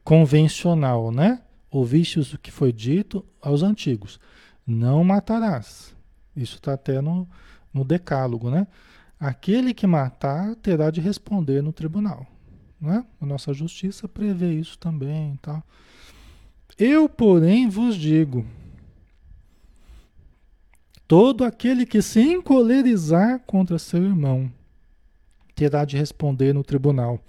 convencional, 0.04 1.12
né? 1.12 1.44
Ouvistes 1.70 2.34
o 2.34 2.40
que 2.40 2.50
foi 2.50 2.74
dito 2.74 3.24
aos 3.40 3.62
antigos: 3.62 4.20
não 4.66 5.04
matarás. 5.04 5.96
Isso 6.36 6.56
está 6.56 6.74
até 6.74 7.00
no, 7.00 7.30
no 7.72 7.86
decálogo, 7.86 8.50
né? 8.50 8.66
Aquele 9.20 9.72
que 9.72 9.86
matar 9.86 10.56
terá 10.56 10.90
de 10.90 11.00
responder 11.00 11.62
no 11.62 11.72
tribunal. 11.72 12.26
Né? 12.82 13.06
A 13.22 13.26
nossa 13.26 13.54
justiça 13.54 14.10
prevê 14.10 14.54
isso 14.54 14.78
também. 14.80 15.38
Tá? 15.40 15.64
Eu, 16.80 17.08
porém, 17.08 17.70
vos 17.70 17.96
digo: 17.96 18.44
todo 21.08 21.44
aquele 21.44 21.86
que 21.86 22.02
se 22.02 22.20
encolerizar 22.20 23.40
contra 23.42 23.78
seu 23.78 24.04
irmão 24.04 24.52
terá 25.54 25.86
de 25.86 25.96
responder 25.96 26.54
no 26.54 26.64
tribunal. 26.64 27.20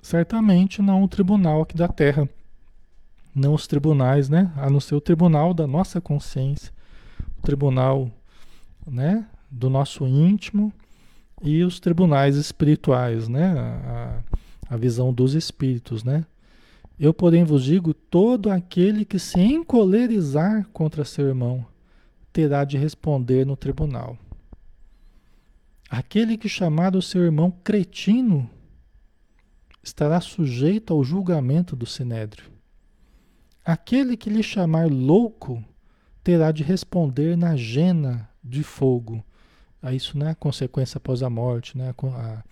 Certamente 0.00 0.80
não 0.80 1.02
o 1.02 1.08
tribunal 1.08 1.60
aqui 1.60 1.76
da 1.76 1.86
terra, 1.86 2.26
não 3.34 3.52
os 3.52 3.66
tribunais, 3.66 4.30
né? 4.30 4.50
A 4.56 4.70
não 4.70 4.80
ser 4.80 4.94
o 4.94 5.00
tribunal 5.00 5.52
da 5.52 5.66
nossa 5.66 6.00
consciência, 6.00 6.72
o 7.38 7.42
tribunal, 7.42 8.10
né? 8.86 9.28
Do 9.50 9.68
nosso 9.68 10.06
íntimo 10.06 10.72
e 11.42 11.62
os 11.64 11.80
tribunais 11.80 12.36
espirituais, 12.36 13.28
né? 13.28 13.52
A, 13.58 14.22
a 14.68 14.76
visão 14.76 15.12
dos 15.12 15.34
espíritos, 15.34 16.04
né? 16.04 16.24
Eu, 16.98 17.14
porém, 17.14 17.44
vos 17.44 17.64
digo: 17.64 17.94
todo 17.94 18.50
aquele 18.50 19.04
que 19.04 19.18
se 19.18 19.40
encolerizar 19.40 20.68
contra 20.72 21.04
seu 21.04 21.26
irmão 21.26 21.64
terá 22.32 22.64
de 22.64 22.76
responder 22.76 23.46
no 23.46 23.56
tribunal. 23.56 24.18
Aquele 25.88 26.36
que 26.36 26.48
chamar 26.48 26.94
o 26.94 27.02
seu 27.02 27.24
irmão 27.24 27.50
cretino 27.64 28.48
estará 29.82 30.20
sujeito 30.20 30.92
ao 30.92 31.02
julgamento 31.02 31.74
do 31.74 31.86
sinédrio. 31.86 32.44
Aquele 33.64 34.16
que 34.16 34.30
lhe 34.30 34.42
chamar 34.42 34.88
louco 34.88 35.64
terá 36.22 36.52
de 36.52 36.62
responder 36.62 37.36
na 37.36 37.56
jena 37.56 38.28
de 38.44 38.62
fogo. 38.62 39.24
A 39.82 39.92
isso 39.92 40.18
não 40.18 40.28
é 40.28 40.34
consequência 40.34 40.98
após 40.98 41.22
a 41.22 41.30
morte, 41.30 41.76
né? 41.76 41.94
A, 42.02 42.42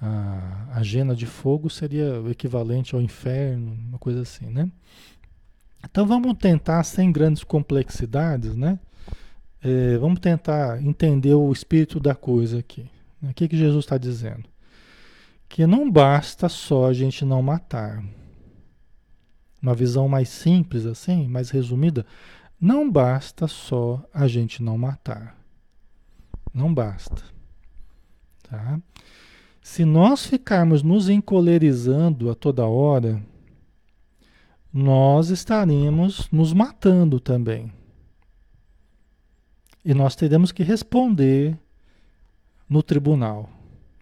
a, 0.00 0.68
a 0.74 0.82
jena 0.82 1.14
de 1.14 1.26
fogo 1.26 1.70
seria 1.70 2.20
o 2.20 2.30
equivalente 2.30 2.94
ao 2.94 3.00
inferno, 3.00 3.72
uma 3.88 3.98
coisa 3.98 4.22
assim, 4.22 4.46
né? 4.46 4.70
Então 5.84 6.06
vamos 6.06 6.34
tentar, 6.34 6.82
sem 6.84 7.10
grandes 7.10 7.42
complexidades, 7.42 8.56
né? 8.56 8.78
É, 9.62 9.96
vamos 9.98 10.20
tentar 10.20 10.82
entender 10.82 11.34
o 11.34 11.52
espírito 11.52 11.98
da 11.98 12.14
coisa 12.14 12.58
aqui. 12.58 12.88
O 13.22 13.32
que, 13.32 13.48
que 13.48 13.56
Jesus 13.56 13.84
está 13.84 13.96
dizendo? 13.96 14.52
que 15.52 15.66
não 15.66 15.90
basta 15.90 16.48
só 16.48 16.86
a 16.86 16.94
gente 16.94 17.26
não 17.26 17.42
matar. 17.42 18.02
Uma 19.60 19.74
visão 19.74 20.08
mais 20.08 20.30
simples 20.30 20.86
assim, 20.86 21.28
mais 21.28 21.50
resumida, 21.50 22.06
não 22.58 22.90
basta 22.90 23.46
só 23.46 24.02
a 24.14 24.26
gente 24.26 24.62
não 24.62 24.78
matar. 24.78 25.36
Não 26.52 26.72
basta. 26.72 27.22
Tá? 28.42 28.80
Se 29.62 29.84
nós 29.84 30.26
ficarmos 30.26 30.82
nos 30.82 31.08
encolerizando 31.08 32.30
a 32.30 32.34
toda 32.34 32.66
hora, 32.66 33.22
nós 34.72 35.30
estaremos 35.30 36.28
nos 36.30 36.52
matando 36.52 37.20
também. 37.20 37.72
E 39.84 39.94
nós 39.94 40.14
teremos 40.14 40.52
que 40.52 40.62
responder 40.62 41.58
no 42.68 42.82
tribunal 42.82 43.48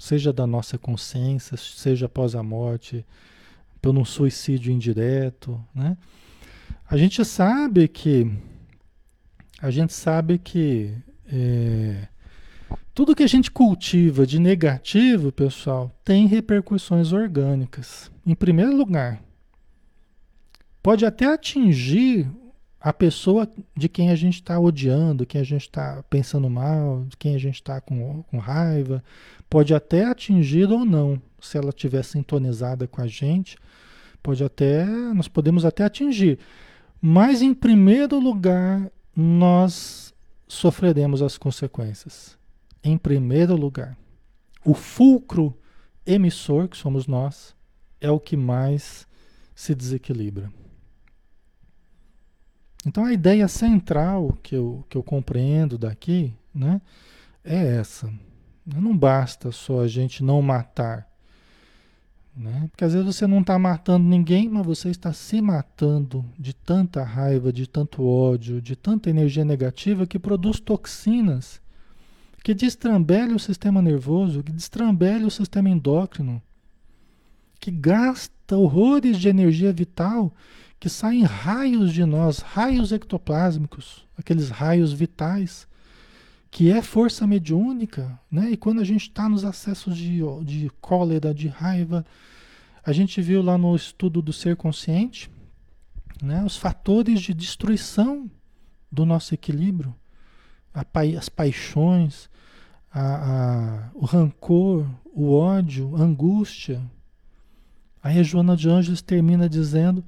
seja 0.01 0.32
da 0.32 0.46
nossa 0.46 0.78
consciência, 0.78 1.59
seja 1.59 2.07
após 2.07 2.34
a 2.34 2.42
morte, 2.42 3.05
um 3.84 4.05
suicídio 4.05 4.72
indireto, 4.72 5.62
né? 5.74 5.96
A 6.88 6.96
gente 6.96 7.22
sabe 7.24 7.86
que 7.86 8.30
a 9.61 9.70
gente 9.70 9.92
sabe 9.92 10.38
que 10.38 10.94
é, 11.26 12.09
tudo 12.95 13.14
que 13.14 13.23
a 13.23 13.29
gente 13.29 13.51
cultiva 13.51 14.27
de 14.27 14.39
negativo, 14.39 15.33
pessoal, 15.33 15.91
tem 16.05 16.27
repercussões 16.27 17.12
orgânicas. 17.12 18.11
Em 18.27 18.35
primeiro 18.35 18.77
lugar, 18.77 19.23
pode 20.83 21.07
até 21.07 21.27
atingir 21.27 22.29
a 22.81 22.93
pessoa 22.93 23.49
de 23.77 23.89
quem 23.89 24.11
a 24.11 24.14
gente 24.14 24.37
está 24.37 24.59
odiando, 24.59 25.27
quem 25.27 25.41
a 25.41 25.45
gente 25.45 25.62
está 25.62 26.03
pensando 26.09 26.49
mal, 26.49 27.05
de 27.09 27.16
quem 27.16 27.35
a 27.35 27.39
gente 27.39 27.57
está 27.57 27.81
com, 27.81 28.23
com 28.23 28.39
raiva, 28.39 29.05
pode 29.51 29.75
até 29.75 30.05
atingir 30.05 30.71
ou 30.71 30.85
não, 30.85 31.21
se 31.41 31.59
ela 31.59 31.68
estiver 31.68 32.03
sintonizada 32.03 32.87
com 32.87 33.03
a 33.03 33.07
gente, 33.07 33.59
pode 34.23 34.43
até, 34.43 34.87
nós 34.87 35.29
podemos 35.29 35.64
até 35.64 35.85
atingir. 35.85 36.39
Mas 37.03 37.43
em 37.43 37.53
primeiro 37.53 38.18
lugar, 38.18 38.91
nós 39.14 40.14
sofreremos 40.49 41.23
as 41.23 41.37
consequências. 41.37 42.39
Em 42.83 42.97
primeiro 42.97 43.55
lugar, 43.57 43.97
o 44.64 44.74
fulcro 44.74 45.57
emissor, 46.07 46.68
que 46.68 46.76
somos 46.76 47.07
nós, 47.07 47.55
é 48.01 48.11
o 48.11 48.18
que 48.18 48.37
mais 48.37 49.07
se 49.55 49.74
desequilibra. 49.74 50.51
Então 52.87 53.05
a 53.05 53.12
ideia 53.12 53.47
central 53.47 54.39
que 54.43 54.55
eu, 54.55 54.85
que 54.89 54.97
eu 54.97 55.03
compreendo 55.03 55.76
daqui 55.76 56.35
né, 56.55 56.81
é 57.45 57.76
essa. 57.76 58.11
Não 58.64 58.97
basta 58.97 59.53
só 59.53 59.81
a 59.81 59.89
gente 59.89 60.24
não 60.24 60.41
matar. 60.41 61.07
Né? 62.35 62.68
Porque 62.70 62.85
às 62.85 62.95
vezes 62.95 63.14
você 63.14 63.26
não 63.26 63.41
está 63.41 63.59
matando 63.59 64.09
ninguém, 64.09 64.49
mas 64.49 64.64
você 64.64 64.89
está 64.89 65.12
se 65.12 65.43
matando 65.43 66.24
de 66.39 66.55
tanta 66.55 67.03
raiva, 67.03 67.53
de 67.53 67.66
tanto 67.66 68.05
ódio, 68.07 68.62
de 68.62 68.76
tanta 68.76 69.11
energia 69.11 69.45
negativa 69.45 70.07
que 70.07 70.18
produz 70.18 70.59
toxinas, 70.61 71.61
que 72.43 72.55
destrambelha 72.55 73.34
o 73.34 73.41
sistema 73.41 73.82
nervoso, 73.82 74.43
que 74.43 74.53
destrambelha 74.53 75.26
o 75.26 75.30
sistema 75.30 75.68
endócrino, 75.68 76.43
que 77.59 77.70
gasta 77.70 78.57
horrores 78.57 79.18
de 79.18 79.28
energia 79.28 79.72
vital 79.72 80.32
que 80.80 80.88
saem 80.88 81.22
raios 81.24 81.93
de 81.93 82.07
nós, 82.07 82.38
raios 82.38 82.91
ectoplásmicos, 82.91 84.07
aqueles 84.16 84.49
raios 84.49 84.95
vitais, 84.95 85.68
que 86.51 86.72
é 86.72 86.80
força 86.80 87.26
mediúnica, 87.26 88.18
né? 88.30 88.51
E 88.51 88.57
quando 88.57 88.80
a 88.80 88.84
gente 88.84 89.03
está 89.03 89.28
nos 89.28 89.45
acessos 89.45 89.95
de, 89.95 90.22
de 90.43 90.70
cólera, 90.80 91.34
de 91.34 91.49
raiva, 91.49 92.05
a 92.82 92.93
gente 92.93 93.20
viu 93.20 93.43
lá 93.43 93.59
no 93.59 93.76
estudo 93.76 94.22
do 94.22 94.32
ser 94.32 94.57
consciente, 94.57 95.30
né? 96.22 96.43
Os 96.43 96.57
fatores 96.57 97.20
de 97.20 97.34
destruição 97.34 98.28
do 98.91 99.05
nosso 99.05 99.34
equilíbrio, 99.34 99.95
pa 100.93 101.03
as 101.16 101.29
paixões, 101.29 102.29
a, 102.93 103.01
a, 103.01 103.91
o 103.95 104.05
rancor, 104.05 104.87
o 105.12 105.33
ódio, 105.33 105.97
a 105.97 106.01
angústia. 106.01 106.81
Aí 108.03 108.18
a 108.18 108.23
Joana 108.23 108.57
de 108.57 108.68
Anjos 108.68 109.03
termina 109.03 109.49
dizendo 109.49 110.05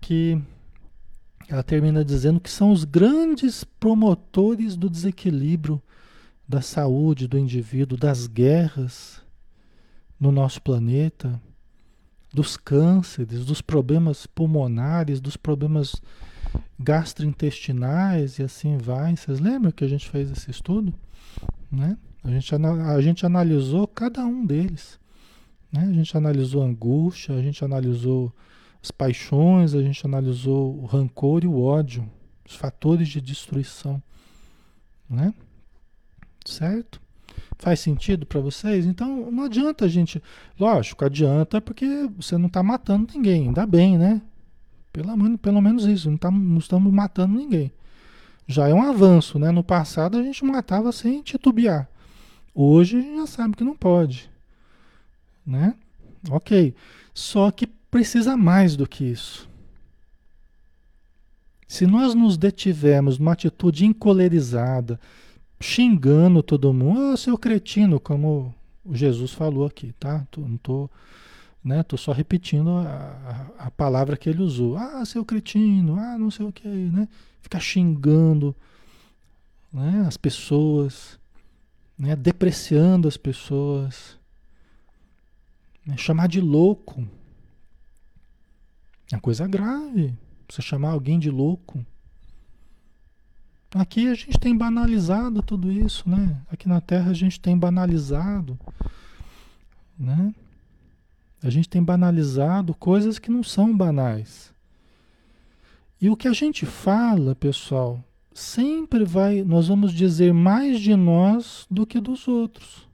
que 0.00 0.40
ela 1.48 1.62
termina 1.62 2.04
dizendo 2.04 2.40
que 2.40 2.50
são 2.50 2.70
os 2.70 2.84
grandes 2.84 3.64
promotores 3.64 4.76
do 4.76 4.88
desequilíbrio 4.88 5.82
da 6.48 6.60
saúde 6.60 7.28
do 7.28 7.38
indivíduo, 7.38 7.98
das 7.98 8.26
guerras 8.26 9.22
no 10.18 10.30
nosso 10.30 10.62
planeta, 10.62 11.40
dos 12.32 12.56
cânceres, 12.56 13.44
dos 13.44 13.60
problemas 13.60 14.26
pulmonares, 14.26 15.20
dos 15.20 15.36
problemas 15.36 16.00
gastrointestinais 16.78 18.38
e 18.38 18.42
assim 18.42 18.76
vai. 18.78 19.16
Vocês 19.16 19.40
lembram 19.40 19.70
que 19.70 19.84
a 19.84 19.88
gente 19.88 20.08
fez 20.08 20.30
esse 20.30 20.50
estudo? 20.50 20.92
Né? 21.70 21.96
A, 22.24 22.30
gente, 22.30 22.54
a 22.54 23.00
gente 23.00 23.26
analisou 23.26 23.86
cada 23.86 24.24
um 24.24 24.44
deles. 24.44 24.98
Né? 25.72 25.84
A 25.88 25.92
gente 25.92 26.16
analisou 26.16 26.62
a 26.62 26.66
angústia, 26.66 27.34
a 27.34 27.42
gente 27.42 27.64
analisou 27.64 28.32
as 28.82 28.90
paixões, 28.90 29.74
a 29.74 29.82
gente 29.82 30.04
analisou 30.06 30.78
o 30.78 30.86
rancor 30.86 31.44
e 31.44 31.46
o 31.46 31.60
ódio, 31.60 32.08
os 32.46 32.54
fatores 32.54 33.08
de 33.08 33.20
destruição, 33.20 34.02
né? 35.08 35.34
Certo? 36.44 37.00
Faz 37.58 37.80
sentido 37.80 38.24
para 38.24 38.40
vocês? 38.40 38.86
Então 38.86 39.30
não 39.30 39.44
adianta 39.44 39.84
a 39.84 39.88
gente, 39.88 40.22
lógico, 40.58 41.04
adianta 41.04 41.60
porque 41.60 42.08
você 42.16 42.38
não 42.38 42.46
está 42.46 42.62
matando 42.62 43.12
ninguém, 43.14 43.48
ainda 43.48 43.66
bem, 43.66 43.98
né? 43.98 44.22
Pelo, 44.92 45.38
pelo 45.38 45.60
menos 45.60 45.84
isso, 45.84 46.10
não, 46.10 46.16
tá, 46.16 46.30
não 46.30 46.58
estamos 46.58 46.92
matando 46.92 47.36
ninguém. 47.36 47.72
Já 48.46 48.68
é 48.68 48.74
um 48.74 48.82
avanço, 48.82 49.38
né? 49.38 49.50
No 49.50 49.62
passado 49.62 50.18
a 50.18 50.22
gente 50.22 50.44
matava 50.44 50.90
sem 50.90 51.22
titubear. 51.22 51.88
Hoje 52.54 52.98
a 52.98 53.00
gente 53.00 53.16
já 53.16 53.26
sabe 53.26 53.56
que 53.56 53.62
não 53.62 53.76
pode, 53.76 54.28
né? 55.46 55.74
Ok. 56.28 56.74
Só 57.14 57.50
que 57.50 57.66
precisa 57.66 58.36
mais 58.36 58.76
do 58.76 58.86
que 58.86 59.04
isso. 59.04 59.48
Se 61.68 61.86
nós 61.86 62.14
nos 62.14 62.36
detivermos 62.36 63.18
numa 63.18 63.32
atitude 63.32 63.86
encolerizada, 63.86 64.98
xingando 65.60 66.42
todo 66.42 66.72
mundo, 66.72 67.12
oh, 67.12 67.16
seu 67.16 67.38
cretino, 67.38 68.00
como 68.00 68.52
Jesus 68.90 69.32
falou 69.32 69.66
aqui, 69.66 69.92
tá? 69.92 70.26
Não 70.36 70.56
tô, 70.56 70.90
né? 71.62 71.82
Tô 71.82 71.96
só 71.96 72.12
repetindo 72.12 72.70
a, 72.70 73.46
a, 73.58 73.70
palavra 73.70 74.16
que 74.16 74.28
ele 74.28 74.42
usou. 74.42 74.76
Ah, 74.76 75.04
seu 75.04 75.24
cretino, 75.24 75.96
ah, 75.96 76.18
não 76.18 76.30
sei 76.30 76.46
o 76.46 76.52
que, 76.52 76.66
né? 76.66 77.06
Ficar 77.42 77.60
xingando 77.60 78.54
né? 79.72 80.04
as 80.06 80.16
pessoas, 80.16 81.18
né? 81.98 82.16
depreciando 82.16 83.06
as 83.06 83.16
pessoas, 83.16 84.18
né? 85.86 85.96
chamar 85.96 86.28
de 86.28 86.40
louco, 86.40 87.06
é 89.12 89.18
coisa 89.18 89.46
grave. 89.46 90.14
Você 90.48 90.62
chamar 90.62 90.90
alguém 90.90 91.18
de 91.18 91.30
louco. 91.30 91.84
Aqui 93.72 94.08
a 94.08 94.14
gente 94.14 94.38
tem 94.38 94.56
banalizado 94.56 95.42
tudo 95.42 95.70
isso, 95.70 96.08
né? 96.08 96.42
Aqui 96.50 96.68
na 96.68 96.80
Terra 96.80 97.10
a 97.10 97.14
gente 97.14 97.38
tem 97.38 97.56
banalizado, 97.56 98.58
né? 99.96 100.34
A 101.42 101.48
gente 101.50 101.68
tem 101.68 101.82
banalizado 101.82 102.74
coisas 102.74 103.18
que 103.18 103.30
não 103.30 103.42
são 103.42 103.76
banais. 103.76 104.52
E 106.00 106.08
o 106.08 106.16
que 106.16 106.28
a 106.28 106.32
gente 106.32 106.64
fala, 106.64 107.34
pessoal, 107.34 108.02
sempre 108.32 109.04
vai, 109.04 109.42
nós 109.42 109.68
vamos 109.68 109.92
dizer 109.92 110.32
mais 110.32 110.80
de 110.80 110.94
nós 110.96 111.66
do 111.70 111.86
que 111.86 112.00
dos 112.00 112.26
outros. 112.28 112.88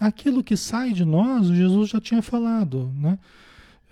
Aquilo 0.00 0.44
que 0.44 0.56
sai 0.56 0.92
de 0.92 1.04
nós, 1.04 1.48
Jesus 1.48 1.90
já 1.90 2.00
tinha 2.00 2.22
falado, 2.22 2.92
né? 2.94 3.18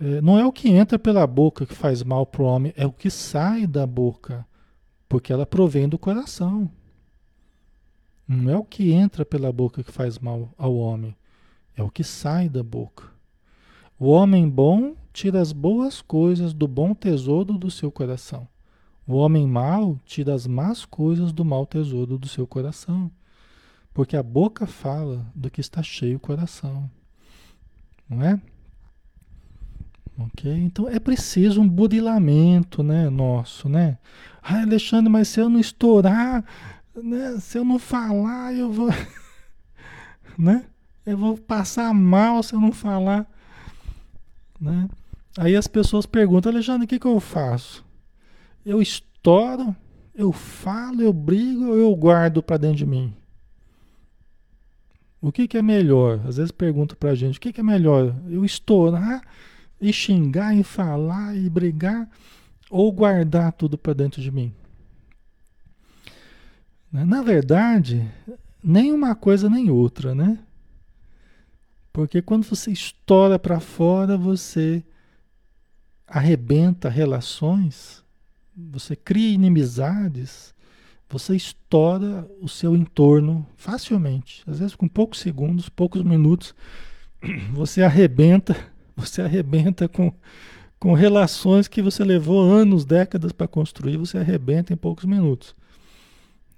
É, 0.00 0.20
não 0.20 0.38
é 0.38 0.44
o 0.44 0.52
que 0.52 0.68
entra 0.68 0.98
pela 0.98 1.26
boca 1.26 1.64
que 1.64 1.74
faz 1.74 2.02
mal 2.02 2.26
para 2.26 2.42
o 2.42 2.44
homem, 2.44 2.72
é 2.76 2.86
o 2.86 2.92
que 2.92 3.10
sai 3.10 3.66
da 3.66 3.86
boca, 3.86 4.46
porque 5.08 5.32
ela 5.32 5.46
provém 5.46 5.88
do 5.88 5.98
coração. 5.98 6.70
Não 8.28 8.52
é 8.52 8.56
o 8.56 8.64
que 8.64 8.92
entra 8.92 9.24
pela 9.24 9.50
boca 9.52 9.82
que 9.82 9.90
faz 9.90 10.18
mal 10.18 10.52
ao 10.58 10.76
homem, 10.76 11.16
é 11.76 11.82
o 11.82 11.90
que 11.90 12.02
sai 12.02 12.48
da 12.48 12.62
boca. 12.62 13.04
O 13.98 14.08
homem 14.08 14.48
bom 14.48 14.94
tira 15.12 15.40
as 15.40 15.52
boas 15.52 16.02
coisas 16.02 16.52
do 16.52 16.66
bom 16.66 16.94
tesouro 16.94 17.58
do 17.58 17.70
seu 17.70 17.92
coração. 17.92 18.48
O 19.06 19.14
homem 19.14 19.46
mau 19.46 20.00
tira 20.04 20.34
as 20.34 20.46
más 20.46 20.84
coisas 20.84 21.32
do 21.32 21.44
mau 21.44 21.64
tesouro 21.64 22.18
do 22.18 22.26
seu 22.26 22.46
coração. 22.46 23.10
Porque 23.94 24.16
a 24.16 24.22
boca 24.22 24.66
fala 24.66 25.24
do 25.34 25.50
que 25.50 25.60
está 25.60 25.82
cheio 25.82 26.16
o 26.16 26.20
coração. 26.20 26.90
Não 28.08 28.22
é? 28.22 28.40
Ok? 30.18 30.50
Então 30.52 30.88
é 30.88 30.98
preciso 30.98 31.60
um 31.60 31.68
burilamento, 31.68 32.82
né, 32.82 33.08
nosso, 33.10 33.68
né? 33.68 33.98
Ai, 34.42 34.62
Alexandre, 34.62 35.10
mas 35.10 35.28
se 35.28 35.40
eu 35.40 35.48
não 35.48 35.60
estourar, 35.60 36.44
né, 36.94 37.38
se 37.40 37.58
eu 37.58 37.64
não 37.64 37.78
falar, 37.78 38.54
eu 38.54 38.72
vou, 38.72 38.88
né? 40.38 40.64
Eu 41.06 41.16
vou 41.16 41.38
passar 41.38 41.94
mal 41.94 42.42
se 42.42 42.52
eu 42.52 42.60
não 42.60 42.72
falar. 42.72 43.30
Né? 44.60 44.88
Aí 45.38 45.54
as 45.54 45.68
pessoas 45.68 46.04
perguntam, 46.04 46.50
Alexandre, 46.50 46.84
o 46.84 46.88
que, 46.88 46.98
que 46.98 47.06
eu 47.06 47.20
faço? 47.20 47.84
Eu 48.64 48.82
estouro, 48.82 49.74
eu 50.12 50.32
falo, 50.32 51.00
eu 51.00 51.12
brigo 51.12 51.66
ou 51.66 51.76
eu 51.76 51.94
guardo 51.94 52.42
para 52.42 52.56
dentro 52.56 52.78
de 52.78 52.86
mim? 52.86 53.14
O 55.20 55.30
que, 55.30 55.46
que 55.46 55.56
é 55.56 55.62
melhor? 55.62 56.20
Às 56.26 56.38
vezes 56.38 56.50
perguntam 56.50 56.96
para 56.98 57.10
a 57.10 57.14
gente, 57.14 57.38
o 57.38 57.40
que, 57.40 57.52
que 57.52 57.60
é 57.60 57.64
melhor? 57.64 58.14
Eu 58.28 58.44
estourar 58.44 59.22
e 59.80 59.92
xingar 59.92 60.56
e 60.56 60.64
falar 60.64 61.36
e 61.36 61.48
brigar 61.48 62.08
ou 62.68 62.90
guardar 62.90 63.52
tudo 63.52 63.78
para 63.78 63.92
dentro 63.92 64.20
de 64.20 64.30
mim? 64.32 64.52
Na 66.90 67.22
verdade, 67.22 68.08
nem 68.62 68.92
uma 68.92 69.14
coisa 69.14 69.50
nem 69.50 69.70
outra, 69.70 70.14
né? 70.14 70.38
Porque 71.96 72.20
quando 72.20 72.44
você 72.44 72.70
estoura 72.70 73.38
para 73.38 73.58
fora, 73.58 74.18
você 74.18 74.84
arrebenta 76.06 76.90
relações, 76.90 78.04
você 78.54 78.94
cria 78.94 79.32
inimizades, 79.32 80.54
você 81.08 81.34
estoura 81.34 82.30
o 82.38 82.50
seu 82.50 82.76
entorno 82.76 83.46
facilmente. 83.56 84.42
Às 84.46 84.58
vezes 84.58 84.74
com 84.74 84.86
poucos 84.86 85.20
segundos, 85.20 85.70
poucos 85.70 86.02
minutos, 86.02 86.54
você 87.54 87.80
arrebenta, 87.82 88.54
você 88.94 89.22
arrebenta 89.22 89.88
com, 89.88 90.12
com 90.78 90.92
relações 90.92 91.66
que 91.66 91.80
você 91.80 92.04
levou 92.04 92.42
anos, 92.42 92.84
décadas 92.84 93.32
para 93.32 93.48
construir, 93.48 93.96
você 93.96 94.18
arrebenta 94.18 94.70
em 94.70 94.76
poucos 94.76 95.06
minutos. 95.06 95.56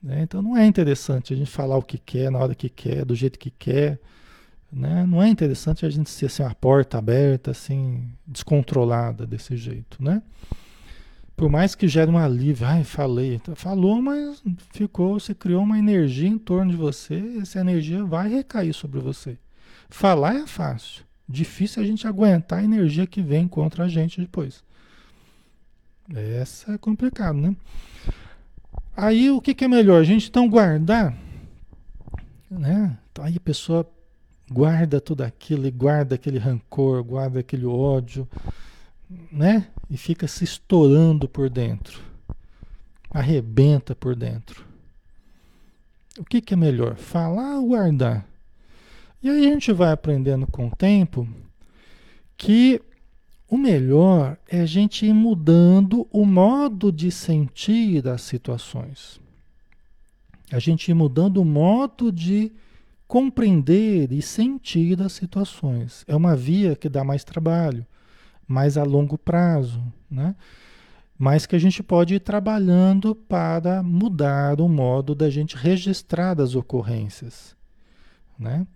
Né? 0.03 0.21
Então 0.23 0.43
não 0.43 0.57
é 0.57 0.67
interessante 0.67 1.33
a 1.33 1.37
gente 1.37 1.49
falar 1.49 1.77
o 1.77 1.83
que 1.83 1.97
quer, 1.97 2.29
na 2.29 2.41
hora 2.41 2.57
que 2.57 2.69
quer, 2.69 3.05
do 3.05 3.15
jeito 3.15 3.39
que 3.39 3.53
quer. 3.53 4.01
Né? 4.71 5.07
Não 5.07 5.23
é 5.23 5.29
interessante 5.29 5.87
a 5.87 5.91
gente 5.91 6.11
ser 6.11 6.27
assim, 6.27 6.43
uma 6.43 6.55
porta 6.55 6.99
aberta, 6.99 7.51
assim, 7.51 8.11
descontrolada 8.27 9.27
desse 9.27 9.57
jeito, 9.57 10.03
né? 10.03 10.23
Por 11.35 11.49
mais 11.49 11.75
que 11.75 11.87
gere 11.87 12.11
um 12.11 12.19
alívio, 12.19 12.67
ai, 12.67 12.83
falei, 12.83 13.41
falou, 13.55 14.03
mas 14.03 14.43
ficou, 14.73 15.21
você 15.21 15.33
criou 15.33 15.63
uma 15.63 15.79
energia 15.79 16.29
em 16.29 16.37
torno 16.37 16.73
de 16.73 16.77
você, 16.77 17.39
essa 17.41 17.61
energia 17.61 18.05
vai 18.05 18.29
recair 18.29 18.75
sobre 18.75 18.99
você. 18.99 19.39
Falar 19.89 20.35
é 20.35 20.47
fácil, 20.47 21.05
difícil 21.29 21.83
a 21.83 21.87
gente 21.87 22.07
aguentar 22.07 22.59
a 22.59 22.65
energia 22.65 23.07
que 23.07 23.23
vem 23.23 23.47
contra 23.47 23.85
a 23.85 23.89
gente 23.89 24.21
depois. 24.21 24.65
Essa 26.13 26.73
é 26.73 26.79
complicado, 26.79 27.39
né? 27.39 27.55
Aí 28.97 29.31
o 29.31 29.41
que, 29.41 29.55
que 29.55 29.65
é 29.65 29.69
melhor? 29.69 30.01
A 30.01 30.05
gente 30.05 30.29
então 30.29 30.49
guardar, 30.49 31.17
né? 32.51 32.99
Então, 33.13 33.25
aí 33.25 33.37
a 33.37 33.41
pessoa 33.41 33.89
guarda 34.51 35.01
tudo 35.01 35.23
aquilo 35.23 35.67
e 35.67 35.71
guarda 35.71 36.15
aquele 36.15 36.39
rancor, 36.39 37.03
guarda 37.03 37.41
aquele 37.41 37.67
ódio, 37.67 38.29
né? 39.31 39.69
E 39.91 39.97
fica 39.97 40.27
se 40.27 40.45
estourando 40.45 41.29
por 41.29 41.49
dentro. 41.49 42.03
Arrebenta 43.11 43.95
por 43.95 44.15
dentro. 44.15 44.65
O 46.19 46.25
que, 46.25 46.41
que 46.41 46.55
é 46.55 46.57
melhor? 46.57 46.97
Falar 46.97 47.59
ou 47.59 47.69
guardar? 47.69 48.27
E 49.23 49.29
aí 49.29 49.47
a 49.47 49.51
gente 49.51 49.73
vai 49.73 49.93
aprendendo 49.93 50.47
com 50.47 50.69
o 50.69 50.77
tempo 50.77 51.29
que 52.37 52.81
o 53.49 53.57
melhor 53.57 54.37
é 54.49 54.61
a 54.61 54.67
gente 54.67 55.07
ir 55.07 55.13
mudando 55.13 56.07
o 56.13 56.27
modo 56.27 56.93
de 56.93 57.11
sentir 57.11 58.07
as 58.07 58.23
situações. 58.23 59.21
A 60.51 60.59
gente 60.59 60.91
ir 60.91 60.95
mudando 60.95 61.39
o 61.39 61.45
modo 61.45 62.13
de 62.13 62.53
compreender 63.09 64.13
e 64.13 64.21
sentir 64.21 65.01
as 65.01 65.13
situações. 65.13 66.05
É 66.07 66.15
uma 66.15 66.37
via 66.37 66.77
que 66.77 66.91
dá 66.91 67.03
mais 67.03 67.25
trabalho, 67.25 67.85
mais 68.47 68.77
a 68.77 68.85
longo 68.85 69.17
prazo, 69.17 69.83
né? 70.11 70.37
mas 71.19 71.47
que 71.47 71.57
a 71.57 71.59
gente 71.59 71.83
pode 71.83 72.15
ir 72.15 72.21
trabalhando 72.21 73.15
para 73.15 73.83
mudar 73.83 74.61
o 74.61 74.69
modo 74.69 75.15
da 75.15 75.31
gente 75.31 75.57
registrar 75.57 76.39
as 76.39 76.55
ocorrências. 76.55 77.57
Né? 78.39 78.67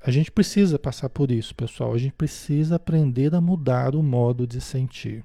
A 0.00 0.10
gente 0.10 0.30
precisa 0.30 0.78
passar 0.78 1.08
por 1.08 1.32
isso, 1.32 1.54
pessoal. 1.54 1.94
A 1.94 1.98
gente 1.98 2.12
precisa 2.12 2.76
aprender 2.76 3.34
a 3.34 3.40
mudar 3.40 3.96
o 3.96 4.02
modo 4.02 4.46
de 4.46 4.60
sentir. 4.60 5.24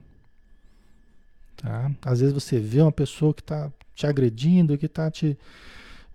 Tá? 1.57 1.91
Às 2.01 2.21
vezes 2.21 2.33
você 2.33 2.57
vê 2.57 2.81
uma 2.81 2.91
pessoa 2.91 3.33
que 3.33 3.41
está 3.41 3.69
te 3.93 4.07
agredindo, 4.07 4.77
que 4.77 4.85
está 4.85 5.11
te 5.11 5.37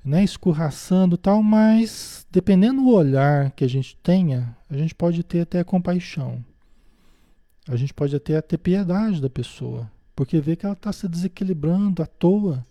né, 0.04 0.22
escorraçando 0.22 1.16
tal, 1.16 1.42
mas 1.42 2.26
dependendo 2.30 2.82
do 2.82 2.90
olhar 2.90 3.50
que 3.52 3.64
a 3.64 3.68
gente 3.68 3.96
tenha, 4.02 4.54
a 4.68 4.76
gente 4.76 4.94
pode 4.94 5.22
ter 5.22 5.40
até 5.40 5.64
compaixão. 5.64 6.44
A 7.66 7.76
gente 7.76 7.94
pode 7.94 8.14
até 8.14 8.40
ter 8.42 8.58
piedade 8.58 9.22
da 9.22 9.30
pessoa, 9.30 9.90
porque 10.14 10.40
vê 10.40 10.54
que 10.54 10.66
ela 10.66 10.74
está 10.74 10.92
se 10.92 11.08
desequilibrando 11.08 12.02
à 12.02 12.06
toa. 12.06 12.64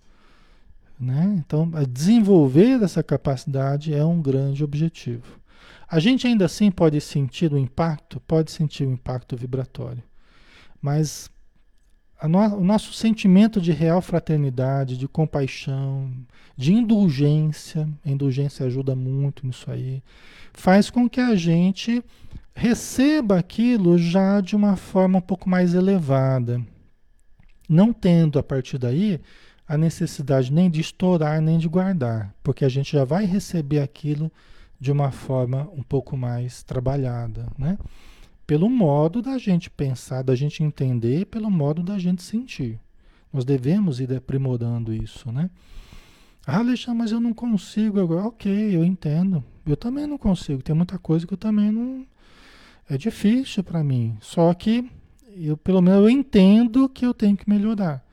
Né? 0.99 1.35
Então, 1.39 1.69
desenvolver 1.89 2.81
essa 2.83 3.01
capacidade 3.01 3.93
é 3.93 4.05
um 4.05 4.21
grande 4.21 4.63
objetivo. 4.63 5.41
A 5.89 5.99
gente 5.99 6.27
ainda 6.27 6.45
assim 6.45 6.69
pode 6.69 7.01
sentir 7.01 7.51
o 7.51 7.57
impacto, 7.57 8.19
pode 8.21 8.51
sentir 8.51 8.87
o 8.87 8.91
impacto 8.91 9.35
vibratório, 9.35 10.03
mas 10.79 11.29
no, 12.27 12.39
o 12.57 12.63
nosso 12.63 12.93
sentimento 12.93 13.59
de 13.59 13.71
real 13.71 14.01
fraternidade, 14.01 14.97
de 14.97 15.07
compaixão, 15.07 16.11
de 16.55 16.73
indulgência, 16.73 17.87
a 18.05 18.09
indulgência 18.09 18.65
ajuda 18.65 18.95
muito 18.95 19.45
nisso 19.45 19.69
aí, 19.69 20.01
faz 20.53 20.89
com 20.89 21.09
que 21.09 21.19
a 21.19 21.35
gente 21.35 22.03
receba 22.55 23.37
aquilo 23.37 23.97
já 23.97 24.39
de 24.39 24.55
uma 24.55 24.75
forma 24.75 25.17
um 25.17 25.21
pouco 25.21 25.49
mais 25.49 25.73
elevada, 25.73 26.61
não 27.67 27.91
tendo 27.91 28.37
a 28.37 28.43
partir 28.43 28.77
daí 28.77 29.19
a 29.67 29.77
necessidade 29.77 30.51
nem 30.51 30.69
de 30.69 30.81
estourar 30.81 31.41
nem 31.41 31.57
de 31.57 31.67
guardar, 31.67 32.33
porque 32.43 32.63
a 32.63 32.69
gente 32.69 32.93
já 32.93 33.03
vai 33.03 33.25
receber 33.25 33.79
aquilo 33.79 34.31
de 34.79 34.91
uma 34.91 35.11
forma 35.11 35.69
um 35.73 35.81
pouco 35.81 36.17
mais 36.17 36.61
trabalhada, 36.61 37.47
né? 37.57 37.77
Pelo 38.45 38.69
modo 38.69 39.21
da 39.21 39.37
gente 39.37 39.69
pensar, 39.69 40.21
da 40.21 40.35
gente 40.35 40.63
entender, 40.63 41.25
pelo 41.27 41.49
modo 41.49 41.81
da 41.81 41.97
gente 41.97 42.21
sentir. 42.21 42.79
Nós 43.31 43.45
devemos 43.45 43.99
ir 43.99 44.13
aprimorando 44.13 44.93
isso, 44.93 45.31
né? 45.31 45.49
Ah, 46.45 46.59
Alexandre, 46.59 46.99
mas 46.99 47.11
eu 47.11 47.19
não 47.19 47.33
consigo 47.33 47.99
agora. 47.99 48.27
Ok, 48.27 48.51
eu 48.51 48.83
entendo. 48.83 49.43
Eu 49.65 49.77
também 49.77 50.05
não 50.05 50.17
consigo. 50.17 50.61
Tem 50.61 50.75
muita 50.75 50.99
coisa 50.99 51.25
que 51.25 51.33
eu 51.33 51.37
também 51.37 51.71
não. 51.71 52.05
É 52.89 52.97
difícil 52.97 53.63
para 53.63 53.83
mim. 53.83 54.17
Só 54.19 54.53
que 54.53 54.89
eu, 55.35 55.55
pelo 55.55 55.81
menos, 55.81 56.01
eu 56.01 56.09
entendo 56.09 56.89
que 56.89 57.05
eu 57.05 57.13
tenho 57.13 57.37
que 57.37 57.49
melhorar 57.49 58.03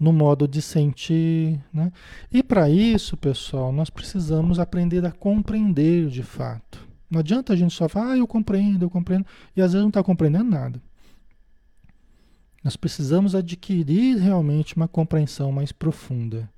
no 0.00 0.12
modo 0.12 0.48
de 0.48 0.60
sentir, 0.60 1.60
né? 1.72 1.92
E 2.32 2.42
para 2.42 2.68
isso, 2.68 3.16
pessoal, 3.16 3.70
nós 3.70 3.90
precisamos 3.90 4.58
aprender 4.58 5.04
a 5.06 5.12
compreender 5.12 6.08
de 6.08 6.22
fato. 6.22 6.83
Não 7.10 7.20
adianta 7.20 7.52
a 7.52 7.56
gente 7.56 7.74
só 7.74 7.88
falar, 7.88 8.12
ah, 8.12 8.18
eu 8.18 8.26
compreendo, 8.26 8.84
eu 8.84 8.90
compreendo, 8.90 9.26
e 9.56 9.62
às 9.62 9.72
vezes 9.72 9.82
não 9.82 9.88
está 9.88 10.02
compreendendo 10.02 10.50
nada. 10.50 10.82
Nós 12.62 12.76
precisamos 12.76 13.34
adquirir 13.34 14.16
realmente 14.16 14.74
uma 14.74 14.88
compreensão 14.88 15.52
mais 15.52 15.70
profunda. 15.70 16.50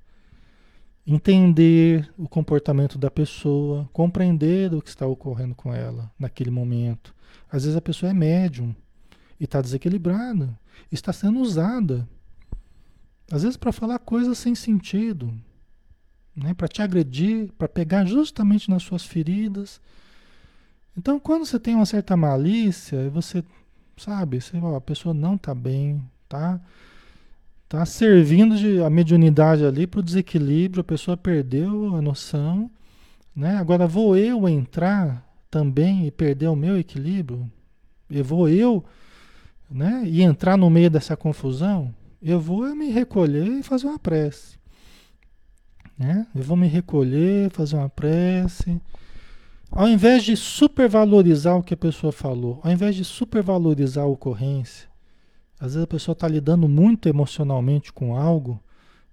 Entender 1.05 2.09
o 2.17 2.29
comportamento 2.29 2.97
da 2.97 3.11
pessoa, 3.11 3.89
compreender 3.91 4.73
o 4.73 4.81
que 4.81 4.89
está 4.89 5.05
ocorrendo 5.05 5.53
com 5.53 5.73
ela 5.73 6.09
naquele 6.17 6.49
momento. 6.49 7.13
Às 7.51 7.63
vezes 7.63 7.77
a 7.77 7.81
pessoa 7.81 8.09
é 8.09 8.13
médium 8.13 8.73
e 9.37 9.43
está 9.43 9.61
desequilibrada, 9.61 10.57
está 10.89 11.11
sendo 11.11 11.39
usada. 11.39 12.07
Às 13.29 13.43
vezes 13.43 13.57
para 13.57 13.73
falar 13.73 13.99
coisas 13.99 14.37
sem 14.37 14.55
sentido, 14.55 15.33
né? 16.33 16.53
para 16.53 16.69
te 16.69 16.81
agredir, 16.81 17.51
para 17.57 17.67
pegar 17.67 18.05
justamente 18.05 18.69
nas 18.69 18.83
suas 18.83 19.03
feridas 19.03 19.81
então, 20.97 21.19
quando 21.19 21.45
você 21.45 21.59
tem 21.59 21.75
uma 21.75 21.85
certa 21.85 22.17
malícia, 22.17 23.07
você 23.11 23.43
sabe, 23.95 24.41
você, 24.41 24.57
ó, 24.57 24.75
a 24.75 24.81
pessoa 24.81 25.13
não 25.13 25.35
está 25.35 25.53
bem, 25.53 26.01
tá? 26.27 26.59
Tá 27.69 27.85
servindo 27.85 28.57
de 28.57 28.81
a 28.81 28.89
mediunidade 28.89 29.63
ali 29.63 29.85
para 29.85 29.99
o 29.99 30.03
desequilíbrio, 30.03 30.81
a 30.81 30.83
pessoa 30.83 31.15
perdeu 31.15 31.95
a 31.95 32.01
noção, 32.01 32.71
né? 33.35 33.57
Agora 33.57 33.85
vou 33.85 34.17
eu 34.17 34.49
entrar 34.49 35.23
também 35.51 36.07
e 36.07 36.11
perder 36.11 36.47
o 36.47 36.55
meu 36.55 36.79
equilíbrio? 36.79 37.49
Eu 38.09 38.23
vou 38.23 38.49
eu, 38.49 38.83
né? 39.69 40.01
E 40.05 40.23
entrar 40.23 40.57
no 40.57 40.69
meio 40.69 40.89
dessa 40.89 41.15
confusão? 41.15 41.93
Eu 42.19 42.39
vou 42.39 42.75
me 42.75 42.89
recolher 42.89 43.47
e 43.47 43.63
fazer 43.63 43.85
uma 43.85 43.99
prece, 43.99 44.57
né? 45.95 46.25
Eu 46.33 46.41
vou 46.41 46.57
me 46.57 46.67
recolher, 46.67 47.51
fazer 47.51 47.75
uma 47.75 47.89
prece 47.89 48.81
ao 49.71 49.87
invés 49.87 50.23
de 50.23 50.35
supervalorizar 50.35 51.57
o 51.57 51.63
que 51.63 51.73
a 51.73 51.77
pessoa 51.77 52.11
falou, 52.11 52.59
ao 52.63 52.71
invés 52.71 52.95
de 52.95 53.03
supervalorizar 53.03 54.03
a 54.03 54.07
ocorrência, 54.07 54.87
às 55.59 55.73
vezes 55.73 55.83
a 55.83 55.87
pessoa 55.87 56.13
está 56.13 56.27
lidando 56.27 56.67
muito 56.67 57.09
emocionalmente 57.09 57.91
com 57.91 58.15
algo, 58.15 58.61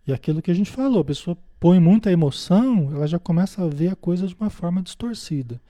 e 0.07 0.13
aquilo 0.13 0.43
que 0.43 0.51
a 0.51 0.55
gente 0.55 0.71
falou, 0.71 1.01
a 1.01 1.05
pessoa 1.05 1.37
põe 1.59 1.81
muita 1.81 2.13
emoção, 2.13 2.91
ela 2.95 3.07
já 3.07 3.19
começa 3.19 3.65
a 3.65 3.67
ver 3.67 3.89
a 3.89 3.97
coisa 3.97 4.27
de 4.27 4.37
uma 4.39 4.51
forma 4.51 4.83
distorcida. 4.83 5.61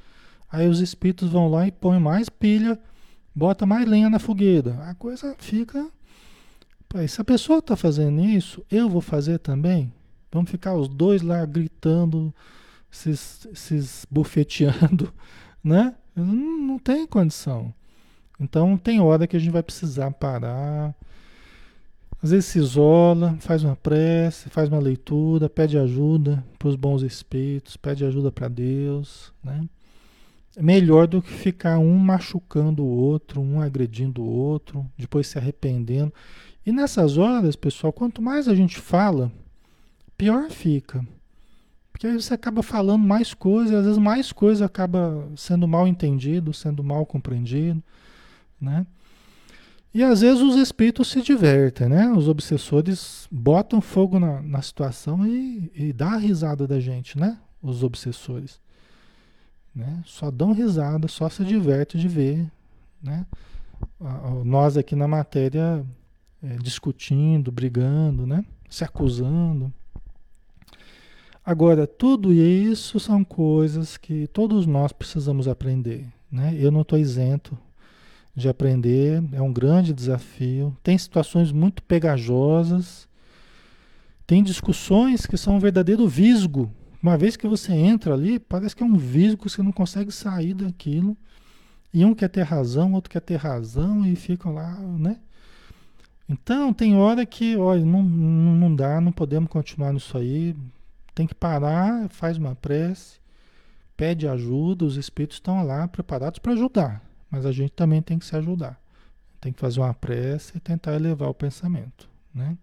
Aí 0.51 0.69
os 0.69 0.81
espíritos 0.81 1.31
vão 1.31 1.49
lá 1.49 1.67
e 1.67 1.73
põem 1.73 2.01
mais 2.01 2.29
pilha, 2.29 2.79
bota 3.35 3.65
mais 3.65 3.89
lenha 3.89 4.11
na 4.11 4.19
fogueira. 4.19 4.75
A 4.89 4.95
coisa 4.95 5.35
fica. 5.39 5.89
Se 7.09 7.21
a 7.21 7.25
pessoa 7.25 7.59
está 7.59 7.77
fazendo 7.77 8.25
isso, 8.25 8.65
eu 8.71 8.89
vou 8.89 9.01
fazer 9.01 9.39
também. 9.39 9.93
Vamos 10.31 10.51
ficar 10.51 10.75
os 10.75 10.89
dois 10.89 11.23
lá 11.23 11.45
gritando, 11.45 12.35
se, 12.95 13.17
se 13.55 14.07
bufeteando, 14.09 15.13
né? 15.63 15.95
Não, 16.15 16.25
não 16.25 16.79
tem 16.79 17.07
condição. 17.07 17.75
Então 18.39 18.77
tem 18.77 19.01
hora 19.01 19.27
que 19.27 19.37
a 19.37 19.39
gente 19.39 19.53
vai 19.53 19.63
precisar 19.63 20.11
parar. 20.13 20.95
Às 22.23 22.31
vezes 22.31 22.47
se 22.47 22.59
isola, 22.59 23.37
faz 23.41 23.65
uma 23.65 23.77
prece, 23.77 24.49
faz 24.49 24.69
uma 24.69 24.79
leitura, 24.79 25.49
pede 25.49 25.77
ajuda 25.77 26.43
para 26.59 26.69
os 26.69 26.77
bons 26.77 27.03
espíritos, 27.03 27.77
pede 27.77 28.05
ajuda 28.05 28.33
para 28.33 28.49
Deus, 28.49 29.33
né? 29.43 29.69
É 30.57 30.63
melhor 30.63 31.09
do 31.09 31.21
que 31.21 31.33
ficar 31.33 31.81
um 31.81 31.99
machucando 31.99 32.85
o 32.85 32.89
outro, 32.89 33.41
um 33.41 33.61
agredindo 33.61 34.23
o 34.23 34.27
outro, 34.27 34.87
depois 34.97 35.27
se 35.27 35.37
arrependendo. 35.37 36.15
E 36.65 36.71
nessas 36.71 37.19
horas, 37.19 37.57
pessoal, 37.57 37.93
quanto 37.93 38.23
mais 38.23 38.47
a 38.47 38.55
gente 38.55 38.79
fala, 38.79 39.33
pior 40.17 40.49
fica. 40.51 41.05
Porque 42.05 42.17
aí 42.17 42.21
você 42.21 42.35
acaba 42.35 42.63
falando 42.63 43.03
mais 43.03 43.33
coisas, 43.33 43.75
às 43.75 43.85
vezes 43.87 43.99
mais 43.99 44.31
coisa 44.31 44.67
acaba 44.67 45.27
sendo 45.35 45.67
mal 45.67 45.89
entendido, 45.89 46.53
sendo 46.53 46.85
mal 46.85 47.07
compreendido, 47.07 47.83
né? 48.61 48.87
E 49.95 50.03
às 50.03 50.21
vezes 50.21 50.43
os 50.43 50.55
espíritos 50.57 51.09
se 51.09 51.23
divertem, 51.23 51.89
né? 51.89 52.13
Os 52.13 52.29
obsessores 52.29 53.27
botam 53.33 53.81
fogo 53.81 54.21
na, 54.21 54.43
na 54.43 54.61
situação 54.61 55.27
e, 55.27 55.73
e 55.75 55.95
dá 55.95 56.09
a 56.11 56.19
risada 56.19 56.67
da 56.67 56.79
gente, 56.79 57.19
né? 57.19 57.39
Os 57.63 57.83
obsessores. 57.83 58.61
Né? 59.75 60.03
Só 60.05 60.31
dão 60.31 60.53
risada, 60.53 61.09
só 61.09 61.31
se 61.31 61.43
diverte 61.43 61.97
de 61.97 62.07
ver. 62.07 62.47
Né? 63.03 63.25
Nós 64.45 64.77
aqui 64.77 64.95
na 64.95 65.09
matéria 65.09 65.83
é, 66.43 66.57
discutindo, 66.57 67.51
brigando, 67.51 68.27
né? 68.27 68.45
se 68.69 68.85
acusando. 68.85 69.73
Agora, 71.45 71.87
tudo 71.87 72.33
isso 72.33 72.99
são 72.99 73.23
coisas 73.23 73.97
que 73.97 74.27
todos 74.29 74.67
nós 74.67 74.93
precisamos 74.93 75.47
aprender. 75.47 76.07
Né? 76.31 76.57
Eu 76.59 76.71
não 76.71 76.83
estou 76.83 76.99
isento 76.99 77.57
de 78.35 78.49
aprender, 78.49 79.23
é 79.33 79.43
um 79.43 79.53
grande 79.53 79.93
desafio. 79.93 80.77
Tem 80.83 80.97
situações 80.97 81.53
muito 81.53 81.83
pegajosas, 81.83 83.09
tem 84.27 84.43
discussões 84.43 85.27
que 85.27 85.37
são 85.37 85.57
um 85.57 85.61
verdadeiro 85.61 86.09
visgo 86.09 86.71
uma 87.05 87.19
vez 87.19 87.37
que 87.37 87.47
você 87.47 87.71
entra 87.71 88.15
ali, 88.15 88.39
parece 88.39 88.75
que 88.75 88.83
é 88.83 88.87
um 88.87 88.97
visgo, 88.97 89.47
você 89.47 89.63
não 89.63 89.73
consegue 89.73 90.11
sair 90.11 90.55
daquilo. 90.55 91.15
E 91.93 92.03
um 92.03 92.15
quer 92.15 92.31
ter 92.31 92.41
razão, 92.41 92.95
outro 92.95 93.11
quer 93.11 93.21
ter 93.21 93.37
razão 93.37 94.07
e 94.07 94.17
ficam 94.17 94.55
lá, 94.55 94.73
né? 94.81 95.19
Então, 96.27 96.73
tem 96.73 96.97
hora 96.97 97.27
que, 97.27 97.59
olha, 97.59 97.85
não, 97.85 98.03
não 98.03 98.75
dá, 98.75 99.03
não 99.03 99.13
podemos 99.13 99.51
continuar 99.51 99.93
nisso 99.93 100.17
aí. 100.17 100.57
Tem 101.15 101.27
que 101.27 101.35
parar, 101.35 102.09
faz 102.09 102.37
uma 102.37 102.55
prece, 102.55 103.21
pede 103.97 104.27
ajuda, 104.27 104.85
os 104.85 104.97
espíritos 104.97 105.37
estão 105.37 105.65
lá 105.65 105.87
preparados 105.87 106.39
para 106.39 106.53
ajudar. 106.53 107.03
Mas 107.31 107.47
a 107.47 107.53
gente 107.53 107.73
também 107.73 108.03
tem 108.03 108.19
que 108.19 108.27
se 108.27 108.37
ajudar. 108.37 108.81
Tem 109.41 109.53
que 109.53 109.61
fazer 109.61 109.81
uma 109.81 109.95
prece 109.95 110.57
e 110.57 110.61
tentar 110.61 110.95
elevar 110.95 111.29
o 111.29 111.35
pensamento, 111.35 112.09
né? 112.35 112.57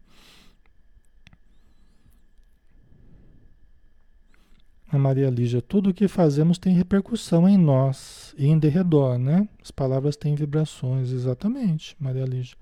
A 4.91 4.97
Maria 4.97 5.29
Lígia, 5.29 5.61
tudo 5.61 5.91
o 5.91 5.93
que 5.93 6.05
fazemos 6.05 6.57
tem 6.57 6.73
repercussão 6.73 7.47
em 7.47 7.57
nós 7.57 8.35
e 8.37 8.47
em 8.47 8.59
derredor, 8.59 9.17
né? 9.17 9.47
As 9.63 9.71
palavras 9.71 10.17
têm 10.17 10.35
vibrações, 10.35 11.11
exatamente, 11.11 11.95
Maria 11.97 12.25
Lígia. 12.25 12.57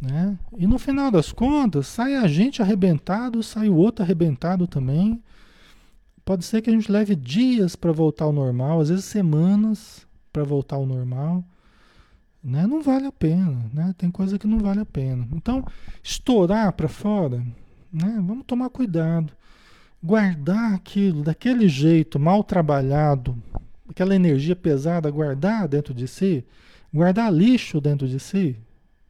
Né? 0.00 0.38
E 0.56 0.66
no 0.66 0.78
final 0.78 1.10
das 1.10 1.32
contas, 1.32 1.86
sai 1.86 2.14
a 2.14 2.26
gente 2.26 2.60
arrebentado, 2.60 3.42
sai 3.42 3.68
o 3.68 3.76
outro 3.76 4.04
arrebentado 4.04 4.66
também. 4.66 5.22
Pode 6.24 6.44
ser 6.44 6.60
que 6.60 6.68
a 6.68 6.72
gente 6.72 6.90
leve 6.90 7.14
dias 7.14 7.76
para 7.76 7.92
voltar 7.92 8.24
ao 8.24 8.32
normal, 8.32 8.80
às 8.80 8.88
vezes 8.88 9.04
semanas 9.04 10.06
para 10.32 10.44
voltar 10.44 10.76
ao 10.76 10.86
normal. 10.86 11.44
Né? 12.42 12.66
Não 12.66 12.82
vale 12.82 13.06
a 13.06 13.12
pena, 13.12 13.70
né? 13.72 13.94
Tem 13.96 14.10
coisa 14.10 14.38
que 14.38 14.46
não 14.46 14.58
vale 14.58 14.80
a 14.80 14.86
pena. 14.86 15.26
Então, 15.32 15.64
estourar 16.02 16.72
para 16.72 16.88
fora, 16.88 17.38
né? 17.92 18.22
Vamos 18.24 18.44
tomar 18.46 18.68
cuidado 18.70 19.32
guardar 20.02 20.74
aquilo 20.74 21.22
daquele 21.22 21.68
jeito, 21.68 22.18
mal 22.18 22.44
trabalhado, 22.44 23.36
aquela 23.88 24.14
energia 24.14 24.54
pesada, 24.54 25.10
guardar 25.10 25.66
dentro 25.66 25.92
de 25.92 26.06
si, 26.06 26.44
guardar 26.94 27.32
lixo 27.32 27.80
dentro 27.80 28.06
de 28.06 28.20
si, 28.20 28.56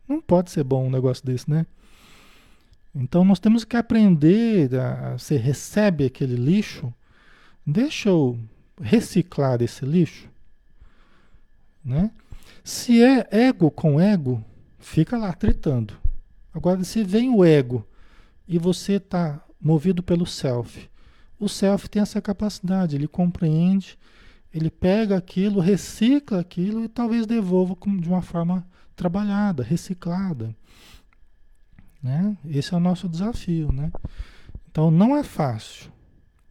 não 0.09 0.21
pode 0.21 0.51
ser 0.51 0.65
bom 0.65 0.87
um 0.87 0.91
negócio 0.91 1.25
desse, 1.25 1.49
né? 1.51 1.67
Então 2.95 3.25
nós 3.25 3.39
temos 3.39 3.65
que 3.65 3.77
aprender, 3.77 4.75
a, 4.75 5.19
você 5.19 5.37
recebe 5.37 6.07
aquele 6.07 6.37
lixo, 6.37 6.93
deixa 7.67 8.09
eu 8.09 8.39
reciclar 8.81 9.61
esse 9.63 9.85
lixo, 9.85 10.29
né? 11.85 12.11
Se 12.65 13.03
é 13.03 13.27
ego 13.31 13.71
com 13.71 14.01
ego, 14.01 14.43
fica 14.79 15.17
lá 15.17 15.33
tritando. 15.33 15.95
Agora, 16.53 16.83
se 16.85 17.05
vem 17.05 17.31
o 17.31 17.45
ego 17.45 17.87
e 18.49 18.59
você 18.59 18.95
está 18.95 19.41
movido 19.61 20.03
pelo 20.03 20.27
self. 20.27 20.89
O 21.39 21.49
self 21.49 21.89
tem 21.89 22.01
essa 22.01 22.21
capacidade, 22.21 22.97
ele 22.97 23.07
compreende, 23.07 23.99
ele 24.53 24.71
pega 24.71 25.17
aquilo, 25.17 25.61
recicla 25.61 26.41
aquilo 26.41 26.85
e 26.85 26.89
talvez 26.89 27.27
devolva 27.27 27.77
de 28.01 28.09
uma 28.09 28.23
forma 28.23 28.67
trabalhada, 28.97 29.63
reciclada. 29.63 30.57
Né? 32.03 32.37
Esse 32.47 32.75
é 32.75 32.77
o 32.77 32.81
nosso 32.81 33.09
desafio. 33.09 33.71
Né? 33.71 33.93
Então 34.71 34.91
não 34.91 35.17
é 35.17 35.23
fácil, 35.23 35.93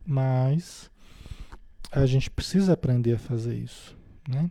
mas 0.05 0.89
a 1.91 2.05
gente 2.05 2.29
precisa 2.29 2.73
aprender 2.73 3.15
a 3.15 3.19
fazer 3.19 3.55
isso. 3.55 3.97
Né? 4.27 4.49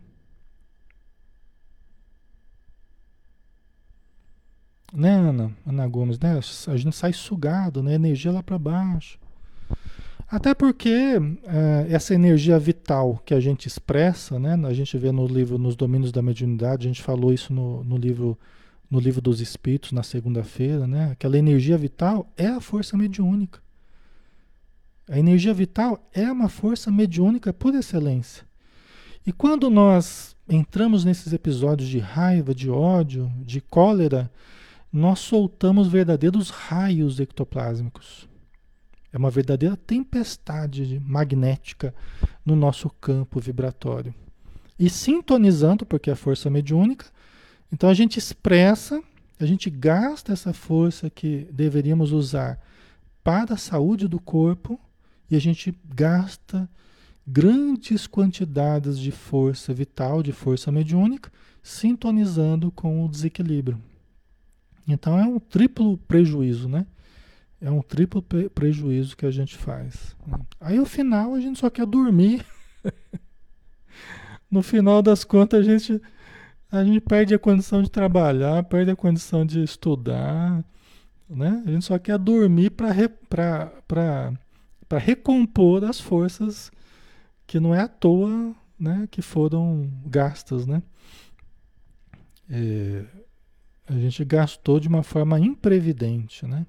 Né, 4.93 5.09
Ana? 5.13 5.51
Ana 5.65 5.87
Gomes, 5.87 6.17
né? 6.19 6.39
A 6.67 6.77
gente 6.77 6.95
sai 6.95 7.11
sugado, 7.11 7.83
né? 7.83 7.95
Energia 7.95 8.31
lá 8.31 8.41
para 8.41 8.57
baixo. 8.57 9.19
Até 10.27 10.53
porque 10.53 10.89
é, 11.43 11.87
essa 11.89 12.13
energia 12.13 12.57
vital 12.57 13.21
que 13.25 13.33
a 13.33 13.39
gente 13.39 13.67
expressa, 13.67 14.39
né? 14.39 14.59
A 14.67 14.73
gente 14.73 14.97
vê 14.97 15.11
no 15.11 15.27
livro 15.27 15.57
Nos 15.57 15.75
Domínios 15.75 16.11
da 16.11 16.21
Mediunidade, 16.21 16.87
a 16.87 16.89
gente 16.89 17.03
falou 17.03 17.31
isso 17.31 17.53
no, 17.53 17.83
no 17.83 17.97
livro 17.97 18.37
no 18.89 18.99
livro 18.99 19.19
dos 19.19 19.41
Espíritos, 19.41 19.91
na 19.91 20.03
segunda-feira, 20.03 20.85
né? 20.85 21.11
Aquela 21.11 21.37
energia 21.37 21.77
vital 21.77 22.31
é 22.37 22.47
a 22.47 22.61
força 22.61 22.95
mediúnica. 22.95 23.59
A 25.09 25.19
energia 25.19 25.53
vital 25.53 26.07
é 26.13 26.31
uma 26.31 26.49
força 26.49 26.91
mediúnica 26.91 27.51
por 27.51 27.73
excelência. 27.75 28.43
E 29.25 29.31
quando 29.31 29.69
nós 29.69 30.35
entramos 30.47 31.03
nesses 31.03 31.33
episódios 31.33 31.89
de 31.89 31.99
raiva, 31.99 32.53
de 32.53 32.69
ódio, 32.69 33.31
de 33.39 33.59
cólera, 33.59 34.31
nós 34.91 35.19
soltamos 35.19 35.87
verdadeiros 35.87 36.49
raios 36.49 37.19
ectoplásmicos. 37.19 38.27
É 39.15 39.17
uma 39.17 39.31
verdadeira 39.31 39.77
tempestade 39.77 41.01
magnética 41.05 41.95
no 42.45 42.53
nosso 42.53 42.89
campo 42.89 43.39
vibratório. 43.39 44.13
E 44.77 44.89
sintonizando, 44.89 45.85
porque 45.85 46.11
é 46.11 46.15
força 46.15 46.49
mediúnica, 46.49 47.05
então 47.71 47.89
a 47.89 47.93
gente 47.93 48.19
expressa, 48.19 49.01
a 49.39 49.45
gente 49.45 49.69
gasta 49.69 50.33
essa 50.33 50.51
força 50.51 51.09
que 51.09 51.47
deveríamos 51.49 52.11
usar 52.11 52.59
para 53.23 53.53
a 53.53 53.57
saúde 53.57 54.05
do 54.05 54.19
corpo 54.19 54.77
e 55.31 55.37
a 55.37 55.39
gente 55.39 55.73
gasta 55.95 56.69
grandes 57.25 58.07
quantidades 58.07 58.99
de 58.99 59.11
força 59.11 59.73
vital, 59.73 60.21
de 60.21 60.33
força 60.33 60.73
mediúnica, 60.73 61.31
sintonizando 61.63 62.69
com 62.69 63.05
o 63.05 63.07
desequilíbrio. 63.07 63.81
Então 64.85 65.17
é 65.17 65.23
um 65.23 65.39
triplo 65.39 65.97
prejuízo, 65.99 66.67
né? 66.67 66.85
É 67.61 67.71
um 67.71 67.81
triplo 67.81 68.21
prejuízo 68.53 69.15
que 69.15 69.25
a 69.25 69.31
gente 69.31 69.55
faz. 69.55 70.15
Né? 70.27 70.39
Aí 70.59 70.77
no 70.77 70.85
final 70.85 71.33
a 71.33 71.39
gente 71.39 71.59
só 71.59 71.69
quer 71.69 71.85
dormir. 71.85 72.45
no 74.51 74.61
final 74.61 75.01
das 75.01 75.23
contas 75.23 75.61
a 75.61 75.63
gente, 75.63 76.01
a 76.71 76.83
gente 76.83 76.99
perde 76.99 77.33
a 77.33 77.39
condição 77.39 77.81
de 77.81 77.89
trabalhar, 77.89 78.63
perde 78.63 78.91
a 78.91 78.95
condição 78.95 79.45
de 79.45 79.63
estudar. 79.63 80.63
Né? 81.29 81.63
A 81.65 81.71
gente 81.71 81.85
só 81.85 81.97
quer 81.97 82.17
dormir 82.17 82.71
para 82.71 82.91
recompor 84.99 85.83
as 85.85 85.99
forças 85.99 86.71
que 87.47 87.59
não 87.59 87.73
é 87.73 87.81
à 87.81 87.87
toa 87.87 88.55
né, 88.79 89.07
que 89.09 89.21
foram 89.21 89.89
gastas. 90.05 90.67
Né? 90.67 90.83
É, 92.49 93.05
a 93.87 93.93
gente 93.93 94.23
gastou 94.25 94.79
de 94.79 94.87
uma 94.87 95.03
forma 95.03 95.39
imprevidente, 95.39 96.45
né? 96.45 96.65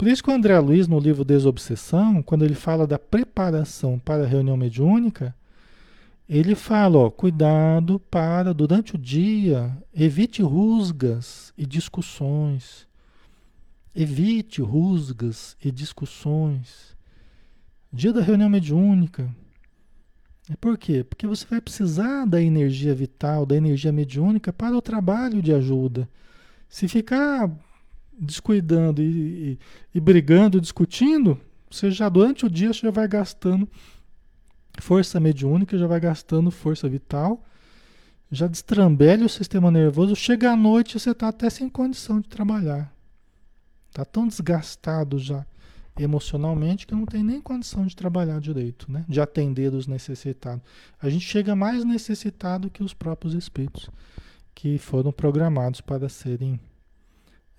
Por 0.00 0.08
isso 0.08 0.24
que 0.24 0.30
o 0.30 0.32
André 0.32 0.58
Luiz, 0.58 0.88
no 0.88 0.98
livro 0.98 1.26
Desobsessão, 1.26 2.22
quando 2.22 2.42
ele 2.42 2.54
fala 2.54 2.86
da 2.86 2.98
preparação 2.98 3.98
para 3.98 4.24
a 4.24 4.26
reunião 4.26 4.56
mediúnica, 4.56 5.36
ele 6.26 6.54
fala, 6.54 6.96
ó, 6.96 7.10
cuidado 7.10 8.00
para 8.10 8.54
durante 8.54 8.94
o 8.94 8.98
dia, 8.98 9.76
evite 9.92 10.40
rusgas 10.40 11.52
e 11.54 11.66
discussões. 11.66 12.88
Evite 13.94 14.62
rusgas 14.62 15.54
e 15.62 15.70
discussões. 15.70 16.96
Dia 17.92 18.10
da 18.10 18.22
reunião 18.22 18.48
mediúnica. 18.48 19.28
É 20.50 20.56
por 20.56 20.78
quê? 20.78 21.04
Porque 21.04 21.26
você 21.26 21.44
vai 21.44 21.60
precisar 21.60 22.24
da 22.24 22.40
energia 22.40 22.94
vital, 22.94 23.44
da 23.44 23.54
energia 23.54 23.92
mediúnica 23.92 24.50
para 24.50 24.74
o 24.74 24.80
trabalho 24.80 25.42
de 25.42 25.52
ajuda. 25.52 26.08
Se 26.70 26.88
ficar 26.88 27.54
descuidando 28.20 29.02
e, 29.02 29.04
e, 29.52 29.58
e 29.94 30.00
brigando, 30.00 30.60
discutindo, 30.60 31.40
você 31.70 31.90
já 31.90 32.08
durante 32.08 32.44
o 32.44 32.50
dia 32.50 32.72
você 32.72 32.80
já 32.80 32.90
vai 32.90 33.08
gastando 33.08 33.68
força 34.78 35.18
mediúnica, 35.18 35.78
já 35.78 35.86
vai 35.86 36.00
gastando 36.00 36.50
força 36.50 36.88
vital, 36.88 37.42
já 38.30 38.46
destrambelha 38.46 39.24
o 39.24 39.28
sistema 39.28 39.70
nervoso. 39.70 40.14
Chega 40.14 40.52
à 40.52 40.56
noite 40.56 40.98
você 40.98 41.10
está 41.10 41.28
até 41.28 41.48
sem 41.48 41.68
condição 41.68 42.20
de 42.20 42.28
trabalhar. 42.28 42.92
Está 43.88 44.04
tão 44.04 44.28
desgastado 44.28 45.18
já 45.18 45.44
emocionalmente 45.98 46.86
que 46.86 46.94
não 46.94 47.04
tem 47.04 47.22
nem 47.22 47.40
condição 47.40 47.84
de 47.84 47.94
trabalhar 47.94 48.40
direito, 48.40 48.90
né? 48.90 49.04
de 49.08 49.20
atender 49.20 49.74
os 49.74 49.86
necessitados. 49.86 50.62
A 51.00 51.08
gente 51.08 51.26
chega 51.26 51.56
mais 51.56 51.84
necessitado 51.84 52.70
que 52.70 52.82
os 52.82 52.94
próprios 52.94 53.34
espíritos 53.34 53.90
que 54.54 54.78
foram 54.78 55.12
programados 55.12 55.80
para 55.80 56.08
serem 56.08 56.60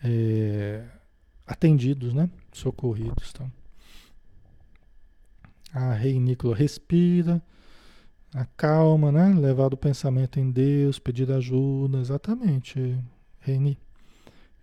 é, 0.04 0.86
atendidos, 1.45 2.14
né? 2.14 2.30
socorridos. 2.52 3.32
Então. 3.34 3.52
A 5.74 5.93
Rei 5.93 6.20
Nicola 6.20 6.56
respira, 6.56 7.41
acalma, 8.34 9.12
né? 9.12 9.34
levar 9.34 9.74
o 9.74 9.78
pensamento 9.78 10.39
em 10.39 10.52
Deus, 10.52 10.99
pedir 10.99 11.32
ajuda, 11.32 11.99
exatamente, 11.99 12.97
Reini. 13.39 13.78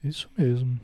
Isso 0.02 0.30
mesmo 0.36 0.78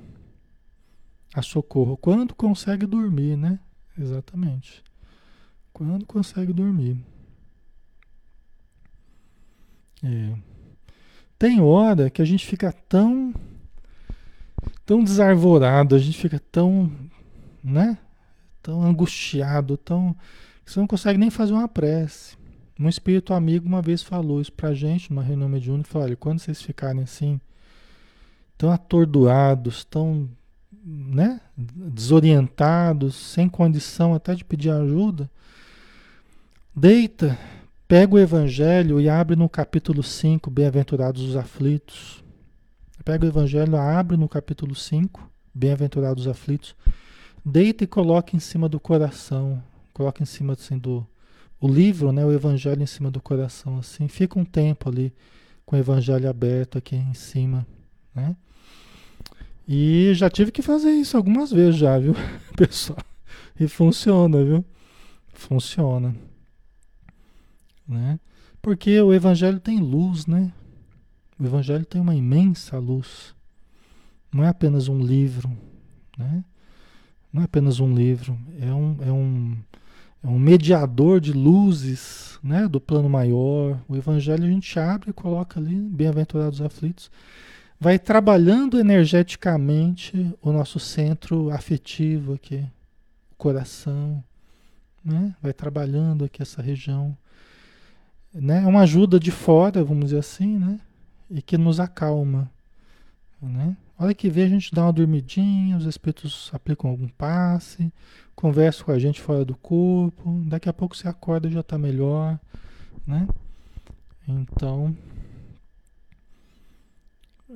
a 1.35 1.43
socorro. 1.43 1.97
Quando 1.97 2.35
consegue 2.35 2.87
dormir, 2.87 3.37
né? 3.37 3.59
Exatamente. 3.99 4.83
Quando 5.73 6.07
consegue 6.07 6.53
dormir. 6.53 6.97
É. 10.03 10.39
Tem 11.37 11.61
hora 11.61 12.09
que 12.09 12.23
a 12.23 12.25
gente 12.25 12.47
fica 12.47 12.73
tão 12.73 13.35
tão 14.85 15.03
desarvorado, 15.03 15.95
a 15.95 15.99
gente 15.99 16.19
fica 16.19 16.41
tão, 16.51 16.91
né? 17.63 17.99
Tão 18.63 18.83
angustiado, 18.83 19.77
tão 19.77 20.17
que 20.65 20.73
você 20.73 20.81
não 20.81 20.87
consegue 20.87 21.19
nem 21.19 21.31
fazer 21.31 21.53
uma 21.53 21.69
prece. 21.69 22.37
Um 22.79 22.89
espírito 22.89 23.35
amigo 23.35 23.67
uma 23.67 23.83
vez 23.83 24.03
falou 24.03 24.41
isso 24.41 24.53
pra 24.53 24.75
gente 24.75 25.11
numa 25.11 25.23
reunião 25.23 25.49
mediúnica, 25.49 25.91
falou, 25.91 26.07
olha, 26.07 26.17
quando 26.17 26.41
vocês 26.41 26.61
ficarem 26.61 27.03
assim, 27.03 27.41
tão 28.57 28.71
atordoados, 28.71 29.85
tão 29.85 30.29
né, 30.85 31.41
desorientados, 31.57 33.15
sem 33.15 33.49
condição 33.49 34.15
até 34.15 34.35
de 34.35 34.45
pedir 34.45 34.71
ajuda, 34.71 35.31
deita, 36.75 37.39
pega 37.87 38.15
o 38.15 38.19
evangelho 38.19 39.01
e 39.01 39.09
abre 39.09 39.37
no 39.37 39.49
capítulo 39.49 40.03
5, 40.03 40.51
bem-aventurados 40.51 41.23
os 41.23 41.37
aflitos. 41.37 42.24
Pega 43.05 43.27
o 43.27 43.29
evangelho, 43.29 43.77
abre 43.77 44.17
no 44.17 44.27
capítulo 44.27 44.75
5, 44.75 45.31
bem-aventurados 45.55 46.25
os 46.25 46.31
aflitos. 46.31 46.75
Deita 47.45 47.85
e 47.85 47.87
coloca 47.87 48.35
em 48.35 48.39
cima 48.39 48.67
do 48.67 48.81
coração, 48.81 49.63
coloca 49.93 50.23
em 50.23 50.27
cima 50.27 50.55
assim 50.55 50.79
do 50.79 51.07
o 51.61 51.69
livro, 51.69 52.13
né, 52.13 52.25
o 52.25 52.33
evangelho 52.33 52.83
em 52.83 52.87
cima 52.87 53.11
do 53.11 53.21
coração 53.21 53.79
assim. 53.79 54.09
Fica 54.09 54.39
um 54.39 54.45
tempo 54.45 54.89
ali 54.89 55.13
com 55.67 55.77
o 55.77 55.79
evangelho 55.79 56.31
aberto 56.31 56.79
aqui 56.79 56.97
em 56.97 57.13
cima, 57.13 57.67
né? 58.15 58.35
E 59.69 60.13
já 60.15 60.31
tive 60.31 60.51
que 60.51 60.63
fazer 60.63 60.91
isso 60.91 61.15
algumas 61.15 61.51
vezes 61.51 61.77
já, 61.77 61.99
viu, 61.99 62.15
pessoal? 62.57 62.99
E 63.61 63.69
funciona, 63.69 64.43
viu? 64.43 64.65
Funciona. 65.35 66.15
Né? 67.87 68.19
Porque 68.63 68.99
o 68.99 69.13
evangelho 69.13 69.61
tem 69.61 69.79
luz, 69.79 70.27
né? 70.27 70.51
O 71.39 71.45
evangelho 71.45 71.85
tem 71.85 72.01
uma 72.01 72.15
imensa 72.15 72.79
luz. 72.79 73.35
Não 74.33 74.45
é 74.45 74.49
apenas 74.49 74.89
um 74.89 74.99
livro, 74.99 75.51
né? 76.19 76.45
Não 77.33 77.43
é 77.43 77.45
apenas 77.45 77.81
um 77.81 77.93
livro, 77.93 78.39
é 78.61 78.73
um, 78.73 78.97
é 79.01 79.13
um, 79.13 79.57
é 80.23 80.29
um 80.29 80.39
mediador 80.39 81.21
de 81.21 81.33
luzes, 81.33 82.39
né? 82.43 82.69
Do 82.69 82.81
plano 82.81 83.09
maior. 83.09 83.81
O 83.89 83.97
evangelho 83.97 84.45
a 84.45 84.49
gente 84.49 84.79
abre 84.79 85.11
e 85.11 85.13
coloca 85.13 85.59
ali, 85.59 85.75
bem-aventurados 85.75 86.61
aflitos 86.61 87.11
vai 87.85 87.99
trabalhando 87.99 88.79
energeticamente 88.79 90.35
o 90.41 90.53
nosso 90.53 90.79
centro 90.79 91.51
afetivo 91.51 92.33
aqui, 92.33 92.65
o 93.33 93.35
coração, 93.37 94.25
né? 95.05 95.35
Vai 95.43 95.53
trabalhando 95.53 96.25
aqui 96.25 96.41
essa 96.41 96.63
região, 96.63 97.15
né? 98.33 98.63
É 98.63 98.67
uma 98.67 98.81
ajuda 98.81 99.21
de 99.21 99.31
fora, 99.31 99.85
vamos 99.85 100.07
dizer 100.07 100.19
assim, 100.19 100.59
né? 100.59 100.81
E 101.35 101.43
que 101.43 101.59
nos 101.59 101.81
acalma, 101.81 102.49
né? 103.43 103.77
Olha 103.99 104.15
que 104.15 104.31
vê 104.31 104.45
a 104.45 104.49
gente 104.49 104.73
dá 104.73 104.85
uma 104.85 104.93
dormidinha, 104.93 105.77
os 105.77 105.85
espíritos 105.85 106.49
aplicam 106.53 106.89
algum 106.89 107.09
passe, 107.09 107.93
conversam 108.37 108.87
com 108.87 108.93
a 108.93 108.99
gente 109.01 109.21
fora 109.21 109.45
do 109.45 109.57
corpo, 109.57 110.41
daqui 110.47 110.69
a 110.69 110.73
pouco 110.73 110.97
você 110.97 111.09
acorda 111.09 111.49
e 111.49 111.53
já 111.53 111.59
está 111.59 111.77
melhor, 111.77 112.39
né? 113.05 113.27
Então, 114.29 114.97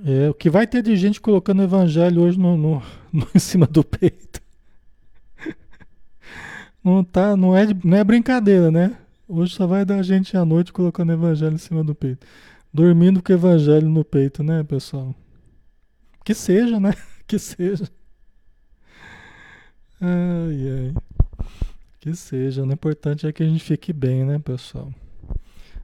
é, 0.04 0.28
o 0.28 0.34
que 0.34 0.50
vai 0.50 0.66
ter 0.66 0.82
de 0.82 0.96
gente 0.96 1.20
colocando 1.20 1.60
o 1.60 1.64
evangelho 1.64 2.22
hoje 2.22 2.36
no, 2.36 2.56
no, 2.56 2.82
no 3.12 3.28
em 3.32 3.38
cima 3.38 3.64
do 3.64 3.84
peito. 3.84 4.42
Não, 6.82 7.04
tá, 7.04 7.36
não, 7.36 7.56
é, 7.56 7.66
não 7.84 7.96
é 7.96 8.02
brincadeira, 8.02 8.70
né? 8.70 8.96
Hoje 9.28 9.54
só 9.54 9.66
vai 9.66 9.84
dar 9.84 10.02
gente 10.02 10.36
à 10.36 10.44
noite 10.44 10.72
colocando 10.72 11.10
o 11.10 11.12
evangelho 11.12 11.54
em 11.54 11.58
cima 11.58 11.84
do 11.84 11.94
peito. 11.94 12.26
Dormindo 12.78 13.20
com 13.20 13.32
o 13.32 13.34
evangelho 13.34 13.88
no 13.88 14.04
peito, 14.04 14.40
né, 14.44 14.62
pessoal? 14.62 15.12
Que 16.24 16.32
seja, 16.32 16.78
né? 16.78 16.92
Que 17.26 17.36
seja. 17.36 17.90
Ai, 20.00 20.70
ai. 20.70 20.94
Que 21.98 22.14
seja. 22.14 22.62
O 22.62 22.72
importante 22.72 23.26
é 23.26 23.32
que 23.32 23.42
a 23.42 23.46
gente 23.46 23.64
fique 23.64 23.92
bem, 23.92 24.24
né, 24.24 24.38
pessoal? 24.38 24.94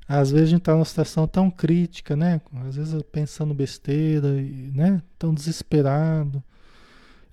Às 0.07 0.31
vezes 0.31 0.47
a 0.47 0.51
gente 0.51 0.61
está 0.61 0.73
numa 0.73 0.85
situação 0.85 1.27
tão 1.27 1.51
crítica, 1.51 2.15
né? 2.15 2.41
Às 2.65 2.77
vezes 2.77 3.03
pensando 3.11 3.53
besteira, 3.53 4.29
né? 4.73 5.03
Tão 5.19 5.35
desesperado. 5.35 6.45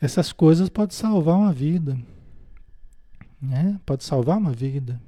Essas 0.02 0.34
coisas 0.34 0.70
podem 0.70 0.98
salvar 0.98 1.38
uma 1.38 1.54
vida, 1.54 1.96
né? 3.40 3.80
Pode 3.86 4.04
salvar 4.04 4.40
uma 4.40 4.52
vida. 4.52 5.00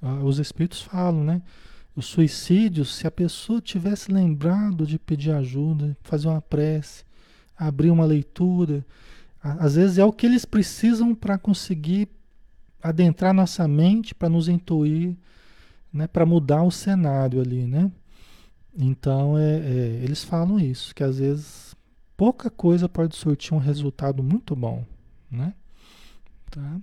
Ah, 0.00 0.14
os 0.24 0.38
espíritos 0.38 0.80
falam, 0.80 1.22
né? 1.22 1.42
O 1.94 2.00
suicídio, 2.00 2.84
se 2.84 3.06
a 3.06 3.10
pessoa 3.10 3.60
tivesse 3.60 4.10
lembrado 4.10 4.86
de 4.86 4.98
pedir 4.98 5.32
ajuda, 5.32 5.96
fazer 6.02 6.28
uma 6.28 6.40
prece, 6.40 7.04
abrir 7.56 7.90
uma 7.90 8.04
leitura, 8.04 8.84
às 9.42 9.74
vezes 9.74 9.98
é 9.98 10.04
o 10.04 10.12
que 10.12 10.24
eles 10.24 10.44
precisam 10.44 11.14
para 11.14 11.36
conseguir 11.36 12.08
adentrar 12.82 13.34
nossa 13.34 13.68
mente, 13.68 14.14
para 14.14 14.28
nos 14.28 14.48
intuir 14.48 15.16
né, 15.92 16.06
para 16.06 16.24
mudar 16.24 16.62
o 16.62 16.70
cenário 16.70 17.40
ali, 17.40 17.66
né? 17.66 17.92
Então, 18.74 19.36
é, 19.36 19.58
é, 19.58 20.00
eles 20.02 20.24
falam 20.24 20.58
isso, 20.58 20.94
que 20.94 21.04
às 21.04 21.18
vezes 21.18 21.76
pouca 22.16 22.48
coisa 22.48 22.88
pode 22.88 23.14
surtir 23.14 23.52
um 23.52 23.58
resultado 23.58 24.22
muito 24.22 24.56
bom, 24.56 24.84
né? 25.30 25.52
Tá? 26.50 26.80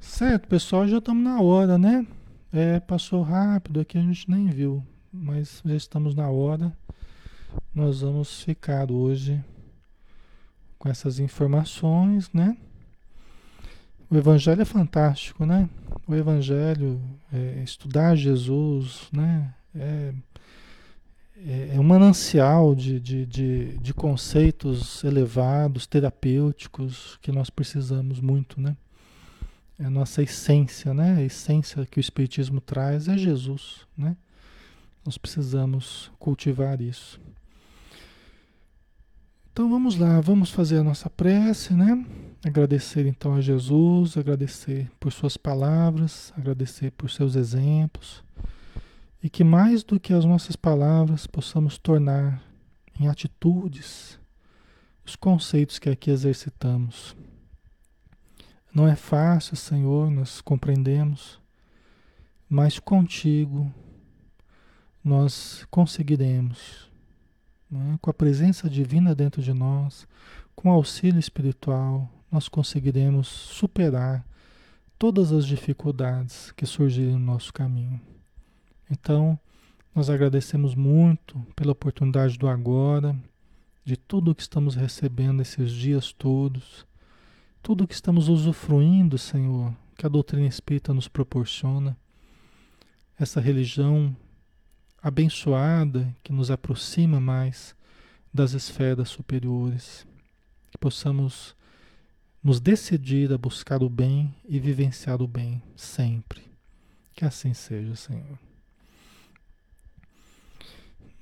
Certo, 0.00 0.48
pessoal, 0.48 0.88
já 0.88 0.98
estamos 0.98 1.22
na 1.22 1.42
hora, 1.42 1.76
né? 1.76 2.06
É, 2.52 2.80
passou 2.80 3.22
rápido 3.22 3.78
aqui, 3.78 3.96
a 3.96 4.02
gente 4.02 4.28
nem 4.28 4.48
viu, 4.48 4.84
mas 5.12 5.62
já 5.64 5.76
estamos 5.76 6.16
na 6.16 6.28
hora. 6.28 6.76
Nós 7.72 8.00
vamos 8.00 8.42
ficar 8.42 8.90
hoje 8.90 9.40
com 10.76 10.88
essas 10.88 11.20
informações, 11.20 12.28
né? 12.32 12.56
O 14.10 14.16
Evangelho 14.16 14.62
é 14.62 14.64
fantástico, 14.64 15.46
né? 15.46 15.70
O 16.08 16.14
Evangelho, 16.14 17.00
é, 17.32 17.62
estudar 17.62 18.16
Jesus, 18.16 19.08
né? 19.12 19.54
É, 19.72 20.12
é, 21.46 21.76
é 21.76 21.80
um 21.80 21.84
manancial 21.84 22.74
de, 22.74 22.98
de, 22.98 23.26
de, 23.26 23.78
de, 23.78 23.94
conceitos 23.94 25.04
elevados, 25.04 25.86
terapêuticos, 25.86 27.16
que 27.22 27.30
nós 27.30 27.48
precisamos 27.48 28.18
muito, 28.18 28.60
né? 28.60 28.76
É 29.80 29.86
a 29.86 29.90
nossa 29.90 30.22
essência, 30.22 30.94
né? 30.94 31.16
A 31.16 31.22
essência 31.22 31.84
que 31.86 31.98
o 31.98 32.00
Espiritismo 32.00 32.60
traz 32.60 33.08
é 33.08 33.16
Jesus, 33.16 33.86
né? 33.96 34.16
Nós 35.04 35.16
precisamos 35.16 36.12
cultivar 36.18 36.80
isso. 36.80 37.18
Então 39.52 39.68
vamos 39.68 39.96
lá, 39.96 40.20
vamos 40.20 40.50
fazer 40.50 40.78
a 40.78 40.84
nossa 40.84 41.10
prece, 41.10 41.72
né? 41.74 42.06
agradecer 42.44 43.06
então 43.06 43.34
a 43.34 43.40
Jesus, 43.40 44.16
agradecer 44.16 44.90
por 44.98 45.12
suas 45.12 45.36
palavras, 45.36 46.32
agradecer 46.36 46.90
por 46.92 47.10
seus 47.10 47.36
exemplos 47.36 48.24
e 49.22 49.28
que 49.28 49.44
mais 49.44 49.82
do 49.82 50.00
que 50.00 50.14
as 50.14 50.24
nossas 50.24 50.56
palavras 50.56 51.26
possamos 51.26 51.76
tornar 51.76 52.42
em 52.98 53.08
atitudes 53.08 54.18
os 55.04 55.16
conceitos 55.16 55.78
que 55.78 55.90
aqui 55.90 56.10
exercitamos. 56.10 57.14
Não 58.72 58.86
é 58.86 58.94
fácil, 58.94 59.56
Senhor, 59.56 60.10
nós 60.10 60.40
compreendemos, 60.40 61.40
mas 62.48 62.78
contigo 62.78 63.72
nós 65.02 65.66
conseguiremos, 65.70 66.90
é? 67.72 67.98
com 68.00 68.10
a 68.10 68.14
presença 68.14 68.70
divina 68.70 69.14
dentro 69.14 69.42
de 69.42 69.52
nós, 69.52 70.06
com 70.54 70.70
auxílio 70.70 71.18
espiritual, 71.18 72.08
nós 72.30 72.48
conseguiremos 72.48 73.26
superar 73.26 74.24
todas 74.98 75.32
as 75.32 75.46
dificuldades 75.46 76.52
que 76.52 76.66
surgirem 76.66 77.14
no 77.14 77.18
nosso 77.18 77.52
caminho. 77.52 78.00
Então, 78.88 79.38
nós 79.94 80.08
agradecemos 80.08 80.74
muito 80.74 81.40
pela 81.56 81.72
oportunidade 81.72 82.38
do 82.38 82.46
agora, 82.46 83.16
de 83.84 83.96
tudo 83.96 84.34
que 84.34 84.42
estamos 84.42 84.76
recebendo 84.76 85.40
esses 85.42 85.72
dias 85.72 86.12
todos, 86.12 86.86
tudo 87.62 87.86
que 87.86 87.94
estamos 87.94 88.28
usufruindo, 88.28 89.18
Senhor, 89.18 89.74
que 89.96 90.06
a 90.06 90.08
doutrina 90.08 90.46
espírita 90.46 90.94
nos 90.94 91.08
proporciona, 91.08 91.96
essa 93.18 93.40
religião 93.40 94.16
abençoada 95.02 96.14
que 96.22 96.32
nos 96.32 96.50
aproxima 96.50 97.20
mais 97.20 97.74
das 98.32 98.52
esferas 98.52 99.08
superiores, 99.10 100.06
que 100.70 100.78
possamos 100.78 101.54
nos 102.42 102.60
decidir 102.60 103.32
a 103.32 103.38
buscar 103.38 103.82
o 103.82 103.90
bem 103.90 104.34
e 104.48 104.58
vivenciar 104.58 105.20
o 105.20 105.26
bem 105.28 105.62
sempre. 105.76 106.42
Que 107.14 107.24
assim 107.24 107.52
seja, 107.52 107.94
Senhor. 107.94 108.38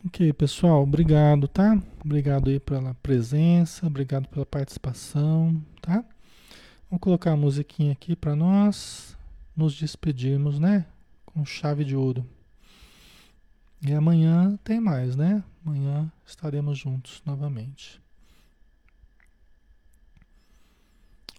Ok, 0.07 0.33
pessoal, 0.35 0.85
obrigado, 0.85 1.49
tá? 1.49 1.83
Obrigado 2.05 2.49
aí 2.51 2.61
pela 2.61 2.95
presença, 2.95 3.87
obrigado 3.87 4.29
pela 4.29 4.47
participação, 4.47 5.61
tá? 5.83 6.05
Vamos 6.91 7.03
colocar 7.03 7.33
a 7.33 7.37
musiquinha 7.37 7.93
aqui 7.93 8.17
para 8.17 8.35
nós 8.35 9.15
nos 9.55 9.75
despedirmos, 9.75 10.59
né? 10.59 10.87
Com 11.27 11.45
chave 11.45 11.85
de 11.85 11.95
ouro. 11.95 12.27
E 13.87 13.93
amanhã 13.93 14.59
tem 14.65 14.81
mais, 14.81 15.15
né? 15.15 15.45
Amanhã 15.63 16.11
estaremos 16.27 16.79
juntos 16.79 17.23
novamente. 17.27 18.01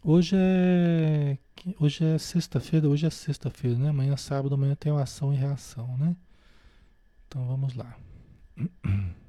Hoje 0.03 0.35
é 0.37 1.37
hoje 1.79 2.05
é 2.05 2.17
sexta-feira, 2.19 2.87
hoje 2.87 3.07
é 3.07 3.09
sexta-feira, 3.09 3.75
né? 3.75 3.89
Amanhã 3.89 4.13
é 4.13 4.17
sábado, 4.17 4.53
amanhã 4.53 4.75
tem 4.75 4.95
ação 4.95 5.33
e 5.33 5.35
reação, 5.35 5.97
né? 5.97 6.15
Então 7.27 7.43
vamos 7.47 7.73
lá. 7.73 7.97